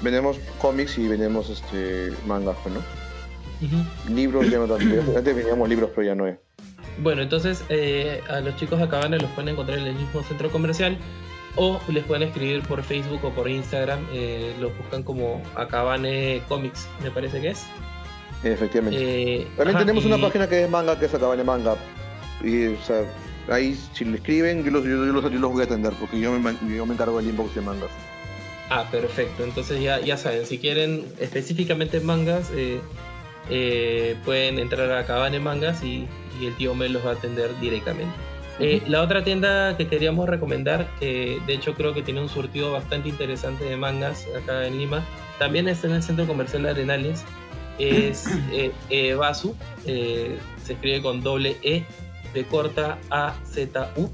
[0.01, 2.81] Vendemos cómics y vendemos este, mangas, pues, ¿no?
[4.13, 4.85] Libros ya no tanto.
[5.17, 6.37] Antes vendíamos libros, pero ya no es.
[7.01, 10.49] Bueno, entonces eh, a los chicos de Acabane los pueden encontrar en el mismo centro
[10.49, 10.97] comercial
[11.55, 13.99] o les pueden escribir por Facebook o por Instagram.
[14.13, 17.65] Eh, los buscan como Acabane Comics, me parece que es.
[18.43, 19.41] Efectivamente.
[19.41, 21.75] Eh, También ajá, tenemos una página que es manga, que es Acabane Manga.
[22.43, 23.03] Y, o sea,
[23.49, 26.19] ahí si le escriben, yo los, yo, yo los, yo los voy a atender, porque
[26.19, 27.89] yo me, yo me encargo del inbox de mangas.
[28.69, 29.43] Ah, perfecto.
[29.43, 32.79] Entonces ya, ya saben, si quieren específicamente mangas, eh,
[33.49, 36.07] eh, pueden entrar a Cabane Mangas y,
[36.39, 38.13] y el tío Mel los va a atender directamente.
[38.59, 42.73] Eh, la otra tienda que queríamos recomendar, que de hecho creo que tiene un surtido
[42.73, 45.03] bastante interesante de mangas acá en Lima,
[45.39, 47.23] también está en el centro comercial de Arenales,
[47.79, 51.83] es eh, Evasu, eh, se escribe con doble E,
[52.33, 54.09] de corta A Z U.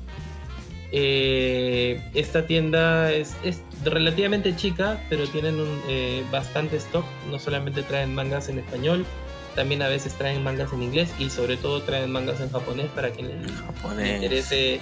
[0.91, 7.03] Eh, esta tienda es, es relativamente chica, pero tienen un, eh, bastante stock.
[7.29, 9.05] No solamente traen mangas en español,
[9.55, 13.09] también a veces traen mangas en inglés y sobre todo traen mangas en japonés para
[13.09, 14.15] quien le, le Japonés.
[14.15, 14.79] interese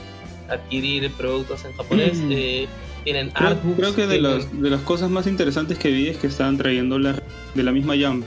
[0.49, 2.17] adquirir productos en japonés.
[2.19, 2.31] Mm.
[2.31, 2.67] Eh,
[3.03, 3.77] tienen Creo, artbooks.
[3.79, 6.57] creo que de tienen- las, de las cosas más interesantes que vi es que estaban
[6.57, 7.19] trayendo la,
[7.55, 8.25] de la misma Jump.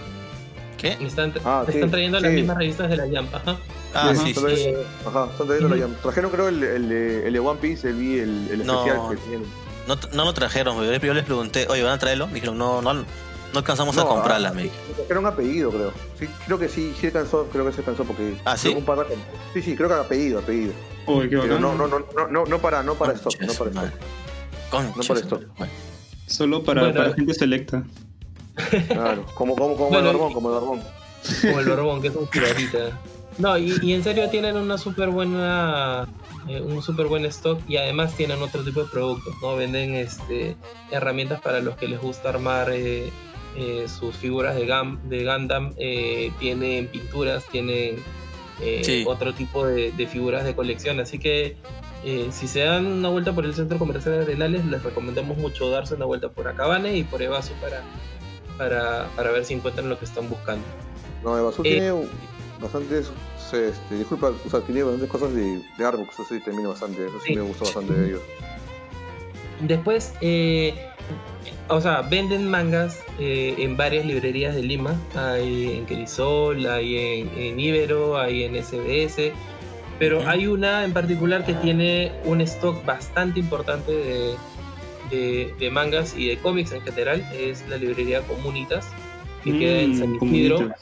[0.79, 0.97] ¿Qué?
[1.01, 2.37] Están, Ah, sí, están trayendo las sí.
[2.37, 3.35] mismas revistas de la Jump.
[3.35, 3.57] Ajá.
[3.95, 4.15] Ah, Ajá.
[4.15, 4.29] sí, sí.
[4.29, 5.83] Entonces, Eh, Ajá, están trayendo la.
[5.83, 5.95] Jam.
[6.03, 8.85] Trajeron creo el, el, de- el de One Piece, el, vi el, el No.
[8.85, 9.47] especial que tienen.
[9.89, 12.27] No, no lo trajeron, yo les, yo les pregunté, oye, ¿van a traerlo?
[12.27, 13.05] Me dijeron, no, no, no
[13.55, 14.95] alcanzamos a No, comprarla, ah, me dijeron.
[14.97, 15.93] Trajeron apellido, creo.
[16.19, 18.37] Sí, creo que sí, sí alcanzó, creo que se alcanzó porque.
[18.45, 18.63] Ah, ¿sí?
[18.73, 19.19] creo que un pata con-
[19.55, 20.73] Sí, sí, creo que apellido, apellido.
[21.07, 23.71] Uy, qué Pero no, no, no, no, no, no para, no para Concha stock, no
[23.71, 24.01] para stock.
[24.71, 25.35] Concha No para esto.
[25.37, 25.49] madre.
[25.57, 25.73] Bueno,
[26.27, 26.97] Solo para, Bueno.
[26.97, 27.85] para gente selecta.
[28.89, 30.81] Claro, como, como, como Bueno, el barbón, como el barbón.
[31.43, 32.29] Como el Borbón, que es un.
[33.39, 36.07] No, y, y en serio tienen una súper buena.
[36.49, 39.57] eh, un súper buen stock y además tienen otro tipo de productos, ¿no?
[39.57, 40.57] Venden este,
[40.91, 43.11] herramientas para los que les gusta armar eh,
[43.57, 47.97] eh, sus figuras de, Gam, de Gundam, eh, tienen pinturas, tienen
[48.63, 49.05] eh, Sí.
[49.07, 51.57] otro tipo de, de figuras de colección, así que
[52.05, 55.69] eh, si se dan una vuelta por el centro comercial de Arenales, les recomendamos mucho
[55.71, 57.83] darse una vuelta por Acabane y por Evasu para,
[58.59, 60.65] para, para ver si encuentran lo que están buscando.
[61.23, 61.93] No, el Basú Eh, tiene
[62.61, 63.11] bastantes.
[63.53, 67.19] Este, disculpa, o sea, tiene bastantes cosas de, de artbooks, eso sí termina bastante, eso
[67.21, 67.37] sí, Sí.
[67.37, 68.21] me gustó bastante de ellos.
[69.61, 70.75] Después, eh,
[71.69, 75.01] o sea, venden mangas eh, en varias librerías de Lima.
[75.15, 79.33] Hay en Crisol, hay en, en Ibero, hay en SBS.
[79.99, 84.35] Pero hay una en particular que tiene un stock bastante importante de,
[85.11, 87.25] de- de mangas y de cómics en general.
[87.39, 88.87] Es la librería Comunitas,
[89.45, 90.57] que queda en Mm, San Isidro.
[90.59, 90.81] bonitas.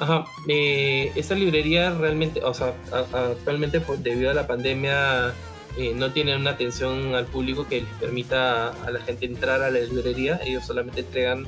[0.00, 2.72] Ajá, eh, esa librería realmente, o sea,
[3.12, 5.34] actualmente por- debido a la pandemia
[5.76, 9.70] eh, no tienen una atención al público que les permita a la gente entrar a
[9.70, 11.46] la librería, ellos solamente entregan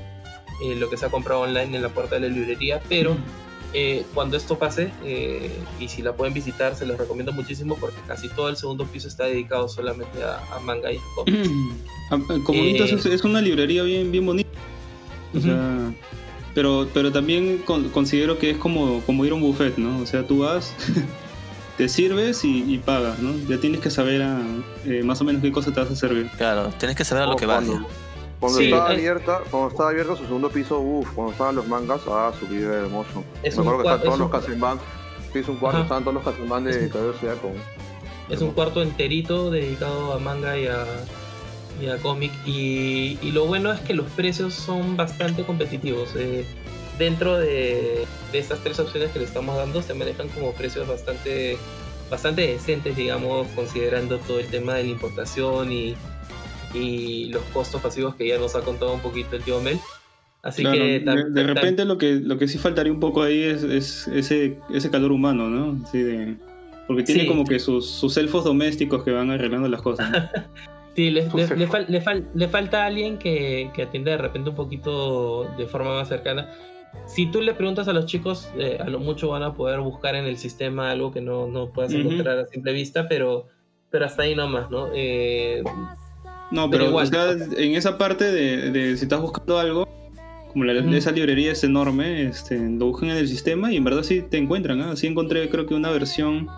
[0.62, 3.16] eh, lo que se ha comprado online en la puerta de la librería, pero
[3.72, 8.00] eh, cuando esto pase eh, y si la pueden visitar se los recomiendo muchísimo porque
[8.06, 11.48] casi todo el segundo piso está dedicado solamente a, a manga y a cómics.
[12.12, 14.50] Ah, Comunitas Eh, es, es una librería bien, bien bonita.
[15.32, 15.46] O Ujú.
[15.46, 15.92] sea,
[16.56, 20.00] pero, pero también con- considero que es como, como ir a un buffet, ¿no?
[20.02, 20.74] O sea, tú vas,
[21.78, 23.32] te sirves y, y pagas, ¿no?
[23.48, 24.42] Ya tienes que saber ah,
[24.84, 26.28] eh, más o menos qué cosa te vas a servir.
[26.36, 27.64] claro, tienes que saber a lo que vas.
[27.64, 27.86] cuando,
[28.40, 28.94] cuando Sí, estaba eh.
[28.96, 32.74] abierta, cuando estaba abierto su segundo piso, uff, cuando estaban los mangas, ah, su vida
[32.74, 33.22] hermoso.
[33.42, 34.80] Es Me un acuerdo que estaban todos es los Kazenban,
[35.34, 37.52] es un cuarto, estaban todos los Kazenban de Cabello Ciudad con...
[38.28, 40.84] Es un cuarto enterito dedicado a manga y a,
[41.80, 42.32] y a cómic.
[42.46, 46.14] Y, y lo bueno es que los precios son bastante competitivos.
[46.16, 46.46] eh,
[46.98, 51.56] dentro de, de estas tres opciones que le estamos dando, se manejan como precios bastante,
[52.10, 55.96] bastante decentes, digamos, considerando todo el tema de la importación y,
[56.74, 59.78] y los costos pasivos que ya nos ha contado un poquito el tío Mel.
[60.42, 63.42] Así Claro, que de, de repente lo que, lo que sí faltaría un poco ahí
[63.42, 65.78] es, es ese, ese calor humano, ¿no?
[65.84, 66.36] Así de,
[66.86, 67.26] porque tiene Sí.
[67.28, 70.10] como que sus, sus elfos domésticos que van arreglando las cosas.
[70.10, 70.18] ¿no?
[70.96, 74.50] Sí, le, le- le fal- le fal- le falta alguien que, que atienda de repente
[74.50, 76.50] un poquito de forma más cercana.
[77.06, 80.16] Si tú le preguntas a los chicos, eh, a lo mucho van a poder buscar
[80.16, 83.46] en el sistema algo que no, no puedas encontrar a simple vista, pero,
[83.88, 84.88] pero hasta ahí nomás, ¿no?
[84.92, 85.62] Eh,
[86.50, 87.06] No, Pero pero, igual.
[87.06, 89.88] o sea, en esa parte de, de si estás buscando algo,
[90.52, 94.02] como la- esa librería es enorme, este, lo buscan en el sistema y en verdad
[94.02, 94.80] sí te encuentran.
[94.80, 94.96] ¿ah?
[94.96, 96.48] Sí encontré creo que una versión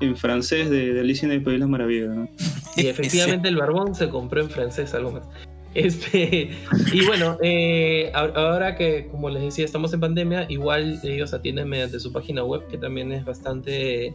[0.00, 2.08] en francés de, de Alicia en el País de las Maravillas.
[2.14, 2.28] ¿no?
[2.76, 5.24] y efectivamente el barbón se compró en francés, algo más.
[5.74, 6.50] Este,
[6.92, 11.98] y bueno, eh, ahora que, como les decía, estamos en pandemia, igual ellos atienden mediante
[11.98, 14.14] su página web, que también es bastante,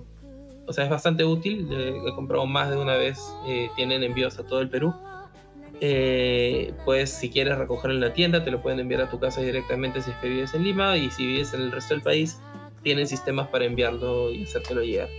[0.67, 1.67] o sea, es bastante útil.
[1.71, 3.17] eh, he comprado más de una vez,
[3.47, 4.93] eh, tienen envíos a todo el Perú.
[5.79, 9.41] Eh, pues si quieres recogerlo en la tienda, te lo pueden enviar a tu casa
[9.41, 12.39] directamente si es que vives en Lima y si vives en el resto del país,
[12.83, 15.09] tienen sistemas para enviarlo y hacértelo llegar.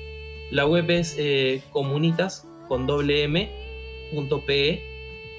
[0.50, 3.48] La web es eh, comunitas con doble m
[4.12, 4.82] punto pe.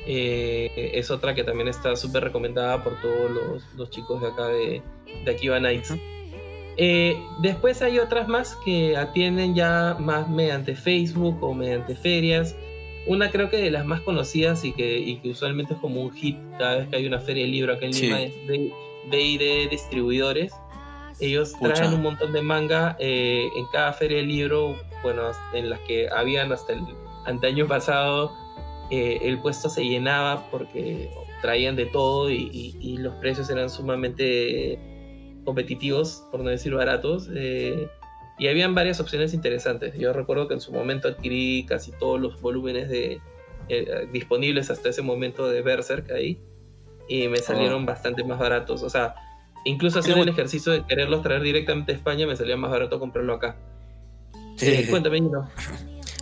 [0.05, 4.47] Eh, es otra que también está súper recomendada por todos los, los chicos de acá
[4.47, 4.81] de,
[5.25, 5.95] de Akiva Nights.
[6.77, 12.55] Eh, después hay otras más que atienden ya más mediante Facebook o mediante ferias.
[13.07, 16.11] Una creo que de las más conocidas y que, y que usualmente es como un
[16.11, 18.03] hit cada vez que hay una feria de libro acá en Sí.
[18.07, 18.71] Lima es de
[19.09, 20.53] BID Distribuidores.
[21.19, 21.73] Ellos Pucha.
[21.73, 25.23] traen un montón de manga eh, en cada feria de libro, bueno,
[25.53, 26.81] en las que habían hasta el
[27.25, 28.31] antaño pasado,
[28.91, 31.09] eh, el puesto se llenaba porque
[31.41, 34.77] traían de todo y, y- y los precios eran sumamente
[35.45, 37.29] competitivos, por no decir baratos.
[37.35, 37.87] eh,
[38.39, 39.93] y habían varias opciones interesantes.
[39.97, 43.19] Yo recuerdo que en su momento adquirí casi todos los volúmenes de,
[43.67, 46.39] eh, disponibles hasta ese momento de Berserk ahí.
[47.09, 48.81] Y me salieron bastante más baratos.
[48.81, 49.15] O sea,
[49.65, 53.33] incluso haciendo el ejercicio de quererlos traer directamente a España, me salía más barato comprarlo
[53.33, 53.57] acá.
[54.61, 55.49] Eh, cuéntame, Gino.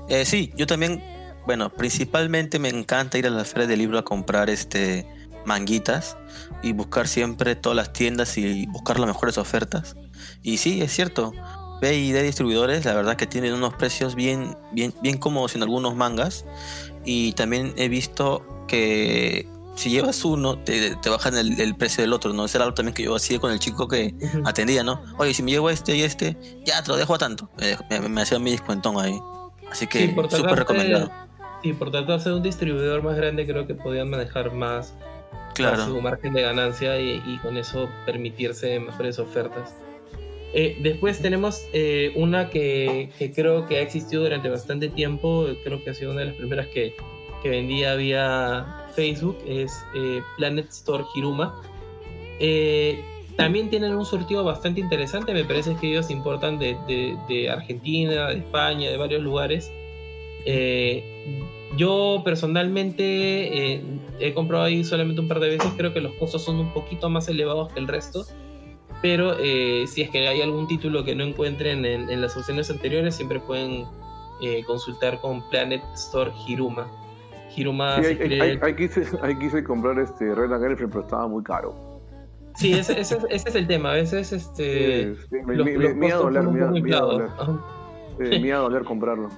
[0.09, 1.03] Eh, sí, yo también,
[1.45, 5.05] bueno, principalmente me encanta ir a las ferias de libro a comprar este
[5.45, 6.17] manguitas
[6.61, 9.95] y buscar siempre todas las tiendas y buscar las mejores ofertas.
[10.43, 11.31] Y sí, es cierto.
[11.81, 15.63] B y D distribuidores, la verdad que tienen unos precios bien, bien, bien cómodos en
[15.63, 16.45] algunos mangas.
[17.05, 22.11] Y también he visto que si llevas uno, te, te bajan el, el precio del
[22.13, 22.45] otro, ¿no?
[22.45, 25.01] Ese era algo también que yo hacía con el chico que atendía, ¿no?
[25.17, 26.35] Oye, si me llevo este y este,
[26.65, 27.49] ya te lo dejo a tanto.
[27.59, 29.19] Eh, me, me hacía mi descuentón ahí.
[29.71, 31.11] Así que Sí, súper tratarse- recomendado.
[31.63, 34.93] Sí, por tratarse de un distribuidor más grande, creo que podían manejar más
[35.53, 35.85] Claro.
[35.85, 39.73] su margen de ganancia y, y con eso permitirse mejores ofertas.
[40.59, 45.91] Eh, después tenemos eh, una que, creo que ha existido durante bastante tiempo, creo que
[45.91, 46.95] ha sido una de las primeras que,
[47.43, 51.61] que vendía vía Facebook, es eh, Planet Store Hiruma.
[53.35, 58.89] También tienen un surtido bastante interesante, me parece que ellos importan de, Argentina, de España,
[58.89, 59.71] de varios lugares.
[61.77, 63.83] Yo personalmente
[64.19, 67.11] he comprado ahí solamente un par de veces, creo que los costos son un poquito
[67.11, 68.25] más elevados que el resto,
[69.01, 72.69] pero eh, si es que hay algún título que no encuentren en, en las opciones
[72.69, 73.85] anteriores, siempre pueden
[74.41, 76.87] eh, consultar con Planet Store Hiruma.
[77.55, 81.75] Hiruma Sí, escribe- ahí- ahí quise, comprar este Red and Girlfriend, pero estaba muy caro.
[82.55, 83.91] Sí, ese, ese- ese es el tema.
[83.91, 86.43] A veces este, Sí, sí, me, los, me- los me iba a costos doler,
[86.81, 87.09] me a.
[88.19, 89.29] Eh, me a comprarlo.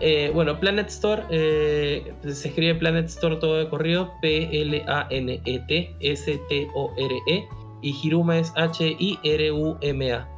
[0.00, 7.48] Eh, bueno, Planet Store eh, se escribe Planet Store todo de corrido, P-L-A-N-E-T S-T-O-R-E
[7.86, 10.28] y Hiruma es H-I-R-U-M-A.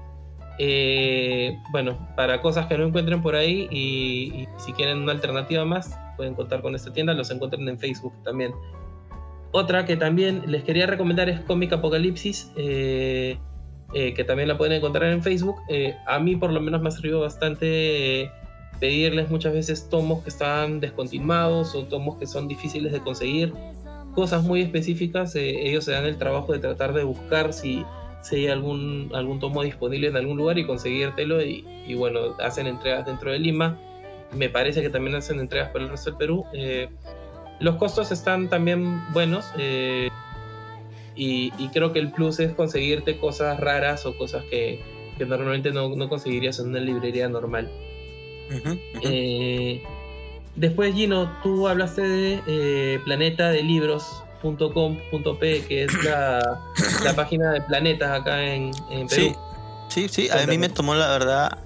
[0.58, 5.98] Eh, bueno, para cosas que no encuentren por ahí y, si quieren una alternativa más,
[6.18, 8.52] pueden contar con esta tienda, los encuentran en Facebook también.
[9.52, 13.38] Otra que también les quería recomendar es Comic Apocalipsis, eh,
[13.94, 15.56] eh, que también la pueden encontrar en Facebook.
[16.06, 18.30] A mí por lo menos me ha servido bastante
[18.78, 23.54] pedirles muchas veces tomos que están descontinuados o tomos que son difíciles de conseguir,
[24.14, 25.35] cosas muy específicas.
[25.36, 27.85] eh, ellos se dan el trabajo de tratar de buscar si,
[28.22, 31.43] si hay algún, algún tomo disponible en algún lugar y conseguírtelo.
[31.43, 33.78] Y, y bueno, hacen entregas dentro de Lima.
[34.32, 36.44] Me parece que también hacen entregas para el resto del Perú.
[36.52, 36.89] Eh,
[37.60, 39.47] los costos están también buenos.
[39.59, 40.10] eh,
[41.16, 44.80] y, y creo que el plus es conseguirte cosas raras o cosas que,
[45.18, 47.68] que normalmente no, no conseguirías en una librería normal.
[50.59, 53.01] Después, Gino, tú hablaste de eh,
[54.43, 56.60] planetadelibros.com.p, que es la,
[57.05, 59.36] la página de planetas acá en, en Perú.
[59.89, 60.30] Sí, sí, sí.
[60.30, 61.59] A mí me tomó la verdad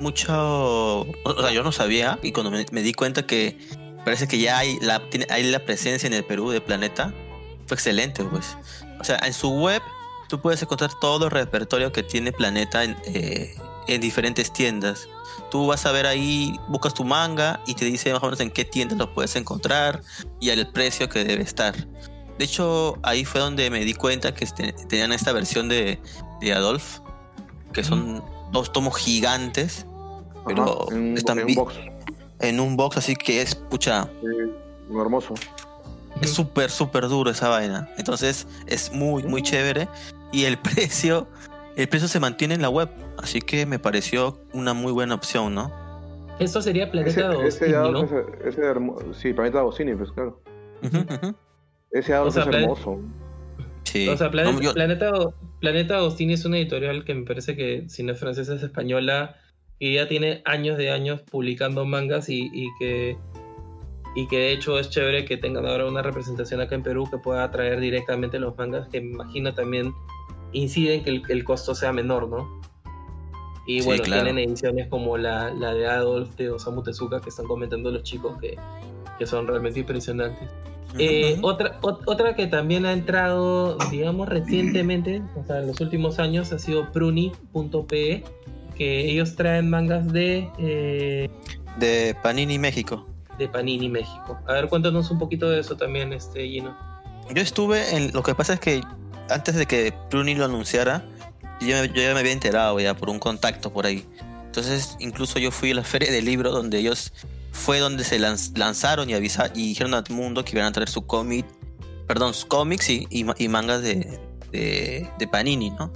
[0.00, 0.32] mucho.
[1.02, 1.06] O
[1.40, 3.58] sea, yo no sabía y cuando me, me di cuenta que
[4.04, 7.12] parece que ya hay la, tiene- hay la presencia en el Perú de Planeta,
[7.66, 8.56] fue excelente, pues.
[9.00, 9.82] O sea, en su web
[10.28, 13.54] tú puedes encontrar todo el repertorio que tiene Planeta en, eh,
[13.88, 15.08] en diferentes tiendas.
[15.50, 18.50] Tú vas a ver ahí, buscas tu manga y te dice más o menos en
[18.50, 20.02] qué tiendas lo puedes encontrar
[20.40, 21.74] y al precio que debe estar.
[22.38, 25.98] De hecho, ahí fue donde me di cuenta que este- tenían esta versión de,
[26.40, 26.98] de Adolf,
[27.72, 29.86] que son dos tomos gigantes,
[30.44, 31.74] pero en, están en un box.
[32.40, 34.52] en un box, así que es, pucha, eh,
[34.90, 35.34] hermoso.
[36.20, 37.88] es súper, súper duro esa vaina.
[37.96, 39.88] Entonces es muy, muy chévere.
[40.32, 41.28] Y el precio,
[41.76, 42.88] el precio se mantiene en la web.
[43.18, 45.72] Así que me pareció una muy buena opción, ¿no?
[46.38, 47.10] Eso sería Planeta
[47.46, 48.18] ese, 2000, Adolf ¿no?
[48.18, 50.40] es- ese hermo- sí, Planeta Bocini, pues claro.
[51.92, 53.00] Ese O sea, es Plan- hermoso.
[53.84, 54.08] Sí.
[54.08, 55.12] O sea, No, yo- Planeta,
[55.60, 59.36] Planeta Agostini es una editorial que me parece que, si no es francesa, es española,
[59.78, 63.16] y ya tiene años de años publicando mangas y, y que
[64.14, 67.18] y que de hecho es chévere que tengan ahora una representación acá en Perú que
[67.18, 69.92] pueda traer directamente los mangas, que me imagino también
[70.56, 72.60] inciden que el, el costo sea menor, ¿no?
[73.66, 74.24] Y Sí, bueno, claro.
[74.24, 78.38] tienen ediciones como la, la de Adolf de Osamu Tezuka que están comentando los chicos
[78.40, 78.56] que,
[79.18, 80.48] que son realmente impresionantes.
[80.98, 86.18] Eh, otra, ot- otra que también ha entrado, digamos, recientemente, o sea, en los últimos
[86.20, 88.22] años, ha sido Pruni.pe,
[88.76, 91.28] que ellos traen mangas de, eh,
[91.78, 93.04] De Panini México.
[93.36, 94.38] de Panini México.
[94.46, 96.74] A ver, cuéntanos un poquito de eso también, este Gino.
[97.34, 98.12] Yo estuve en.
[98.12, 98.80] Lo que pasa es que
[99.30, 101.04] antes de que Pruni lo anunciara,
[101.60, 104.06] yo, yo ya me había enterado ya por un contacto por ahí.
[104.46, 107.12] Entonces, incluso yo fui a la feria del libro donde ellos.
[107.52, 110.90] Fue donde se lanz- lanzaron y avisaron y dijeron al mundo que iban a traer
[110.90, 111.46] su cómic.
[112.06, 114.20] Perdón, sus cómics y, y ma- y mangas de,
[114.52, 115.90] de, de Panini, ¿no?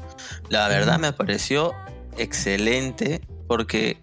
[0.49, 1.73] La verdad me pareció
[2.17, 3.99] excelente porque.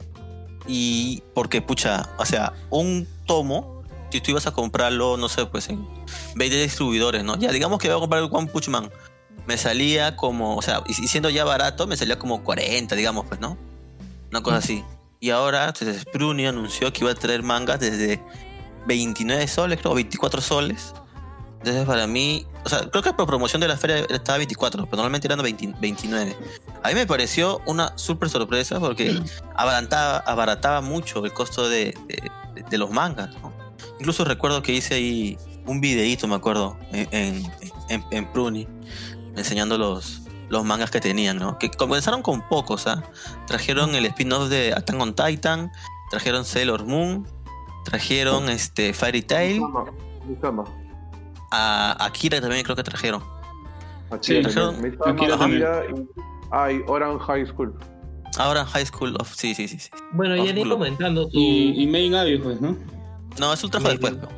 [0.68, 5.70] Y porque, pucha, o sea, un tomo, si tú ibas a comprarlo, no sé, pues
[5.70, 5.88] en
[6.36, 7.38] 20 distribuidores, ¿no?
[7.40, 8.91] Ya, digamos que voy a comprar el One Punch Man.
[9.45, 13.39] Me salía como, o sea, y siendo ya barato, me salía como 40, digamos, pues,
[13.39, 13.57] ¿no?
[14.31, 14.84] Una cosa así.
[15.19, 18.22] Y ahora, entonces, Bruni anunció que iba a traer mangas desde
[18.88, 20.93] 29 soles, creo, o 24 soles.
[21.59, 24.97] Entonces, para mí, o sea, creo que por promoción de la feria estaba 24, pero
[24.97, 26.35] normalmente eran 20 29.
[26.84, 29.19] A mí me pareció una súper sorpresa porque
[29.55, 32.31] abarataba, abarataba mucho el costo de, de-
[32.69, 33.53] de los mangas, ¿no?
[33.99, 37.51] Incluso recuerdo que hice ahí un videíto, me acuerdo, en, en,
[37.89, 38.68] en- en Pruni,
[39.38, 41.57] enseñando los, los mangas que tenían, ¿no?
[41.57, 43.03] Que comenzaron con pocos, ¿ah?
[43.47, 45.72] Trajeron el spin-off de Attack on Titan,
[46.09, 47.26] trajeron Sailor Moon,
[47.85, 49.61] trajeron este Fairy Tail,
[50.26, 50.64] Misama,
[51.51, 53.23] a Akira también creo que trajeron.
[54.09, 54.57] Akira Sí.
[54.81, 55.64] Misama, Akira también.
[55.95, 57.73] Y- Ah, y Orange High School.
[58.38, 59.34] Ahora High School of...
[59.35, 59.80] Sí, sí, sí.
[59.80, 59.89] sí.
[60.14, 61.38] Bueno, Of ya ni comentando tu...
[61.38, 62.77] Y, y Main Abyss, pues, ¿no?
[63.38, 64.11] No, es un trabajo Maybe.
[64.15, 64.34] después.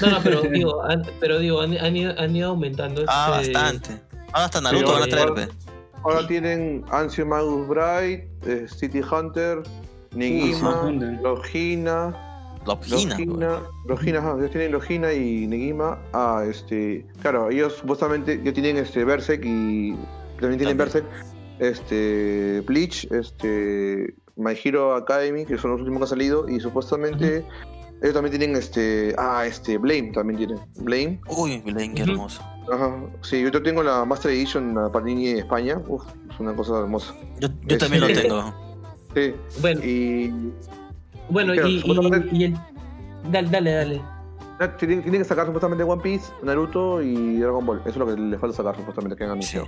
[0.00, 3.38] pero- No, no, pero digo, han, pero digo, han, han ido, han ido aumentando Ah,
[3.42, 4.02] este- bastante.
[4.36, 5.48] Ahora hasta Naruto van a traer,
[6.02, 9.62] ahora- tienen Ancient Magus Bright, eh, City Hunter,
[10.12, 10.90] Negima,
[11.22, 15.98] Logina, Logina, Logina, Logina, ajá, ellos tienen Logina y Negima.
[16.12, 19.92] Ah, este, claro, ellos supuestamente ya tienen este Berserk y
[20.38, 20.78] también tienen También.
[20.78, 21.06] Berserk,
[21.58, 27.42] este, Bleach, este, My Hero Academy, que son los últimos que han salido y supuestamente
[28.02, 31.20] ellos también tienen este, ah, este, Blame también tienen, Blame.
[31.28, 32.42] Uy, Belén, qué hermoso.
[32.72, 36.80] Ajá, sí, yo tengo la Master Edition, la Panini de España, Uf, es una cosa
[36.80, 37.14] hermosa.
[37.40, 38.54] Yo, yo también lo tengo.
[39.14, 40.28] Sí, Bueno, y
[41.30, 42.54] bueno Pero, y, y, y el...
[43.30, 44.02] Dale, dale, dale.
[44.58, 47.80] Ah, Tienen, tienen que sacar supuestamente One Piece, Naruto y Dragon Ball.
[47.80, 49.58] Eso es lo que le falta sacar supuestamente que han Sí.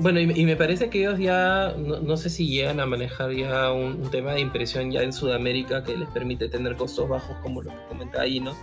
[0.00, 3.32] Bueno, y, y me parece que ellos ya, no, no sé si llegan a manejar
[3.32, 7.36] ya un, un tema de impresión ya en Sudamérica que les permite tener costos bajos,
[7.42, 8.56] como lo que comentaba ahí, ¿no?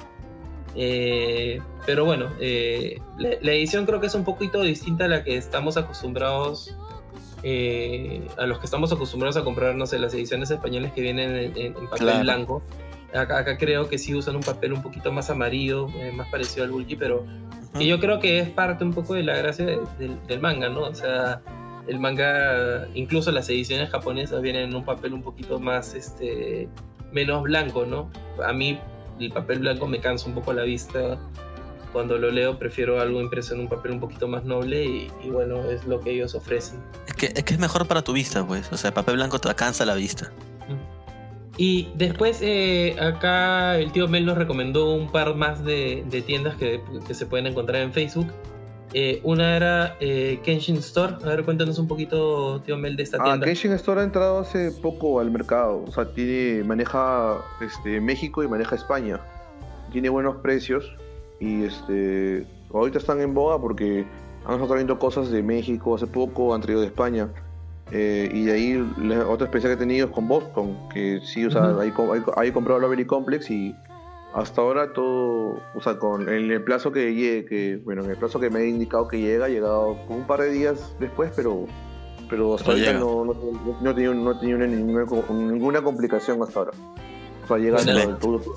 [0.76, 5.24] Eh, pero bueno, eh, la, la edición creo que es un poquito distinta a la
[5.24, 6.76] que estamos acostumbrados,
[7.44, 11.36] eh, a los que estamos acostumbrados a comprar, no sé, las ediciones españolas que vienen
[11.36, 12.20] en, en- en papel Claro.
[12.24, 12.64] blanco.
[13.14, 16.66] Acá, acá creo que sí usan un papel un poquito más amarillo, eh, más parecido
[16.66, 17.26] al Bulky, pero
[17.70, 17.80] Ujú.
[17.80, 20.70] que yo creo que es parte un poco de la gracia de- del, del manga,
[20.70, 20.82] ¿no?
[20.82, 21.42] O sea,
[21.88, 26.68] el manga, incluso las ediciones japonesas vienen en un papel un poquito más, este,
[27.12, 28.10] menos blanco, ¿no?
[28.46, 28.80] A mí
[29.20, 31.18] el papel blanco me cansa un poco la vista.
[31.94, 35.30] Cuando lo leo prefiero algo impreso en un papel un poquito más noble y, y
[35.30, 36.80] bueno, es lo que ellos ofrecen.
[37.08, 38.72] Es que, es que es mejor para tu vista, pues.
[38.74, 40.30] O sea, el papel blanco te cansa la vista.
[41.58, 46.56] Y después eh, acá el tío Mel nos recomendó un par más de, de tiendas
[46.56, 48.28] que, que se pueden encontrar en Facebook.
[48.94, 51.16] Eh, una era eh, Kenshin Store.
[51.24, 53.48] A ver, cuéntanos un poquito, tío Mel, de esta Ah, tienda.
[53.48, 55.84] Genshin Store ha entrado hace poco al mercado.
[55.86, 59.20] O sea, tiene, maneja este, México y maneja España.
[59.92, 60.96] Tiene buenos precios.
[61.40, 64.06] Y este ahorita están en boga porque
[64.46, 67.30] han estado trayendo cosas de México hace poco, han traído de España.
[67.92, 71.46] Eh, y de ahí la otra experiencia que he tenido es con Boston, que sí,
[71.46, 73.74] o sea, ahí, co- ahí, ahí he comprado Lovely Complex y
[74.34, 78.18] hasta ahora todo, o sea, con en el plazo que llegue, que, bueno, en el
[78.18, 81.66] plazo que me he indicado que llega, ha llegado un par de días después, pero,
[82.30, 86.44] pero hasta Pero ahorita no, no, no he tenido, no he tenido ninguna, ninguna complicación
[86.44, 86.72] hasta ahora.
[87.46, 88.52] O sea, llega el producto.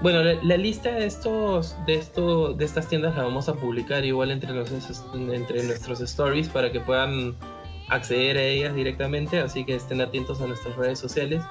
[0.00, 4.04] Bueno, la, la lista de estos, de esto, de estas tiendas la vamos a publicar
[4.04, 4.70] igual entre, los,
[5.12, 7.34] entre nuestros stories para que puedan
[7.88, 11.42] acceder a ellas directamente, así que estén atentos a nuestras redes sociales.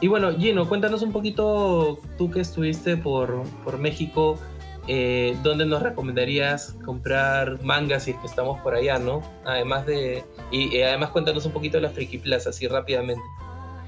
[0.00, 4.38] Y bueno, Gino, cuéntanos un poquito, tú que estuviste por, por México,
[4.88, 9.22] eh, ¿dónde nos recomendarías comprar mangas si es que estamos por allá, no?
[9.44, 10.24] Además de...
[10.50, 13.22] Y además cuéntanos un poquito de la Friki Plaza, así rápidamente.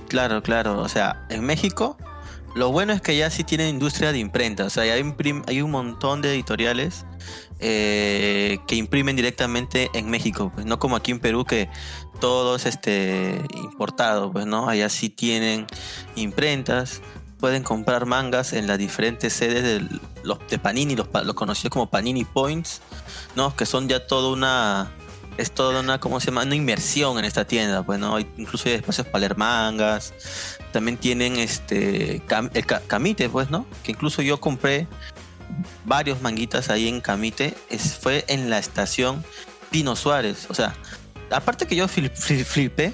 [0.09, 0.79] Claro, claro.
[0.81, 1.97] O sea, en México
[2.55, 5.61] Lo bueno es que ya sí tienen industria de imprenta, o sea, ya imprim- hay
[5.61, 7.05] un montón de editoriales
[7.60, 11.68] eh, que imprimen directamente en México, pues no como aquí en Perú que
[12.20, 15.66] todo es este importado, pues no, allá sí tienen
[16.16, 17.01] imprentas,
[17.39, 21.90] pueden comprar mangas en las diferentes sedes de los de Panini, los, los conocidos como
[21.90, 22.81] Panini Points,
[23.36, 24.90] no, que son ya toda una
[25.36, 26.44] es toda una, ¿cómo se llama?
[26.44, 28.20] Una inmersión en esta tienda, pues, ¿no?
[28.20, 30.14] Incluso hay espacios para leer mangas.
[30.70, 32.22] También tienen este
[32.55, 33.66] el ca- Camite, pues, ¿no?
[33.82, 34.86] Que incluso yo compré
[35.85, 37.55] varios manguitas ahí en Camite.
[38.01, 39.24] Fue en la estación
[39.70, 40.47] Pino Suárez.
[40.48, 40.74] O sea,
[41.31, 42.93] aparte que yo fli- fli- flipé,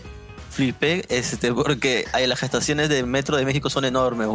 [0.51, 4.29] flipé, este, porque hay, las estaciones de Metro de México son enormes.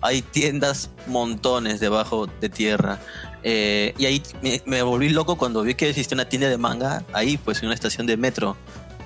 [0.00, 3.00] Hay tiendas montones debajo de tierra.
[3.42, 7.02] Eh, y ahí me, me volví loco cuando vi que existía una tienda de manga
[7.12, 8.56] ahí, pues en una estación de metro.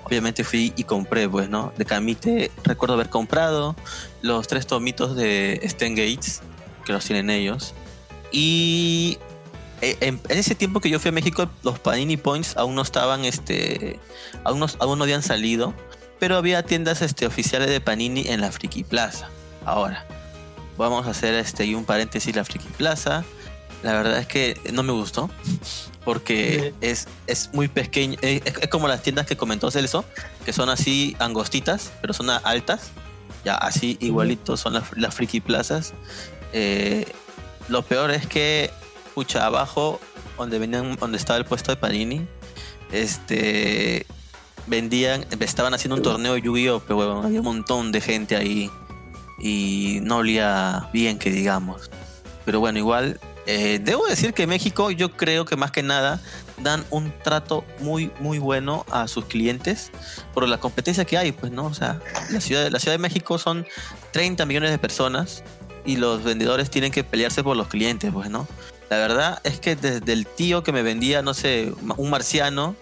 [0.04, 1.72] Obviamente fui y compré, pues, ¿no?
[1.76, 3.76] De Camite recuerdo haber comprado
[4.22, 6.40] los tres tomitos de Stan Gates,
[6.86, 7.74] que los tienen ellos.
[8.32, 9.18] Y
[9.80, 12.82] eh, en, en ese tiempo que yo fui a México, los Panini Points aún no
[12.82, 13.98] estaban, este,
[14.44, 15.74] aún no, aún no habían salido,
[16.18, 19.28] pero había tiendas este, oficiales de Panini en la Friki Plaza.
[19.64, 20.06] Ahora,
[20.76, 23.24] vamos a hacer este un paréntesis la Friki Plaza.
[23.82, 25.30] La verdad es que no me gustó
[26.05, 28.18] porque es, es muy pequeño.
[28.22, 30.05] Es, es como las tiendas que comentó Celso,
[30.44, 32.90] que son así angostitas, pero son altas.
[33.44, 35.94] Ya así igualitos son las, las Friki Plazas.
[36.52, 37.06] Eh,
[37.68, 38.70] lo peor es que,
[39.14, 40.00] pucha, abajo,
[40.36, 42.26] donde donde estaba el puesto de Panini,
[42.92, 44.06] este
[44.66, 46.80] vendían, estaban haciendo un torneo de Yu-Gi-Oh!
[46.80, 48.70] Pero huevón, había un montón de gente ahí
[49.38, 51.90] y no olía bien que digamos.
[52.44, 56.20] Pero bueno, igual, eh, debo decir que México yo creo que más que nada
[56.62, 59.90] dan un trato muy, muy bueno a sus clientes
[60.34, 61.66] por la competencia que hay, pues, ¿no?
[61.66, 62.00] O sea,
[62.30, 63.66] la ciudad, la ciudad de México son
[64.12, 65.44] 30 millones de personas
[65.84, 68.46] y los vendedores tienen que pelearse por los clientes, pues, ¿no?
[68.90, 72.74] La verdad es que desde el tío que me vendía, no sé, un marciano,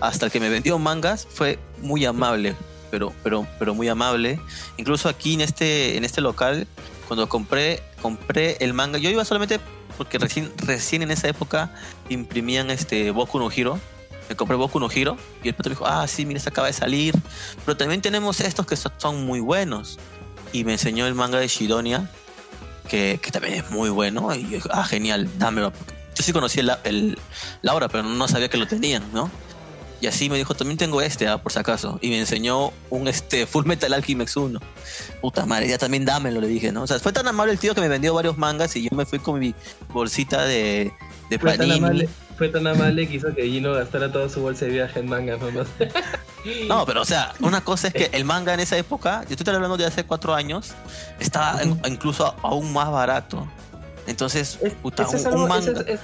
[0.00, 2.54] hasta el que me vendió mangas, fue muy amable,
[2.90, 4.38] pero, pero, pero muy amable.
[4.76, 6.66] Incluso aquí en este, en este local,
[7.08, 9.58] cuando compré, compré el manga, yo iba solamente
[9.96, 11.72] porque recién, recién en esa época
[12.10, 13.80] imprimían este Boku no Hero.
[14.28, 16.66] Me compré Boku no Hero y el pato me dijo, ah, sí, mira, este acaba
[16.66, 17.14] de salir.
[17.64, 19.98] Pero también tenemos estos que so- son muy buenos.
[20.52, 22.10] Y me enseñó el manga de Shidonia,
[22.86, 24.34] que, que también es muy bueno.
[24.34, 25.72] Y yo ah, genial, dámelo.
[26.14, 27.18] Yo sí conocí el, el-
[27.62, 29.30] la obra, pero no sabía que lo tenían, ¿no?
[29.98, 31.98] Y así me dijo, también tengo este, ah, por si acaso.
[32.02, 34.60] Y me enseñó un este Full Metal Alchemist 1.
[35.22, 36.82] Puta madre, ya también dámelo, le dije, ¿no?
[36.82, 39.06] O sea, fue tan amable el tío que me vendió varios mangas y yo me
[39.06, 39.54] fui con mi
[39.88, 40.92] bolsita de,
[41.30, 44.66] de Fue tan, amable, fue tan amable que hizo que Gino gastara toda su bolsa
[44.66, 45.66] de viaje en manga nomás.
[46.68, 49.54] No, pero o sea, una cosa es que el manga en esa época, yo estoy
[49.54, 50.72] hablando de hace cuatro años,
[51.20, 53.46] estaba en- incluso aún más barato.
[54.06, 55.70] Entonces, Es- puta, eso, es un, algo, un manga.
[55.72, 56.00] eso es- es-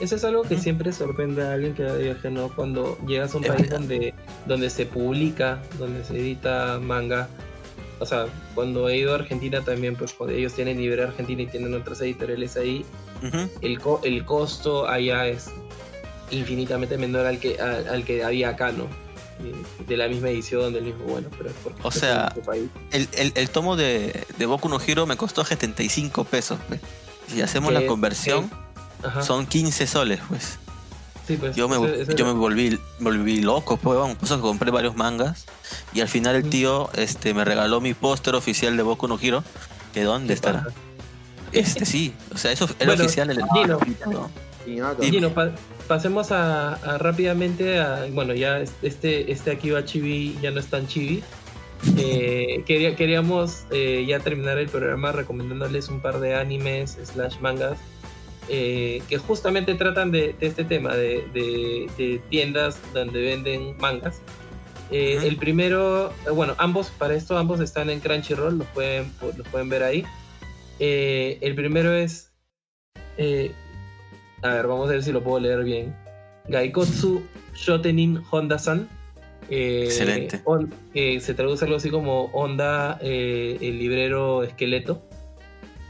[0.00, 2.48] eso es algo que siempre sorprende a alguien que va de viaje, ¿no?
[2.54, 4.14] Cuando llegas a un Es país donde,
[4.46, 7.28] donde se publica, donde se edita manga.
[7.98, 11.46] O sea, cuando he ido a Argentina también, pues cuando ellos tienen Libre Argentina y
[11.46, 12.84] tienen otras editoriales ahí,
[13.62, 15.46] el, co- el costo allá es
[16.30, 18.86] infinitamente menor al que, al, al que había acá, ¿no?
[19.86, 22.68] De, la misma edición, del mismo, bueno, pero es porque O es sea, país.
[22.92, 26.58] el, el- el tomo de, de Boku no Hero me costó 75 pesos.
[26.68, 26.80] pues.
[27.28, 28.50] Si hacemos Que- la conversión,
[29.02, 29.22] Ajá.
[29.22, 30.58] son 15 soles, pues.
[31.26, 34.70] Sí, pues, Yo me, eso- eso- yo me volví, volví loco, pues, vamos, que compré
[34.70, 35.44] varios mangas.
[35.92, 39.42] Y al final el tío este, me regaló mi póster oficial de Boku no Hero.
[39.92, 40.64] Que dónde estará?
[40.64, 40.74] paja.
[41.52, 43.78] Este sí, o sea, eso era Bueno, oficial en el Gino.
[44.06, 44.30] ¿no?
[45.00, 45.52] Gino, pa-
[45.86, 48.06] pasemos a, a rápidamente a.
[48.12, 51.22] Bueno, ya es- este, este aquí va chibi, ya no es tan chibi.
[51.98, 57.78] Eh, quería, queríamos eh, ya terminar el programa recomendándoles un par de animes slash mangas
[58.48, 64.22] eh, que justamente tratan de, de este tema, de, de- de tiendas donde venden mangas.
[64.90, 65.20] Eh.
[65.22, 69.82] El primero, bueno, ambos, para esto ambos están en Crunchyroll, los pueden, los pueden ver
[69.82, 70.04] ahí.
[70.78, 72.30] Eh, el primero es
[74.42, 75.94] a ver, vamos a ver si lo puedo leer bien.
[76.48, 77.22] Gaikotsu
[77.54, 78.88] Shotenin Honda-san.
[79.48, 80.40] Eh, Excelente.
[80.44, 85.02] on- eh, se traduce algo así como Honda, eh, el librero esqueleto.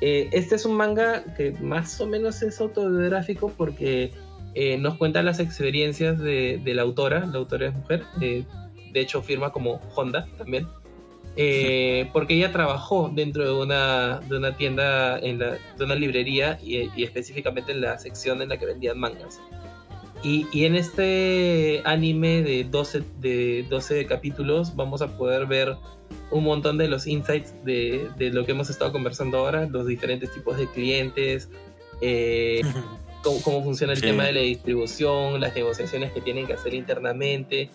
[0.02, 4.12] Eh, este es un manga que más o menos es autobiográfico porque
[4.78, 7.26] nos cuenta las experiencias de, de la autora.
[7.26, 8.04] La autora es mujer.
[8.18, 8.44] de
[8.94, 10.66] hecho, firma como Honda también.
[11.38, 16.58] Eh, porque ella trabajó dentro de una, de una tienda, en la, de una librería
[16.62, 19.40] y, y específicamente en la sección en la que vendían mangas.
[20.22, 25.76] Y, y en este anime de 12, de 12 capítulos vamos a poder ver
[26.30, 30.32] un montón de los insights de, de lo que hemos estado conversando ahora, los diferentes
[30.32, 31.50] tipos de clientes,
[32.00, 32.62] eh,
[33.22, 34.06] cómo, cómo funciona el Sí.
[34.06, 37.68] tema de la distribución, las negociaciones que tienen que hacer internamente.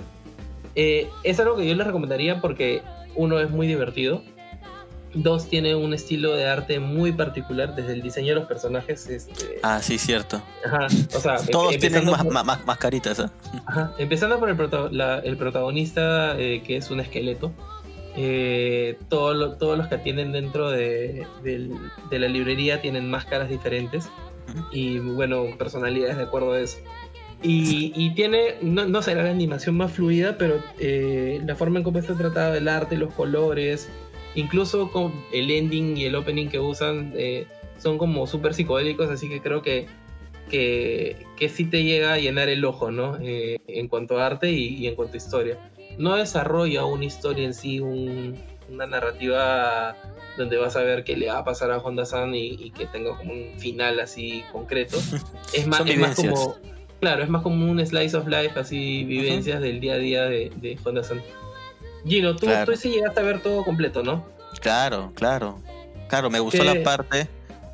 [0.75, 2.81] Eh, es algo que yo les recomendaría porque
[3.15, 4.21] uno es muy divertido,
[5.13, 9.07] dos tiene un estilo de arte muy particular desde el diseño de los personajes.
[9.07, 10.41] Este, Ah, sí, cierto.
[10.65, 10.85] ajá,
[11.15, 13.25] o sea, Todos em- tienen empezando más, por- más, más- caritas, ¿eh?
[13.65, 17.51] Ajá, Empezando por el, prota- la- el protagonista, eh, que es un esqueleto.
[18.15, 24.09] Eh, todo lo- todos los que atienden dentro de, de la librería tienen máscaras diferentes
[24.71, 26.77] y, bueno, personalidades de acuerdo a eso.
[27.43, 31.83] Y, y tiene, no, no será la animación más fluida, pero eh, la forma en
[31.83, 33.89] cómo está tratado el arte, los colores,
[34.35, 37.47] incluso con el ending y el opening que usan, eh,
[37.79, 39.87] son como súper psicodélicos, así que creo que
[40.49, 43.17] que, que sí te llega a llenar el ojo, ¿no?
[43.21, 45.57] Eh, en cuanto a arte y, y en cuanto a historia.
[45.97, 48.35] No desarrolla una historia en sí, un-
[48.69, 49.95] una narrativa
[50.37, 52.85] donde vas a ver qué le va a pasar a Honda San y, y que
[52.85, 54.97] tenga como un final así concreto.
[55.53, 56.57] Es más, es más como.
[57.01, 60.51] Claro, es más como un slice of life, así, vivencias del día a día de,
[60.55, 61.21] de Honda San.
[62.05, 62.71] Gino, tú, Claro.
[62.71, 64.23] tú sí llegaste a ver todo completo, ¿no?
[64.61, 65.59] Claro, claro.
[66.07, 66.73] Claro, me gustó ¿Qué?
[66.75, 67.27] la parte.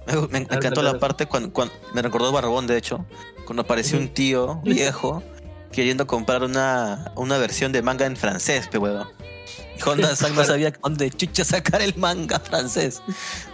[0.05, 3.05] Me, me encantó la parte cuando, cuando- Me recordó Barbón, de hecho.
[3.45, 5.21] Cuando apareció un tío viejo
[5.73, 11.09] queriendo comprar una, una versión de manga en francés, pe Honda San no sabía dónde
[11.11, 13.01] chucha sacar el manga francés.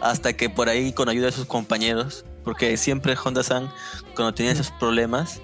[0.01, 3.71] Hasta que por ahí, con ayuda de sus compañeros, porque siempre Honda San,
[4.15, 5.41] cuando tenía esos problemas,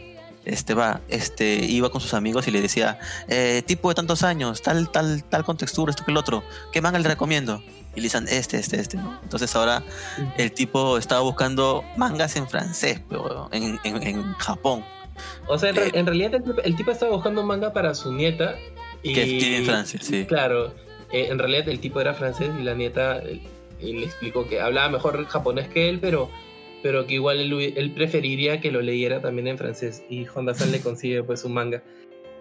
[0.50, 4.62] este va, este, iba con sus amigos y le decía, eh, tipo de tantos años,
[4.62, 7.62] tal, tal, tal contextura, esto que el otro, ¿qué manga le recomiendo?
[7.96, 9.20] Y le dicen, este, este, este, ¿no?
[9.24, 9.84] Entonces ahora
[10.38, 14.84] el tipo estaba buscando mangas en francés, pero en, en, en Japón,
[15.48, 18.14] O sea, en, re- en realidad el, tipo- el tipo estaba buscando manga para su
[18.14, 18.56] nieta.
[19.02, 20.26] Y, que vive en Francia, sí.
[20.26, 20.74] Claro,
[21.12, 23.42] eh, en realidad el tipo era francés y la nieta eh,
[23.82, 26.30] y le explicó que hablaba mejor japonés que él, pero,
[26.82, 30.04] pero que igual él, él preferiría que lo leyera también en francés.
[30.10, 31.82] Y Honda San le consigue pues un manga.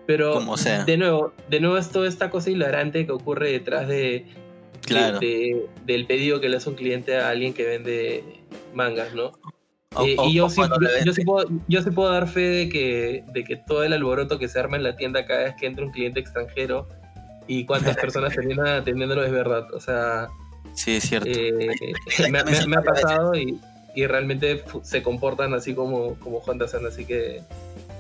[0.07, 0.85] Pero Como sea.
[0.85, 4.27] de nuevo, de nuevo es toda esta cosa hilarante que ocurre detrás de,
[4.87, 5.19] Claro.
[5.19, 8.25] de- de- del pedido que le hace un cliente a alguien que vende
[8.75, 9.33] mangas, ¿no?
[9.95, 10.61] O- Eh, o- y yo sí,
[11.05, 14.39] yo, sí puedo, yo sí puedo dar fe de que, de que todo el alboroto
[14.39, 16.89] que se arma en la tienda cada vez que entra un cliente extranjero
[17.47, 19.67] y cuántas personas terminan atendiéndolo es verdad.
[19.75, 20.29] O sea,
[20.75, 21.29] Sí, es cierto.
[21.29, 21.71] eh,
[22.31, 23.59] me, me- me ha pasado y,
[23.99, 27.43] y realmente se comportan así como, como Honda San, así que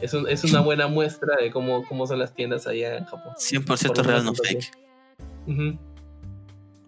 [0.00, 3.32] es, un- es una buena muestra de cómo, cómo son las tiendas allá en Japón.
[3.36, 4.70] 100% por real, no fake.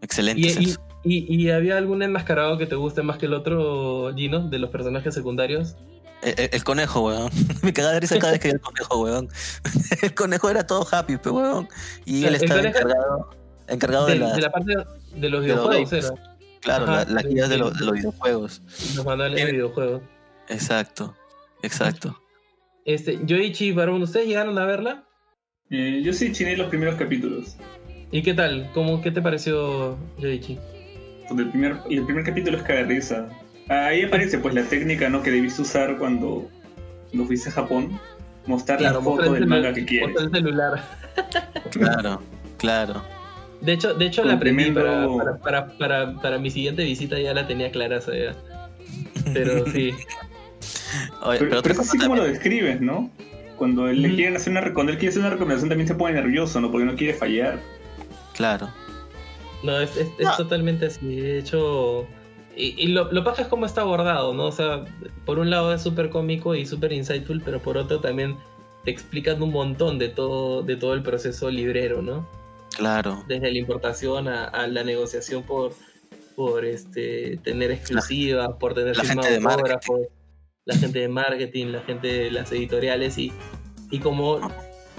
[0.00, 0.40] Excelente.
[0.40, 0.80] ¿Y, y, Celso.
[1.02, 4.70] y- y había algún enmascarado que te guste más que el otro, Gino, de los
[4.70, 5.74] personajes secundarios?
[6.22, 7.30] El, el- el conejo, weón.
[7.62, 9.28] Me cagaba de risa cada vez que veía el conejo, weón.
[10.02, 11.68] El conejo era todo happy, pero weón.
[12.04, 13.30] Y él El estaba encargado,
[13.66, 14.86] encargado de, de, las, de la parte de los
[15.20, 16.08] de los videojuegos, era.
[16.60, 18.62] Claro, Ajá, la- guías de, de- los- de los videojuegos.
[18.96, 20.02] Los manuales de videojuegos.
[20.48, 21.16] Exacto,
[21.62, 22.20] exacto.
[22.84, 25.04] Este, Yoichi y Barón, ¿ustedes llegaron a verla?
[25.70, 27.56] Eh, yo sí chiné los primeros capítulos.
[28.10, 28.70] ¿Y qué tal?
[28.74, 30.58] ¿Cómo, ¿Qué te pareció, Yoichi?
[31.28, 33.28] Porque el primer, y el primer capítulo es caga de risa.
[33.68, 35.22] Ahí aparece pues la técnica ¿no?
[35.22, 36.50] que debiste usar cuando,
[37.10, 38.00] cuando fuiste a Japón.
[38.46, 40.16] Mostrar la foto el del manga que quieres.
[40.18, 40.82] el celular.
[41.70, 42.20] Claro,
[42.56, 43.02] claro.
[43.60, 47.34] De hecho, de hecho la aprendí para, para, para, para, para mi siguiente visita ya
[47.34, 48.36] la tenía clara esa idea.
[49.34, 49.92] Pero sí.
[51.22, 53.10] Oye, Pero, pero otra pero es así como lo describes, ¿no?
[53.56, 54.16] Cuando le Ujú.
[54.16, 56.70] quieren hacer una, cuando él quiere hacer una recomendación también se pone nervioso, ¿no?
[56.70, 57.60] Porque no quiere fallar.
[58.34, 58.70] Claro.
[59.62, 60.36] No, es, es, es No.
[60.38, 61.16] totalmente así.
[61.20, 62.06] De hecho,
[62.56, 64.46] y, y lo, lo paja es cómo está abordado, ¿no?
[64.46, 64.84] O sea,
[65.26, 68.36] por un lado es súper cómico y súper insightful, pero por otro también
[68.84, 72.26] te explican un montón de todo, de todo el proceso librero, ¿no?
[72.76, 73.24] Claro.
[73.26, 75.74] Desde la importación a, a la negociación por,
[76.36, 79.40] por este, tener exclusivas, por tener la gente de
[80.66, 83.32] la gente de marketing, la gente de las editoriales y,
[83.90, 84.40] y cómo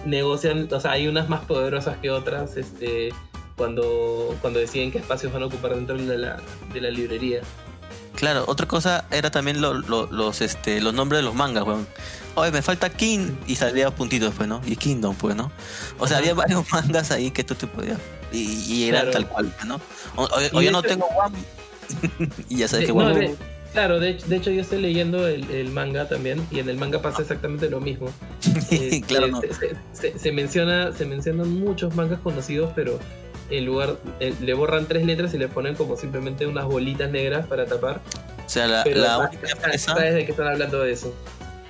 [0.06, 3.10] negocian, o sea, hay unas más poderosas que otras, este,
[3.56, 6.42] cuando, cuando deciden qué espacios van a ocupar dentro de la,
[6.74, 7.42] de la librería.
[8.16, 11.88] Claro, otra cosa era también lo- lo- los este los nombres de los mangas, weón.
[12.36, 14.62] Oye, me falta King y salía puntitos, pues, ¿no?
[14.66, 15.52] Y Kingdom, pues, ¿no?
[16.00, 17.98] O sea, había varios mangas ahí que tú te podías.
[18.32, 19.12] Y, y Claro.
[19.12, 19.82] tal cual, pues, ¿no?
[20.16, 21.38] O, yo no tengo One.
[22.50, 23.20] y ya sabes De- que no, One.
[23.20, 23.36] de-
[23.74, 26.78] claro, de, hecho- de hecho yo estoy leyendo el, el manga también y en el
[26.78, 28.10] manga pasa exactamente lo mismo.
[28.72, 29.42] Este, claro, no.
[29.42, 33.00] se- se- se menciona, se mencionan muchos mangas conocidos, pero
[33.52, 37.46] en lugar eh, le borran tres letras y le ponen como simplemente unas bolitas negras
[37.48, 38.02] para tapar.
[38.46, 41.14] O sea, la, Pero la única sa- empresa, sabes de qué están hablando de eso.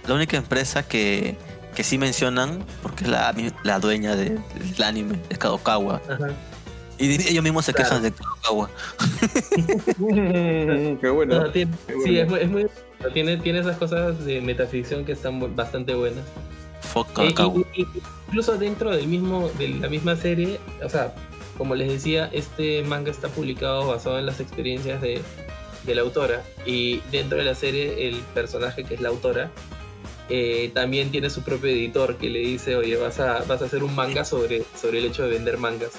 [0.07, 1.35] la única empresa que,
[1.75, 3.33] que sí mencionan, porque es la,
[3.63, 4.39] la dueña de-
[4.71, 6.01] del anime, es Kadokawa.
[6.09, 6.29] Ajá.
[6.97, 8.69] Y ellos mismos se quejan de Kadokawa.
[11.01, 11.39] Qué bueno.
[11.41, 12.19] No, tiene- Qué sí, bueno.
[12.21, 16.23] es muy, es muy- tiene, tiene esas cosas de metaficción que están bastante buenas.
[16.81, 17.61] Fuck Eh, Kadokawa.
[17.75, 17.87] y- y
[18.27, 21.13] incluso dentro del mismo, de la misma serie, o sea,
[21.61, 25.21] como les decía, este manga está publicado basado en las experiencias de,
[25.83, 26.41] de la autora.
[26.65, 29.51] Y dentro de la serie, el personaje que es la autora
[30.27, 33.83] eh, también tiene su propio editor que le dice, oye, vas a, vas a hacer
[33.83, 35.91] un manga sobre, sobre el hecho de vender mangas.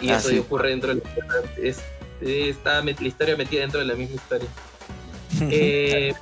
[0.00, 0.38] Y Ah, eso sí.
[0.38, 1.80] ocurre dentro de la es,
[2.20, 4.48] está la historia metida dentro de la misma historia.
[5.50, 6.14] Eh,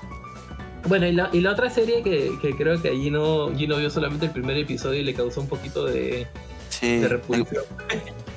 [0.87, 3.91] bueno, y la, y la otra serie que, que creo que allí no, Gino vio
[3.91, 6.27] solamente el primer episodio y le causó un poquito de,
[6.71, 7.65] sí, de repulsión.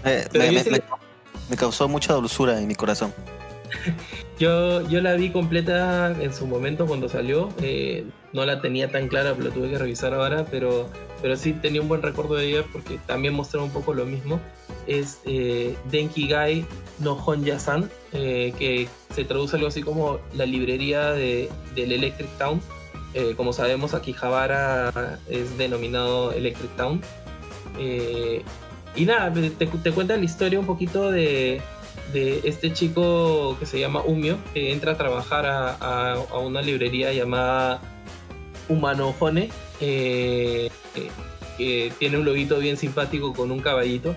[0.03, 0.51] Me, Pero
[1.49, 3.13] me- causó mucha dulzura en mi corazón.
[4.39, 7.49] Yo, yo la vi completa en su momento cuando salió.
[7.61, 10.45] eh, no la tenía tan clara, pero la tuve que revisar ahora.
[10.49, 10.89] Pero,
[11.21, 14.39] pero sí tenía un buen recuerdo de ella porque también mostraba un poco lo mismo.
[14.87, 16.65] Es eh, Denki Gai
[16.99, 22.59] no Honja-san, eh, que se traduce algo así como la librería de, del Electric Town.
[23.13, 26.99] Eh, como sabemos, Akihabara es denominado Electric Town.
[27.77, 28.41] Eh,
[28.95, 31.61] y nada, te, te cuenta la historia un poquito de,
[32.13, 37.79] este chico que se llama Umio, que entra a trabajar a, una librería llamada
[38.67, 39.49] Humano Hone,
[39.79, 41.09] eh, eh,
[41.57, 44.15] que tiene un loguito bien simpático con un caballito.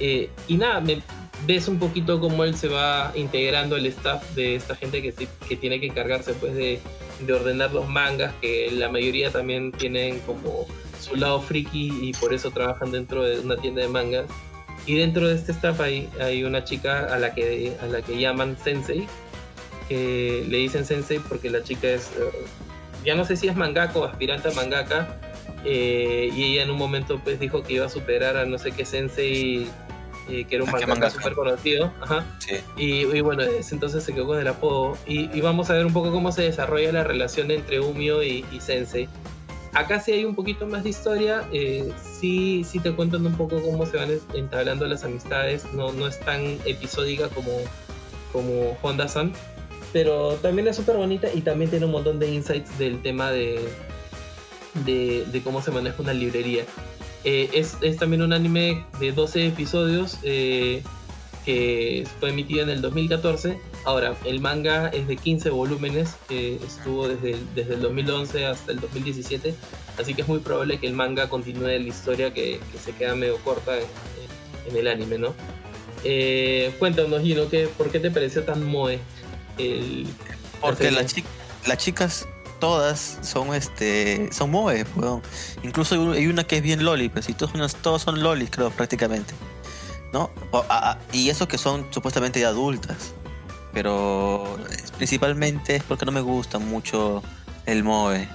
[0.00, 1.00] Eh, y nada, me,
[1.46, 5.78] ves un poquito cómo él se va integrando el staff de esta gente que, tiene
[5.78, 6.80] que encargarse pues de
[7.32, 10.66] ordenar los mangas, que la mayoría también tienen como
[11.02, 14.26] su lado friki y por eso trabajan dentro de una tienda de mangas.
[14.86, 18.18] Y dentro de este staff hay, hay una chica a la que a la que
[18.18, 19.06] llaman Sensei,
[19.88, 22.44] que le dicen Sensei porque la chica es, eh,
[23.04, 25.20] ya no sé si es mangaka o aspirante a mangaka,
[25.64, 28.72] eh, y ella en un momento pues dijo que iba a superar a no sé
[28.72, 29.68] qué Sensei,
[30.28, 32.56] eh, que era un ¿A qué mangaka súper conocido, ajá, Sí.
[32.76, 34.96] y, y bueno, entonces se quedó con el apodo.
[35.06, 38.44] Y, y vamos a ver un poco cómo se desarrolla la relación entre Umio y,
[38.50, 39.08] y Sensei.
[39.74, 41.90] Acá sí hay un poquito más de historia, eh,
[42.20, 46.20] sí, sí te cuentan un poco cómo se van entablando las amistades, no, no es
[46.20, 47.52] tan episódica como,
[48.32, 49.32] como Honda-san,
[49.92, 53.66] pero también es súper bonita y también tiene un montón de insights del tema de,
[54.84, 56.64] de, de cómo se maneja una librería.
[57.24, 60.82] Eh, es, es también un anime de 12 episodios eh,
[61.44, 63.58] que fue emitido en el 2014.
[63.84, 68.70] Ahora, el manga es de 15 volúmenes, que estuvo desde el, desde el 2011 hasta
[68.72, 69.54] el 2017,
[70.00, 73.14] así que es muy probable que el manga continúe la historia que, que se queda
[73.16, 75.34] medio corta en, el anime, ¿no?
[76.04, 79.00] Eh, cuéntanos, Gino, ¿qué, ¿por qué te pareció tan moe
[79.58, 80.06] el,
[80.60, 81.24] Porque las, chi-
[81.66, 82.26] las chicas
[82.60, 85.22] todas son este son moe, weón.
[85.64, 88.50] Incluso hay un- hay una que es bien loli, pero si todos, todos son lolis,
[88.50, 89.34] creo, prácticamente.
[90.12, 90.30] ¿No?
[90.52, 93.14] O- a- a- y eso que son supuestamente adultas.
[93.72, 94.58] Pero
[94.96, 97.22] principalmente es porque no me gusta mucho
[97.66, 98.28] el moe.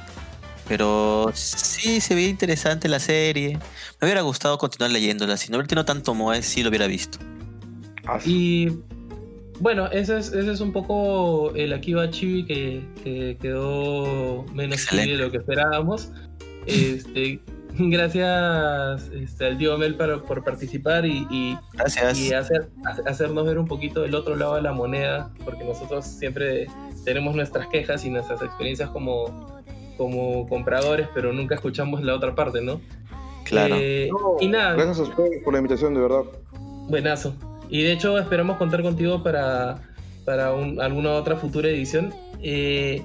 [0.68, 3.58] Pero sí se veía interesante la serie.
[4.02, 5.38] Me hubiera gustado continuar leyéndola.
[5.38, 7.20] Si no hubiera tenido tanto moe, sí lo hubiera visto.
[8.26, 8.70] Y
[9.60, 15.12] bueno, ese es, ese es un poco el Akiba Chibi que, que quedó menos chibi
[15.12, 16.10] de lo que esperábamos.
[16.66, 17.40] Este,
[17.92, 22.18] gracias este, al tío Mel para- por participar y, y- Gracias.
[22.18, 26.06] y hacer, ha- hacernos ver un poquito el otro lado de la moneda, porque nosotros
[26.06, 26.68] siempre
[27.06, 29.58] tenemos nuestras quejas y nuestras experiencias como,
[29.98, 32.82] como compradores, pero nunca escuchamos la otra parte, ¿no?
[33.46, 33.76] Claro.
[33.80, 36.24] Eh, No, y nada, Gracias a ustedes por la invitación, de verdad.
[36.90, 37.34] Buenazo.
[37.70, 39.80] Y de hecho esperamos contar contigo para,
[40.26, 42.14] para un- alguna otra futura edición.
[42.42, 43.02] Eh,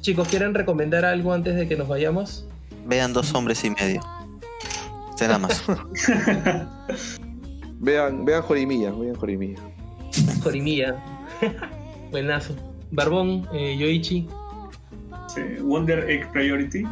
[0.00, 2.44] chicos, ¿quieren recomendar algo antes de que nos vayamos?
[2.88, 4.00] Vean dos hombres y medio.
[5.16, 5.62] Será más.
[7.80, 9.60] Vean, vean Jorimilla, vean Jorimilla.
[10.42, 10.96] Jorimilla.
[12.10, 12.54] Buenazo.
[12.90, 14.26] Barbón, eh, Yoichi.
[15.32, 16.82] Sí, Wonder Egg Priority.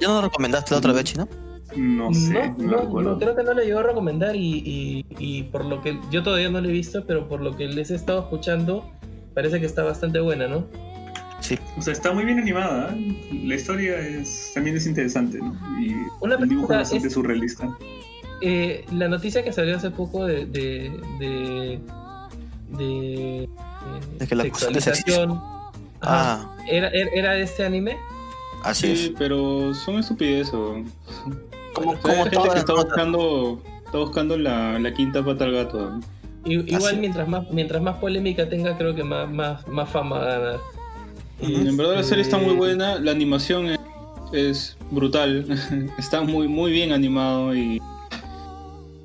[0.00, 1.26] ¿Ya no lo recomendaste la otra vez, Chino?
[1.74, 5.42] No sé, no, no, no, creo que no le llegó a recomendar y, y- y
[5.44, 7.96] por lo que yo todavía no lo he visto, pero por lo que les he
[7.96, 8.88] estado escuchando,
[9.34, 10.64] parece que está bastante buena, ¿no?
[11.40, 11.58] Sí.
[11.76, 12.94] O sea, está muy bien animada.
[12.96, 13.40] ¿eh?
[13.44, 15.54] La historia es, también es interesante, ¿no?
[15.80, 17.76] Y Una el dibujo es bastante es- surrealista.
[18.42, 20.46] Eh, la noticia que salió hace poco de.
[20.46, 20.90] de.
[21.18, 21.80] de.
[22.70, 23.48] de, eh,
[24.18, 25.32] De que la sexualización.
[25.32, 25.70] Ajá.
[26.02, 27.96] Ah, ¿Era, era, era de este anime?
[28.62, 30.52] así Sí, pero son estupideces.
[30.52, 30.82] o-
[31.74, 35.52] Como, o sea, como gente que está buscando, está buscando la, la quinta pata al
[35.52, 36.00] gato.
[36.44, 40.60] Igual mientras más, mientras más polémica tenga, creo que más, más, más fama va
[41.40, 43.78] En verdad la serie está muy Este, buena, la animación es
[44.32, 45.46] es brutal.
[45.98, 47.80] Está muy, muy bien animado y.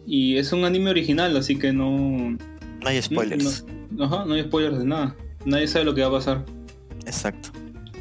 [0.06, 2.32] Y es un anime original, así que no.
[2.32, 3.66] No hay spoilers.
[3.92, 5.16] No, ajá, no hay spoilers de nada.
[5.46, 6.46] Nadie sabe lo que va a pasar.
[7.06, 7.50] Exacto.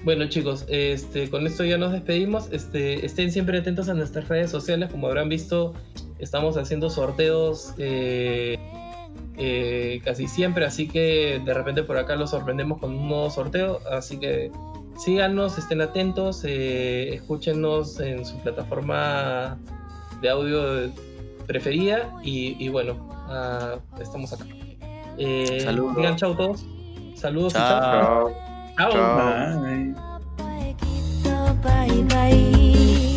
[0.03, 2.49] Bueno chicos, este, con esto ya nos despedimos.
[2.53, 4.91] Este, estén siempre atentos a nuestras redes sociales.
[4.91, 5.75] Como habrán visto,
[6.19, 8.59] estamos haciendo sorteos eh,
[9.37, 10.65] eh, casi siempre.
[10.65, 13.81] Así que de repente por acá los sorprendemos con un nuevo sorteo.
[13.91, 14.51] Así que
[14.99, 19.59] síganos, estén atentos, eh, escúchenos en su plataforma
[20.21, 20.91] de audio
[21.47, 22.13] preferida.
[22.23, 24.45] Y, y bueno, ah, estamos acá.
[25.17, 25.97] Eh, Saludos.
[25.97, 26.65] Digan chao todos.
[27.15, 28.33] Saludos y chao.
[28.77, 28.91] Chao.
[28.91, 28.93] Chao.
[31.23, 31.57] Chao.
[31.63, 33.10] Bye.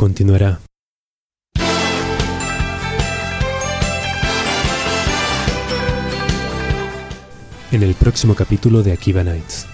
[0.00, 0.60] Continuará.
[7.70, 9.69] En el próximo capítulo de Akiba Nights.